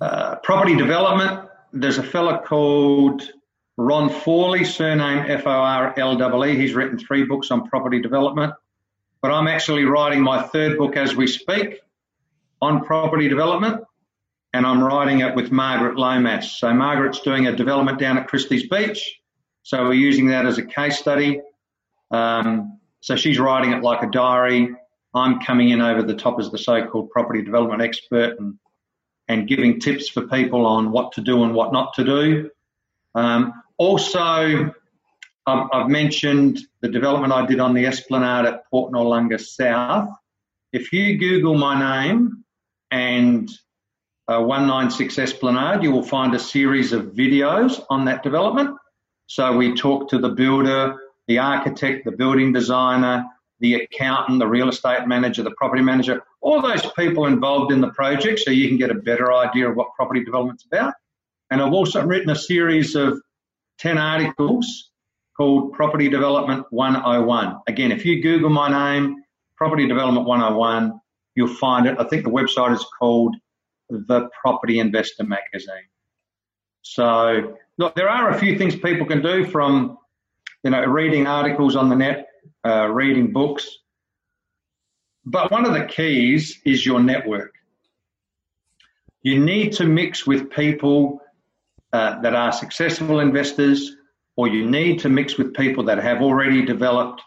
uh, 0.00 0.36
property 0.36 0.76
development. 0.76 1.48
There's 1.72 1.98
a 1.98 2.04
fella 2.04 2.42
called 2.46 3.28
Ron 3.76 4.08
Forlee, 4.08 4.64
surname 4.64 5.28
F 5.28 5.48
O 5.48 5.50
R 5.50 5.92
L 5.98 6.44
E. 6.44 6.56
He's 6.56 6.74
written 6.74 6.96
three 6.96 7.24
books 7.24 7.50
on 7.50 7.66
property 7.66 8.00
development. 8.00 8.54
But 9.20 9.32
I'm 9.32 9.48
actually 9.48 9.82
writing 9.82 10.22
my 10.22 10.42
third 10.42 10.78
book 10.78 10.96
as 10.96 11.16
we 11.16 11.26
speak 11.26 11.80
on 12.62 12.84
property 12.84 13.28
development, 13.28 13.82
and 14.54 14.64
I'm 14.64 14.80
writing 14.80 15.22
it 15.22 15.34
with 15.34 15.50
Margaret 15.50 15.96
Lomas. 15.98 16.52
So 16.52 16.72
Margaret's 16.72 17.18
doing 17.18 17.48
a 17.48 17.56
development 17.56 17.98
down 17.98 18.16
at 18.16 18.28
Christies 18.28 18.68
Beach. 18.68 19.20
So 19.64 19.88
we're 19.88 19.94
using 19.94 20.28
that 20.28 20.46
as 20.46 20.56
a 20.56 20.64
case 20.64 20.96
study. 20.96 21.40
Um, 22.10 22.78
so 23.00 23.16
she's 23.16 23.38
writing 23.38 23.72
it 23.72 23.82
like 23.82 24.02
a 24.02 24.10
diary. 24.10 24.74
I'm 25.14 25.40
coming 25.40 25.70
in 25.70 25.80
over 25.80 26.02
the 26.02 26.14
top 26.14 26.38
as 26.38 26.50
the 26.50 26.58
so-called 26.58 27.10
property 27.10 27.42
development 27.42 27.82
expert 27.82 28.38
and 28.38 28.58
and 29.28 29.46
giving 29.46 29.78
tips 29.78 30.08
for 30.08 30.26
people 30.26 30.66
on 30.66 30.90
what 30.90 31.12
to 31.12 31.20
do 31.20 31.44
and 31.44 31.54
what 31.54 31.72
not 31.72 31.94
to 31.94 32.04
do. 32.04 32.50
Um, 33.14 33.52
also, 33.78 34.74
I've 35.46 35.88
mentioned 35.88 36.60
the 36.80 36.88
development 36.88 37.32
I 37.32 37.46
did 37.46 37.60
on 37.60 37.72
the 37.72 37.86
Esplanade 37.86 38.46
at 38.46 38.68
Port 38.70 38.92
Noarlunga 38.92 39.40
South. 39.40 40.10
If 40.72 40.92
you 40.92 41.16
Google 41.16 41.56
my 41.56 41.78
name 42.08 42.44
and 42.90 43.48
uh, 44.28 44.40
196 44.40 45.18
Esplanade, 45.18 45.82
you 45.82 45.92
will 45.92 46.02
find 46.02 46.34
a 46.34 46.38
series 46.38 46.92
of 46.92 47.06
videos 47.06 47.84
on 47.88 48.04
that 48.06 48.22
development. 48.22 48.76
So 49.26 49.56
we 49.56 49.74
talk 49.74 50.08
to 50.10 50.18
the 50.18 50.30
builder, 50.30 50.96
the 51.30 51.38
architect, 51.38 52.04
the 52.04 52.10
building 52.10 52.52
designer, 52.52 53.24
the 53.60 53.74
accountant, 53.74 54.40
the 54.40 54.46
real 54.48 54.68
estate 54.68 55.06
manager, 55.06 55.44
the 55.44 55.52
property 55.52 55.80
manager, 55.80 56.20
all 56.40 56.60
those 56.60 56.84
people 56.98 57.26
involved 57.26 57.70
in 57.70 57.80
the 57.80 57.90
project 57.90 58.40
so 58.40 58.50
you 58.50 58.66
can 58.66 58.76
get 58.76 58.90
a 58.90 58.96
better 58.96 59.32
idea 59.32 59.70
of 59.70 59.76
what 59.76 59.94
property 59.94 60.24
development's 60.24 60.64
about. 60.64 60.92
And 61.52 61.62
I've 61.62 61.72
also 61.72 62.04
written 62.04 62.30
a 62.30 62.34
series 62.34 62.96
of 62.96 63.22
10 63.78 63.96
articles 63.96 64.90
called 65.36 65.72
Property 65.72 66.08
Development 66.08 66.66
101. 66.70 67.60
Again, 67.68 67.92
if 67.92 68.04
you 68.04 68.20
Google 68.20 68.50
my 68.50 68.68
name, 68.68 69.22
Property 69.56 69.86
Development 69.86 70.26
101, 70.26 71.00
you'll 71.36 71.46
find 71.46 71.86
it. 71.86 71.96
I 72.00 72.08
think 72.08 72.24
the 72.24 72.30
website 72.30 72.74
is 72.74 72.84
called 72.98 73.36
The 73.88 74.28
Property 74.42 74.80
Investor 74.80 75.22
Magazine. 75.22 75.86
So, 76.82 77.56
look, 77.78 77.94
there 77.94 78.08
are 78.08 78.30
a 78.30 78.38
few 78.40 78.58
things 78.58 78.74
people 78.74 79.06
can 79.06 79.22
do 79.22 79.46
from, 79.46 79.96
you 80.62 80.70
know, 80.70 80.84
reading 80.84 81.26
articles 81.26 81.76
on 81.76 81.88
the 81.88 81.96
net, 81.96 82.28
uh, 82.66 82.86
reading 82.86 83.32
books. 83.32 83.78
But 85.24 85.50
one 85.50 85.66
of 85.66 85.74
the 85.74 85.84
keys 85.84 86.60
is 86.64 86.84
your 86.84 87.00
network. 87.00 87.54
You 89.22 89.38
need 89.38 89.74
to 89.74 89.84
mix 89.84 90.26
with 90.26 90.50
people 90.50 91.20
uh, 91.92 92.20
that 92.22 92.34
are 92.34 92.52
successful 92.52 93.20
investors, 93.20 93.96
or 94.36 94.48
you 94.48 94.68
need 94.68 95.00
to 95.00 95.08
mix 95.08 95.36
with 95.36 95.54
people 95.54 95.84
that 95.84 95.98
have 95.98 96.22
already 96.22 96.64
developed, 96.64 97.22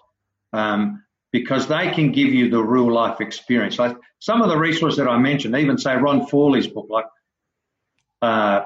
um, 0.53 1.03
because 1.31 1.67
they 1.67 1.91
can 1.91 2.11
give 2.11 2.29
you 2.33 2.49
the 2.49 2.61
real 2.61 2.91
life 2.91 3.21
experience. 3.21 3.77
Like 3.77 3.95
some 4.19 4.41
of 4.41 4.49
the 4.49 4.57
resources 4.57 4.97
that 4.97 5.07
I 5.07 5.17
mentioned, 5.17 5.55
even 5.55 5.77
say 5.77 5.95
Ron 5.95 6.27
Forlee's 6.27 6.67
book, 6.67 6.87
like 6.89 7.05
uh, 8.21 8.65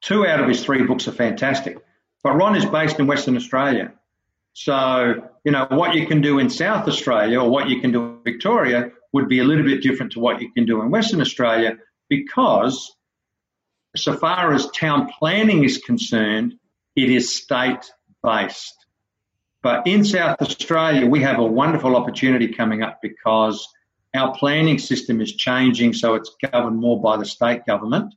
two 0.00 0.26
out 0.26 0.40
of 0.40 0.48
his 0.48 0.64
three 0.64 0.84
books 0.84 1.08
are 1.08 1.12
fantastic. 1.12 1.78
But 2.22 2.36
Ron 2.36 2.56
is 2.56 2.66
based 2.66 2.98
in 2.98 3.06
Western 3.06 3.36
Australia. 3.36 3.92
So, 4.52 5.28
you 5.44 5.52
know, 5.52 5.66
what 5.70 5.94
you 5.94 6.06
can 6.06 6.20
do 6.20 6.38
in 6.38 6.50
South 6.50 6.86
Australia 6.88 7.40
or 7.40 7.48
what 7.48 7.68
you 7.68 7.80
can 7.80 7.92
do 7.92 8.04
in 8.04 8.22
Victoria 8.24 8.90
would 9.12 9.28
be 9.28 9.38
a 9.38 9.44
little 9.44 9.64
bit 9.64 9.82
different 9.82 10.12
to 10.12 10.20
what 10.20 10.40
you 10.42 10.52
can 10.52 10.66
do 10.66 10.82
in 10.82 10.90
Western 10.90 11.20
Australia 11.20 11.78
because 12.08 12.94
so 13.96 14.14
far 14.14 14.52
as 14.52 14.70
town 14.70 15.10
planning 15.18 15.64
is 15.64 15.78
concerned, 15.78 16.54
it 16.94 17.10
is 17.10 17.34
state 17.34 17.90
based. 18.22 18.74
But 19.62 19.86
in 19.86 20.04
South 20.04 20.40
Australia, 20.42 21.06
we 21.06 21.22
have 21.22 21.38
a 21.38 21.44
wonderful 21.44 21.96
opportunity 21.96 22.48
coming 22.48 22.82
up 22.82 23.00
because 23.02 23.66
our 24.14 24.34
planning 24.34 24.78
system 24.78 25.20
is 25.20 25.32
changing, 25.34 25.92
so 25.92 26.14
it's 26.14 26.34
governed 26.52 26.78
more 26.78 27.00
by 27.00 27.16
the 27.16 27.24
state 27.24 27.64
government. 27.66 28.14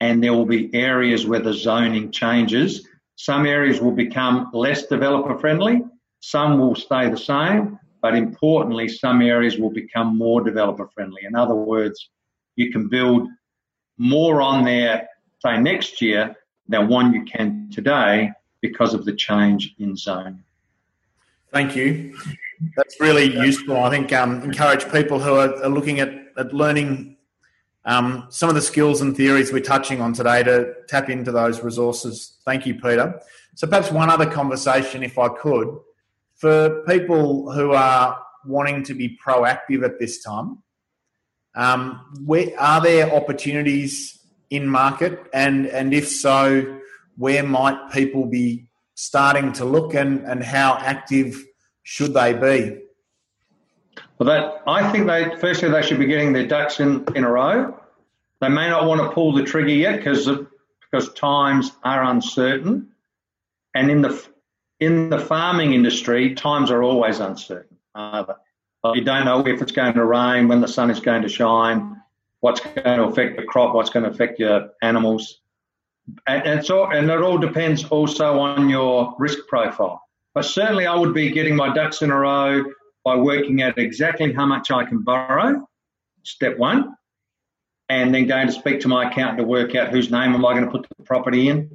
and 0.00 0.22
there 0.22 0.32
will 0.32 0.46
be 0.46 0.74
areas 0.74 1.26
where 1.26 1.40
the 1.40 1.54
zoning 1.54 2.10
changes. 2.10 2.86
Some 3.16 3.46
areas 3.46 3.80
will 3.80 3.92
become 3.92 4.50
less 4.52 4.86
developer 4.86 5.38
friendly, 5.38 5.82
some 6.20 6.58
will 6.58 6.74
stay 6.74 7.08
the 7.08 7.16
same, 7.16 7.78
but 8.02 8.14
importantly, 8.14 8.88
some 8.88 9.22
areas 9.22 9.58
will 9.58 9.70
become 9.70 10.16
more 10.16 10.42
developer 10.42 10.88
friendly. 10.94 11.22
In 11.24 11.34
other 11.34 11.54
words, 11.54 12.10
you 12.56 12.70
can 12.70 12.88
build 12.88 13.28
more 13.98 14.40
on 14.42 14.64
there, 14.64 15.08
say 15.44 15.58
next 15.58 16.02
year, 16.02 16.36
than 16.68 16.88
one 16.88 17.12
you 17.12 17.24
can 17.24 17.70
today 17.72 18.32
because 18.60 18.92
of 18.92 19.04
the 19.04 19.12
change 19.12 19.74
in 19.78 19.96
zone. 19.96 20.42
Thank 21.52 21.76
you. 21.76 22.18
That's 22.76 23.00
really 23.00 23.32
useful. 23.32 23.76
I 23.76 23.90
think 23.90 24.12
um, 24.12 24.42
encourage 24.42 24.90
people 24.90 25.20
who 25.20 25.34
are, 25.34 25.62
are 25.62 25.68
looking 25.68 26.00
at, 26.00 26.12
at 26.36 26.52
learning 26.52 27.15
um, 27.86 28.26
some 28.30 28.48
of 28.48 28.56
the 28.56 28.62
skills 28.62 29.00
and 29.00 29.16
theories 29.16 29.52
we're 29.52 29.60
touching 29.60 30.00
on 30.00 30.12
today 30.12 30.42
to 30.42 30.74
tap 30.88 31.08
into 31.08 31.30
those 31.30 31.62
resources. 31.62 32.36
Thank 32.44 32.66
you, 32.66 32.74
Peter. 32.74 33.20
So 33.54 33.68
perhaps 33.68 33.92
one 33.92 34.10
other 34.10 34.28
conversation, 34.28 35.04
if 35.04 35.18
I 35.18 35.28
could, 35.28 35.78
for 36.34 36.82
people 36.86 37.50
who 37.52 37.72
are 37.72 38.20
wanting 38.44 38.82
to 38.84 38.94
be 38.94 39.16
proactive 39.24 39.84
at 39.84 39.98
this 40.00 40.22
time. 40.22 40.62
Um, 41.54 42.20
where, 42.24 42.48
are 42.60 42.82
there 42.82 43.14
opportunities 43.14 44.18
in 44.50 44.68
market, 44.68 45.26
and 45.32 45.66
and 45.66 45.94
if 45.94 46.06
so, 46.08 46.80
where 47.16 47.42
might 47.42 47.90
people 47.92 48.26
be 48.26 48.66
starting 48.94 49.52
to 49.54 49.64
look, 49.64 49.94
and 49.94 50.24
and 50.26 50.44
how 50.44 50.76
active 50.80 51.42
should 51.82 52.12
they 52.12 52.34
be? 52.34 52.85
Well, 54.18 54.26
that 54.28 54.62
I 54.66 54.90
think 54.90 55.06
they 55.06 55.36
firstly 55.38 55.68
they 55.68 55.82
should 55.82 55.98
be 55.98 56.06
getting 56.06 56.32
their 56.32 56.46
ducks 56.46 56.80
in, 56.80 57.04
in 57.14 57.24
a 57.24 57.30
row. 57.30 57.78
They 58.40 58.48
may 58.48 58.68
not 58.68 58.86
want 58.86 59.00
to 59.00 59.10
pull 59.10 59.32
the 59.32 59.44
trigger 59.44 59.68
yet 59.68 59.98
because 59.98 60.28
because 60.80 61.12
times 61.14 61.72
are 61.82 62.04
uncertain, 62.04 62.88
and 63.74 63.90
in 63.90 64.02
the 64.02 64.26
in 64.80 65.10
the 65.10 65.18
farming 65.18 65.74
industry, 65.74 66.34
times 66.34 66.70
are 66.70 66.82
always 66.82 67.20
uncertain. 67.20 67.76
Uh, 67.94 68.24
you 68.94 69.02
don't 69.02 69.24
know 69.24 69.46
if 69.46 69.62
it's 69.62 69.72
going 69.72 69.94
to 69.94 70.04
rain, 70.04 70.48
when 70.48 70.60
the 70.60 70.68
sun 70.68 70.90
is 70.90 71.00
going 71.00 71.22
to 71.22 71.28
shine, 71.28 72.00
what's 72.40 72.60
going 72.60 72.98
to 72.98 73.04
affect 73.04 73.36
the 73.36 73.42
crop, 73.42 73.74
what's 73.74 73.90
going 73.90 74.04
to 74.04 74.10
affect 74.10 74.38
your 74.38 74.70
animals. 74.82 75.40
And, 76.26 76.46
and, 76.46 76.66
so, 76.66 76.86
and 76.86 77.10
it 77.10 77.20
all 77.20 77.38
depends 77.38 77.84
also 77.84 78.38
on 78.38 78.68
your 78.68 79.16
risk 79.18 79.38
profile. 79.48 80.02
But 80.34 80.44
certainly, 80.44 80.86
I 80.86 80.94
would 80.94 81.14
be 81.14 81.30
getting 81.30 81.56
my 81.56 81.72
ducks 81.74 82.02
in 82.02 82.10
a 82.10 82.16
row 82.16 82.64
by 83.06 83.14
working 83.14 83.62
out 83.62 83.78
exactly 83.78 84.32
how 84.32 84.44
much 84.44 84.72
I 84.72 84.84
can 84.84 84.98
borrow, 84.98 85.64
step 86.24 86.58
one, 86.58 86.96
and 87.88 88.12
then 88.12 88.26
going 88.26 88.48
to 88.48 88.52
speak 88.52 88.80
to 88.80 88.88
my 88.88 89.08
accountant 89.08 89.38
to 89.38 89.44
work 89.44 89.76
out 89.76 89.90
whose 89.90 90.10
name 90.10 90.34
am 90.34 90.44
I 90.44 90.54
going 90.54 90.64
to 90.64 90.72
put 90.72 90.88
the 90.88 91.04
property 91.04 91.48
in. 91.48 91.70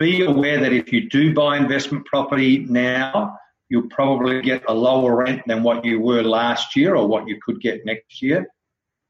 Be 0.00 0.24
aware 0.24 0.58
that 0.62 0.72
if 0.72 0.92
you 0.92 1.08
do 1.08 1.32
buy 1.32 1.58
investment 1.58 2.06
property 2.06 2.58
now, 2.58 3.38
you'll 3.68 3.88
probably 3.88 4.42
get 4.42 4.64
a 4.66 4.74
lower 4.74 5.14
rent 5.14 5.42
than 5.46 5.62
what 5.62 5.84
you 5.84 6.00
were 6.00 6.24
last 6.24 6.74
year 6.74 6.96
or 6.96 7.06
what 7.06 7.28
you 7.28 7.38
could 7.40 7.60
get 7.60 7.86
next 7.86 8.20
year. 8.20 8.48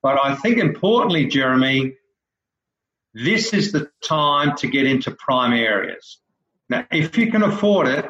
But 0.02 0.22
I 0.22 0.34
think 0.34 0.58
importantly, 0.58 1.24
Jeremy, 1.28 1.94
this 3.14 3.54
is 3.54 3.72
the 3.72 3.88
time 4.04 4.54
to 4.58 4.68
get 4.68 4.84
into 4.84 5.12
prime 5.12 5.54
areas. 5.54 6.18
Now, 6.68 6.86
if 6.92 7.16
you 7.16 7.30
can 7.30 7.42
afford 7.42 7.88
it, 7.88 8.04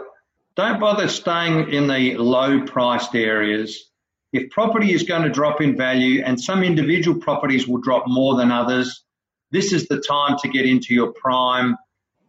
don't 0.60 0.80
bother 0.80 1.08
staying 1.08 1.72
in 1.72 1.86
the 1.86 2.16
low 2.16 2.60
priced 2.66 3.14
areas. 3.14 3.90
If 4.32 4.50
property 4.50 4.92
is 4.92 5.04
going 5.04 5.22
to 5.22 5.30
drop 5.30 5.60
in 5.60 5.76
value 5.76 6.22
and 6.24 6.40
some 6.40 6.62
individual 6.62 7.18
properties 7.18 7.66
will 7.66 7.80
drop 7.80 8.04
more 8.06 8.36
than 8.36 8.52
others, 8.52 9.02
this 9.50 9.72
is 9.72 9.88
the 9.88 10.00
time 10.00 10.36
to 10.42 10.48
get 10.48 10.66
into 10.66 10.94
your 10.94 11.12
prime 11.12 11.76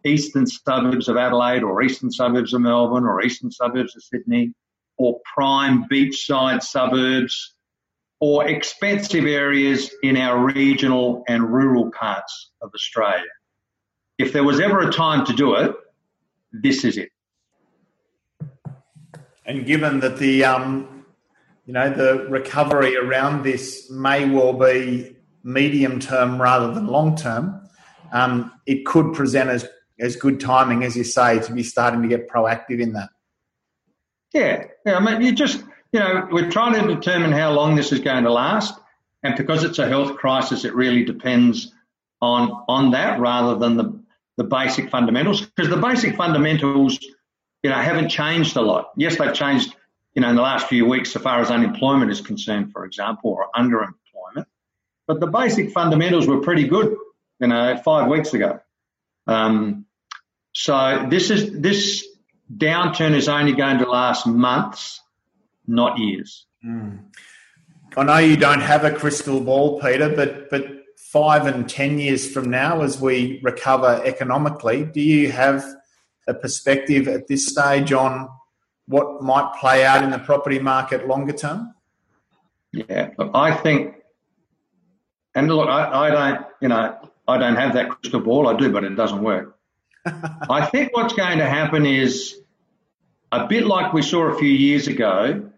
eastern 0.04 0.46
suburbs 0.46 1.08
of 1.08 1.16
Adelaide 1.16 1.62
or 1.62 1.82
eastern 1.82 2.10
suburbs 2.10 2.54
of 2.54 2.62
Melbourne 2.62 3.04
or 3.04 3.22
eastern 3.22 3.50
suburbs 3.50 3.94
of 3.94 4.02
Sydney 4.02 4.52
or 4.96 5.20
prime 5.34 5.84
beachside 5.84 6.62
suburbs 6.62 7.54
or 8.18 8.48
expensive 8.48 9.26
areas 9.26 9.94
in 10.02 10.16
our 10.16 10.44
regional 10.44 11.22
and 11.28 11.52
rural 11.52 11.90
parts 11.90 12.50
of 12.62 12.70
Australia. 12.74 13.30
If 14.18 14.32
there 14.32 14.44
was 14.44 14.58
ever 14.58 14.80
a 14.80 14.92
time 14.92 15.26
to 15.26 15.32
do 15.32 15.54
it, 15.54 15.74
this 16.52 16.84
is 16.84 16.96
it. 16.96 17.11
And 19.44 19.66
given 19.66 20.00
that 20.00 20.18
the 20.18 20.44
um, 20.44 21.04
you 21.66 21.72
know 21.72 21.90
the 21.92 22.26
recovery 22.28 22.96
around 22.96 23.42
this 23.42 23.90
may 23.90 24.28
well 24.28 24.52
be 24.52 25.16
medium 25.42 25.98
term 25.98 26.40
rather 26.40 26.72
than 26.72 26.86
long 26.86 27.16
term, 27.16 27.68
um, 28.12 28.52
it 28.66 28.86
could 28.86 29.14
present 29.14 29.50
as 29.50 29.68
as 29.98 30.16
good 30.16 30.40
timing, 30.40 30.84
as 30.84 30.96
you 30.96 31.04
say, 31.04 31.40
to 31.40 31.52
be 31.52 31.62
starting 31.62 32.02
to 32.02 32.08
get 32.08 32.28
proactive 32.28 32.80
in 32.80 32.92
that. 32.94 33.10
Yeah, 34.32 34.64
yeah. 34.86 34.96
I 34.96 35.00
mean, 35.00 35.20
you 35.22 35.32
just 35.32 35.62
you 35.92 36.00
know, 36.00 36.26
we're 36.30 36.50
trying 36.50 36.80
to 36.80 36.94
determine 36.94 37.32
how 37.32 37.52
long 37.52 37.76
this 37.76 37.92
is 37.92 38.00
going 38.00 38.24
to 38.24 38.32
last, 38.32 38.74
and 39.22 39.36
because 39.36 39.64
it's 39.64 39.78
a 39.78 39.88
health 39.88 40.16
crisis, 40.16 40.64
it 40.64 40.74
really 40.74 41.04
depends 41.04 41.72
on 42.20 42.64
on 42.68 42.92
that 42.92 43.20
rather 43.20 43.56
than 43.58 43.76
the 43.76 44.00
the 44.36 44.44
basic 44.44 44.90
fundamentals. 44.90 45.42
Because 45.42 45.68
the 45.68 45.76
basic 45.76 46.16
fundamentals, 46.16 46.98
you 47.62 47.70
know, 47.70 47.76
haven't 47.76 48.08
changed 48.08 48.56
a 48.56 48.60
lot. 48.60 48.90
Yes, 48.96 49.18
they've 49.18 49.32
changed, 49.32 49.74
you 50.14 50.22
know, 50.22 50.30
in 50.30 50.36
the 50.36 50.42
last 50.42 50.66
few 50.66 50.86
weeks, 50.86 51.12
so 51.12 51.20
far 51.20 51.40
as 51.40 51.50
unemployment 51.50 52.10
is 52.10 52.20
concerned, 52.20 52.72
for 52.72 52.84
example, 52.84 53.30
or 53.30 53.48
underemployment. 53.54 54.46
But 55.06 55.20
the 55.20 55.26
basic 55.26 55.70
fundamentals 55.70 56.26
were 56.26 56.40
pretty 56.40 56.66
good, 56.66 56.96
you 57.40 57.46
know, 57.46 57.80
five 57.84 58.08
weeks 58.08 58.34
ago. 58.34 58.60
Um, 59.26 59.86
so 60.52 61.06
this 61.08 61.30
is 61.30 61.60
this 61.60 62.06
downturn 62.54 63.14
is 63.14 63.28
only 63.28 63.52
going 63.52 63.78
to 63.78 63.88
last 63.88 64.26
months, 64.26 65.00
not 65.66 65.98
years. 65.98 66.46
Mm. 66.64 67.04
I 67.96 68.04
know 68.04 68.18
you 68.18 68.36
don't 68.36 68.60
have 68.60 68.84
a 68.84 68.90
crystal 68.90 69.40
ball, 69.40 69.80
Peter, 69.80 70.14
but 70.14 70.50
but 70.50 70.66
five 70.96 71.46
and 71.46 71.68
ten 71.68 71.98
years 71.98 72.30
from 72.30 72.50
now, 72.50 72.82
as 72.82 73.00
we 73.00 73.40
recover 73.42 74.02
economically, 74.04 74.84
do 74.84 75.00
you 75.00 75.30
have 75.30 75.64
a 76.28 76.34
perspective 76.34 77.08
at 77.08 77.26
this 77.28 77.46
stage 77.46 77.92
on 77.92 78.28
what 78.86 79.22
might 79.22 79.52
play 79.60 79.84
out 79.84 80.02
in 80.02 80.10
the 80.10 80.18
property 80.18 80.58
market 80.58 81.06
longer 81.06 81.32
term? 81.32 81.74
Yeah, 82.72 83.10
look, 83.18 83.30
I 83.34 83.54
think, 83.54 83.96
and 85.34 85.48
look, 85.48 85.68
I, 85.68 86.06
I 86.06 86.10
don't, 86.10 86.46
you 86.60 86.68
know, 86.68 87.10
I 87.28 87.38
don't 87.38 87.56
have 87.56 87.74
that 87.74 87.90
crystal 87.90 88.20
ball. 88.20 88.48
I 88.48 88.56
do, 88.56 88.72
but 88.72 88.84
it 88.84 88.96
doesn't 88.96 89.22
work. 89.22 89.56
I 90.04 90.66
think 90.66 90.94
what's 90.94 91.14
going 91.14 91.38
to 91.38 91.48
happen 91.48 91.86
is 91.86 92.38
a 93.30 93.46
bit 93.46 93.66
like 93.66 93.92
we 93.92 94.02
saw 94.02 94.24
a 94.24 94.38
few 94.38 94.48
years 94.48 94.88
ago, 94.88 95.50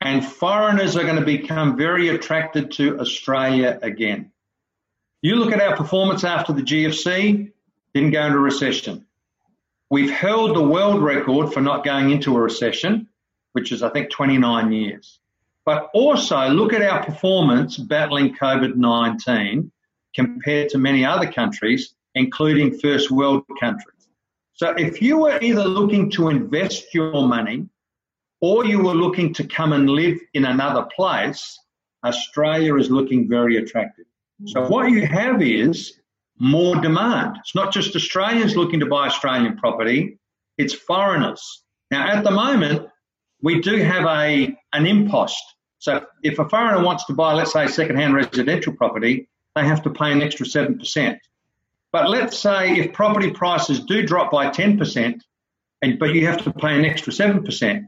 and 0.00 0.24
foreigners 0.24 0.96
are 0.96 1.04
going 1.04 1.16
to 1.16 1.24
become 1.24 1.76
very 1.76 2.08
attracted 2.08 2.72
to 2.72 3.00
Australia 3.00 3.78
again. 3.82 4.32
You 5.22 5.36
look 5.36 5.52
at 5.52 5.60
our 5.60 5.76
performance 5.76 6.24
after 6.24 6.52
the 6.52 6.62
GFC, 6.62 7.52
didn't 7.94 8.10
go 8.10 8.26
into 8.26 8.38
recession. 8.38 9.05
We've 9.90 10.10
held 10.10 10.56
the 10.56 10.62
world 10.62 11.02
record 11.02 11.52
for 11.52 11.60
not 11.60 11.84
going 11.84 12.10
into 12.10 12.36
a 12.36 12.40
recession, 12.40 13.08
which 13.52 13.70
is, 13.70 13.82
I 13.82 13.88
think, 13.90 14.10
29 14.10 14.72
years. 14.72 15.20
But 15.64 15.90
also 15.94 16.48
look 16.48 16.72
at 16.72 16.82
our 16.82 17.04
performance 17.04 17.76
battling 17.76 18.34
COVID 18.34 18.76
19 18.76 19.70
compared 20.14 20.68
to 20.70 20.78
many 20.78 21.04
other 21.04 21.30
countries, 21.30 21.94
including 22.14 22.78
first 22.78 23.10
world 23.10 23.44
countries. 23.60 24.08
So 24.54 24.74
if 24.76 25.02
you 25.02 25.18
were 25.18 25.38
either 25.42 25.64
looking 25.64 26.10
to 26.12 26.28
invest 26.30 26.94
your 26.94 27.26
money 27.26 27.68
or 28.40 28.64
you 28.64 28.82
were 28.82 28.94
looking 28.94 29.34
to 29.34 29.46
come 29.46 29.72
and 29.72 29.88
live 29.88 30.18
in 30.34 30.46
another 30.46 30.86
place, 30.96 31.58
Australia 32.04 32.76
is 32.76 32.90
looking 32.90 33.28
very 33.28 33.58
attractive. 33.58 34.06
So 34.46 34.66
what 34.66 34.90
you 34.90 35.06
have 35.06 35.42
is 35.42 35.98
more 36.38 36.76
demand. 36.76 37.36
It's 37.40 37.54
not 37.54 37.72
just 37.72 37.96
Australians 37.96 38.56
looking 38.56 38.80
to 38.80 38.86
buy 38.86 39.06
Australian 39.06 39.56
property, 39.56 40.18
it's 40.58 40.74
foreigners. 40.74 41.62
Now 41.90 42.06
at 42.08 42.24
the 42.24 42.30
moment, 42.30 42.88
we 43.42 43.60
do 43.60 43.76
have 43.76 44.04
a 44.06 44.56
an 44.72 44.86
impost. 44.86 45.42
So 45.78 46.04
if 46.22 46.38
a 46.38 46.48
foreigner 46.48 46.82
wants 46.82 47.04
to 47.06 47.12
buy, 47.12 47.34
let's 47.34 47.52
say, 47.52 47.66
second-hand 47.66 48.14
residential 48.14 48.72
property, 48.72 49.28
they 49.54 49.64
have 49.64 49.82
to 49.82 49.90
pay 49.90 50.10
an 50.10 50.22
extra 50.22 50.46
7%. 50.46 51.18
But 51.92 52.10
let's 52.10 52.38
say 52.38 52.76
if 52.76 52.92
property 52.92 53.30
prices 53.30 53.80
do 53.80 54.04
drop 54.04 54.30
by 54.30 54.48
10%, 54.48 55.20
and, 55.82 55.98
but 55.98 56.14
you 56.14 56.26
have 56.26 56.42
to 56.44 56.52
pay 56.52 56.76
an 56.76 56.84
extra 56.84 57.12
7%, 57.12 57.86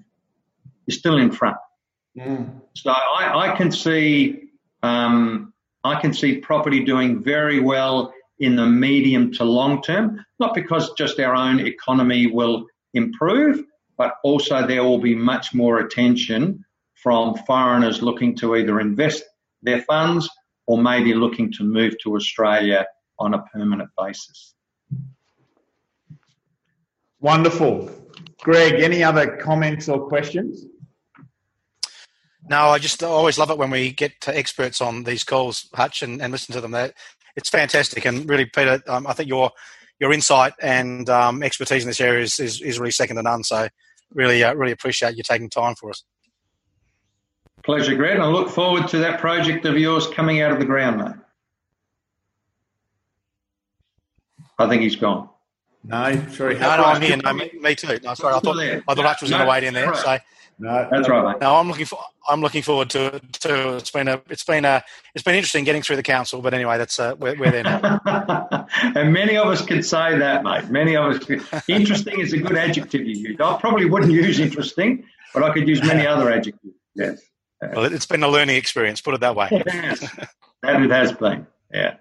you're 0.87 0.97
still 0.97 1.19
in 1.19 1.31
front. 1.31 1.57
Mm. 2.17 2.61
So 2.75 2.91
I, 2.91 3.53
I, 3.53 3.57
can 3.57 3.71
see 3.71 4.51
um, 4.83 5.53
I 5.85 6.01
can 6.01 6.15
see 6.15 6.39
property 6.39 6.85
doing 6.85 7.23
very 7.23 7.61
well 7.61 8.13
in 8.41 8.57
the 8.57 8.66
medium 8.66 9.32
to 9.32 9.45
long 9.45 9.82
term, 9.82 10.24
not 10.39 10.55
because 10.55 10.93
just 10.97 11.18
our 11.18 11.34
own 11.34 11.61
economy 11.61 12.26
will 12.26 12.66
improve, 12.95 13.62
but 13.97 14.14
also 14.24 14.66
there 14.66 14.84
will 14.84 14.99
be 14.99 15.14
much 15.14 15.55
more 15.55 15.80
attention 15.80 16.64
from 16.95 17.34
foreigners 17.47 18.03
looking 18.03 18.36
to 18.36 18.57
either 18.57 18.80
invest 18.80 19.24
their 19.62 19.82
funds 19.82 20.28
or 20.66 20.80
maybe 20.80 21.14
looking 21.14 21.53
to 21.53 21.64
move 21.64 21.95
to 22.03 22.14
Australia 22.14 22.86
on 23.18 23.34
a 23.34 23.43
permanent 23.53 23.91
basis. 23.99 24.55
Wonderful. 27.20 27.91
Greg, 28.41 28.80
any 28.80 29.03
other 29.03 29.36
comments 29.39 29.89
or 29.89 30.07
questions? 30.09 30.64
No, 32.49 32.68
I 32.68 32.78
just 32.78 33.03
always 33.03 33.39
love 33.39 33.51
it 33.51 33.59
when 33.59 33.70
we 33.70 33.91
get 33.91 34.20
to 34.22 34.36
experts 34.36 34.80
on 34.80 35.05
these 35.05 35.24
calls, 35.24 35.68
Hutch, 35.74 36.03
and, 36.03 36.22
and 36.22 36.32
listen 36.32 36.55
to 36.55 36.61
them. 36.61 36.70
That 36.70 36.95
it's 37.39 37.49
fantastic, 37.49 38.05
and 38.05 38.28
really, 38.28 38.47
Peter, 38.47 38.82
um, 38.89 39.07
I 39.07 39.12
think 39.12 39.28
your 39.28 39.53
your 40.01 40.12
insight 40.12 40.53
and 40.61 41.09
um, 41.09 41.43
expertise 41.43 41.84
in 41.84 41.89
this 41.89 42.01
area 42.01 42.22
is, 42.22 42.39
is, 42.39 42.61
is, 42.61 42.78
really 42.78 42.91
second 42.91 43.16
to 43.16 43.22
none. 43.22 43.45
So, 43.45 43.68
really, 44.12 44.43
uh, 44.43 44.55
really 44.55 44.72
appreciate 44.72 45.16
you 45.16 45.22
taking 45.22 45.49
time 45.49 45.76
for 45.76 45.91
us. 45.91 46.03
Pleasure, 47.64 47.95
Greg. 47.95 48.18
I 48.18 48.26
look 48.26 48.49
forward 48.51 48.89
to 48.89 48.99
that 48.99 49.20
project 49.20 49.64
of 49.66 49.78
yours 49.78 50.09
coming 50.09 50.41
out 50.41 50.51
of 50.51 50.59
the 50.59 50.64
ground, 50.64 50.99
mate. 50.99 51.14
I 54.59 54.68
think 54.68 54.82
he's 54.82 54.97
gone. 54.97 55.28
No, 55.89 56.26
sure. 56.30 56.53
No, 56.53 56.76
no, 56.76 56.84
I'm 56.84 57.01
here. 57.01 57.16
No, 57.16 57.32
me, 57.32 57.51
me 57.61 57.74
too. 57.74 57.99
No, 58.05 58.14
sorry, 58.14 58.34
I 58.34 58.41
thought 58.41 58.59
I 58.59 58.80
thought 58.80 58.99
Hutch 58.99 59.22
was 59.22 59.30
no, 59.30 59.39
going 59.39 59.47
to 59.47 59.51
wait 59.51 59.64
in 59.64 59.74
there. 59.74 59.95
So 59.95 60.18
no, 60.59 60.89
that's 60.91 61.09
right. 61.09 61.32
Mate. 61.32 61.41
No, 61.41 61.57
I'm 61.57 61.68
looking 61.68 61.86
for. 61.86 61.99
I'm 62.28 62.43
looking 62.43 62.62
forward 62.62 62.91
to 62.91 63.16
it 63.16 63.32
too. 63.32 63.76
It's 63.76 63.91
been 63.91 64.09
a. 64.09 64.20
It's 64.28 64.45
been 64.45 64.64
a. 64.64 64.84
It's 65.14 65.22
been 65.24 65.34
interesting 65.34 65.64
getting 65.64 65.82
through 65.82 65.97
the 65.97 66.03
council, 66.03 66.43
but 66.43 66.53
anyway, 66.53 66.76
that's 66.76 66.99
uh, 66.99 67.14
we're, 67.18 67.39
we're 67.39 67.51
there 67.51 67.62
now. 67.62 68.01
and 68.95 69.12
many 69.12 69.36
of 69.36 69.47
us 69.47 69.64
can 69.64 69.82
say 69.82 70.18
that, 70.18 70.43
mate. 70.43 70.68
Many 70.68 70.97
of 70.97 71.14
us. 71.14 71.24
Can. 71.24 71.43
Interesting 71.68 72.20
is 72.20 72.32
a 72.32 72.39
good 72.39 72.57
adjective 72.57 73.07
you 73.07 73.30
use. 73.30 73.36
I 73.41 73.59
probably 73.59 73.86
wouldn't 73.86 74.12
use 74.12 74.41
interesting, 74.41 75.05
but 75.32 75.43
I 75.43 75.53
could 75.55 75.66
use 75.68 75.82
many 75.82 76.07
other 76.07 76.30
adjectives. 76.30 76.74
Yes. 76.95 77.22
Well, 77.62 77.84
it's 77.84 78.07
been 78.07 78.22
a 78.22 78.28
learning 78.28 78.57
experience. 78.57 79.01
Put 79.01 79.14
it 79.14 79.20
that 79.20 79.36
way. 79.36 79.49
Yes, 79.66 80.01
that 80.62 80.82
it 80.82 80.91
has 80.91 81.12
been. 81.12 81.47
Yeah. 81.72 81.95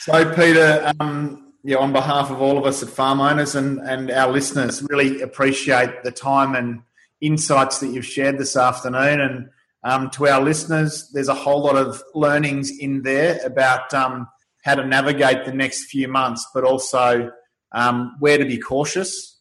So, 0.00 0.34
Peter, 0.34 0.92
um, 1.00 1.45
yeah, 1.66 1.78
on 1.78 1.92
behalf 1.92 2.30
of 2.30 2.40
all 2.40 2.58
of 2.58 2.64
us 2.64 2.80
at 2.84 2.88
Farm 2.88 3.20
Owners 3.20 3.56
and, 3.56 3.80
and 3.80 4.08
our 4.12 4.30
listeners, 4.30 4.84
really 4.88 5.20
appreciate 5.20 6.04
the 6.04 6.12
time 6.12 6.54
and 6.54 6.82
insights 7.20 7.80
that 7.80 7.88
you've 7.88 8.06
shared 8.06 8.38
this 8.38 8.56
afternoon. 8.56 9.20
And 9.20 9.48
um, 9.82 10.10
to 10.10 10.28
our 10.28 10.40
listeners, 10.40 11.10
there's 11.12 11.26
a 11.26 11.34
whole 11.34 11.64
lot 11.64 11.74
of 11.74 12.04
learnings 12.14 12.70
in 12.70 13.02
there 13.02 13.40
about 13.44 13.92
um, 13.92 14.28
how 14.62 14.76
to 14.76 14.86
navigate 14.86 15.44
the 15.44 15.52
next 15.52 15.86
few 15.86 16.06
months, 16.06 16.46
but 16.54 16.62
also 16.62 17.32
um, 17.72 18.14
where 18.20 18.38
to 18.38 18.44
be 18.44 18.58
cautious, 18.58 19.40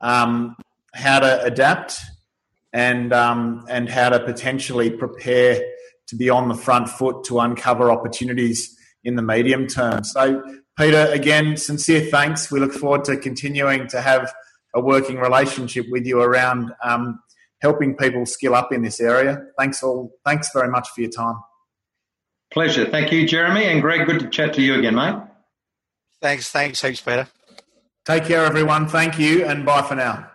um, 0.00 0.54
how 0.94 1.18
to 1.18 1.42
adapt, 1.42 1.98
and 2.72 3.12
um, 3.12 3.64
and 3.68 3.88
how 3.88 4.10
to 4.10 4.20
potentially 4.20 4.90
prepare 4.90 5.60
to 6.06 6.14
be 6.14 6.30
on 6.30 6.48
the 6.48 6.54
front 6.54 6.88
foot 6.88 7.24
to 7.24 7.40
uncover 7.40 7.90
opportunities 7.90 8.76
in 9.02 9.16
the 9.16 9.22
medium 9.22 9.66
term. 9.66 10.04
So, 10.04 10.40
Peter, 10.78 11.08
again, 11.12 11.56
sincere 11.56 12.06
thanks. 12.10 12.50
We 12.50 12.60
look 12.60 12.72
forward 12.72 13.04
to 13.04 13.16
continuing 13.16 13.86
to 13.88 14.00
have 14.00 14.32
a 14.74 14.80
working 14.80 15.18
relationship 15.18 15.86
with 15.88 16.04
you 16.04 16.20
around 16.20 16.72
um, 16.82 17.20
helping 17.60 17.96
people 17.96 18.26
skill 18.26 18.54
up 18.54 18.72
in 18.72 18.82
this 18.82 19.00
area. 19.00 19.38
Thanks 19.58 19.82
all. 19.82 20.12
Thanks 20.24 20.50
very 20.52 20.68
much 20.68 20.88
for 20.90 21.00
your 21.00 21.10
time. 21.10 21.36
Pleasure. 22.52 22.86
Thank 22.86 23.12
you, 23.12 23.26
Jeremy 23.26 23.64
and 23.64 23.80
Greg. 23.80 24.06
Good 24.06 24.20
to 24.20 24.28
chat 24.28 24.54
to 24.54 24.62
you 24.62 24.74
again, 24.78 24.94
mate. 24.94 25.16
Thanks. 26.20 26.50
Thanks 26.50 26.82
heaps, 26.82 27.00
Peter. 27.00 27.28
Take 28.04 28.24
care, 28.24 28.44
everyone. 28.44 28.86
Thank 28.88 29.18
you, 29.18 29.44
and 29.44 29.64
bye 29.64 29.82
for 29.82 29.94
now. 29.94 30.30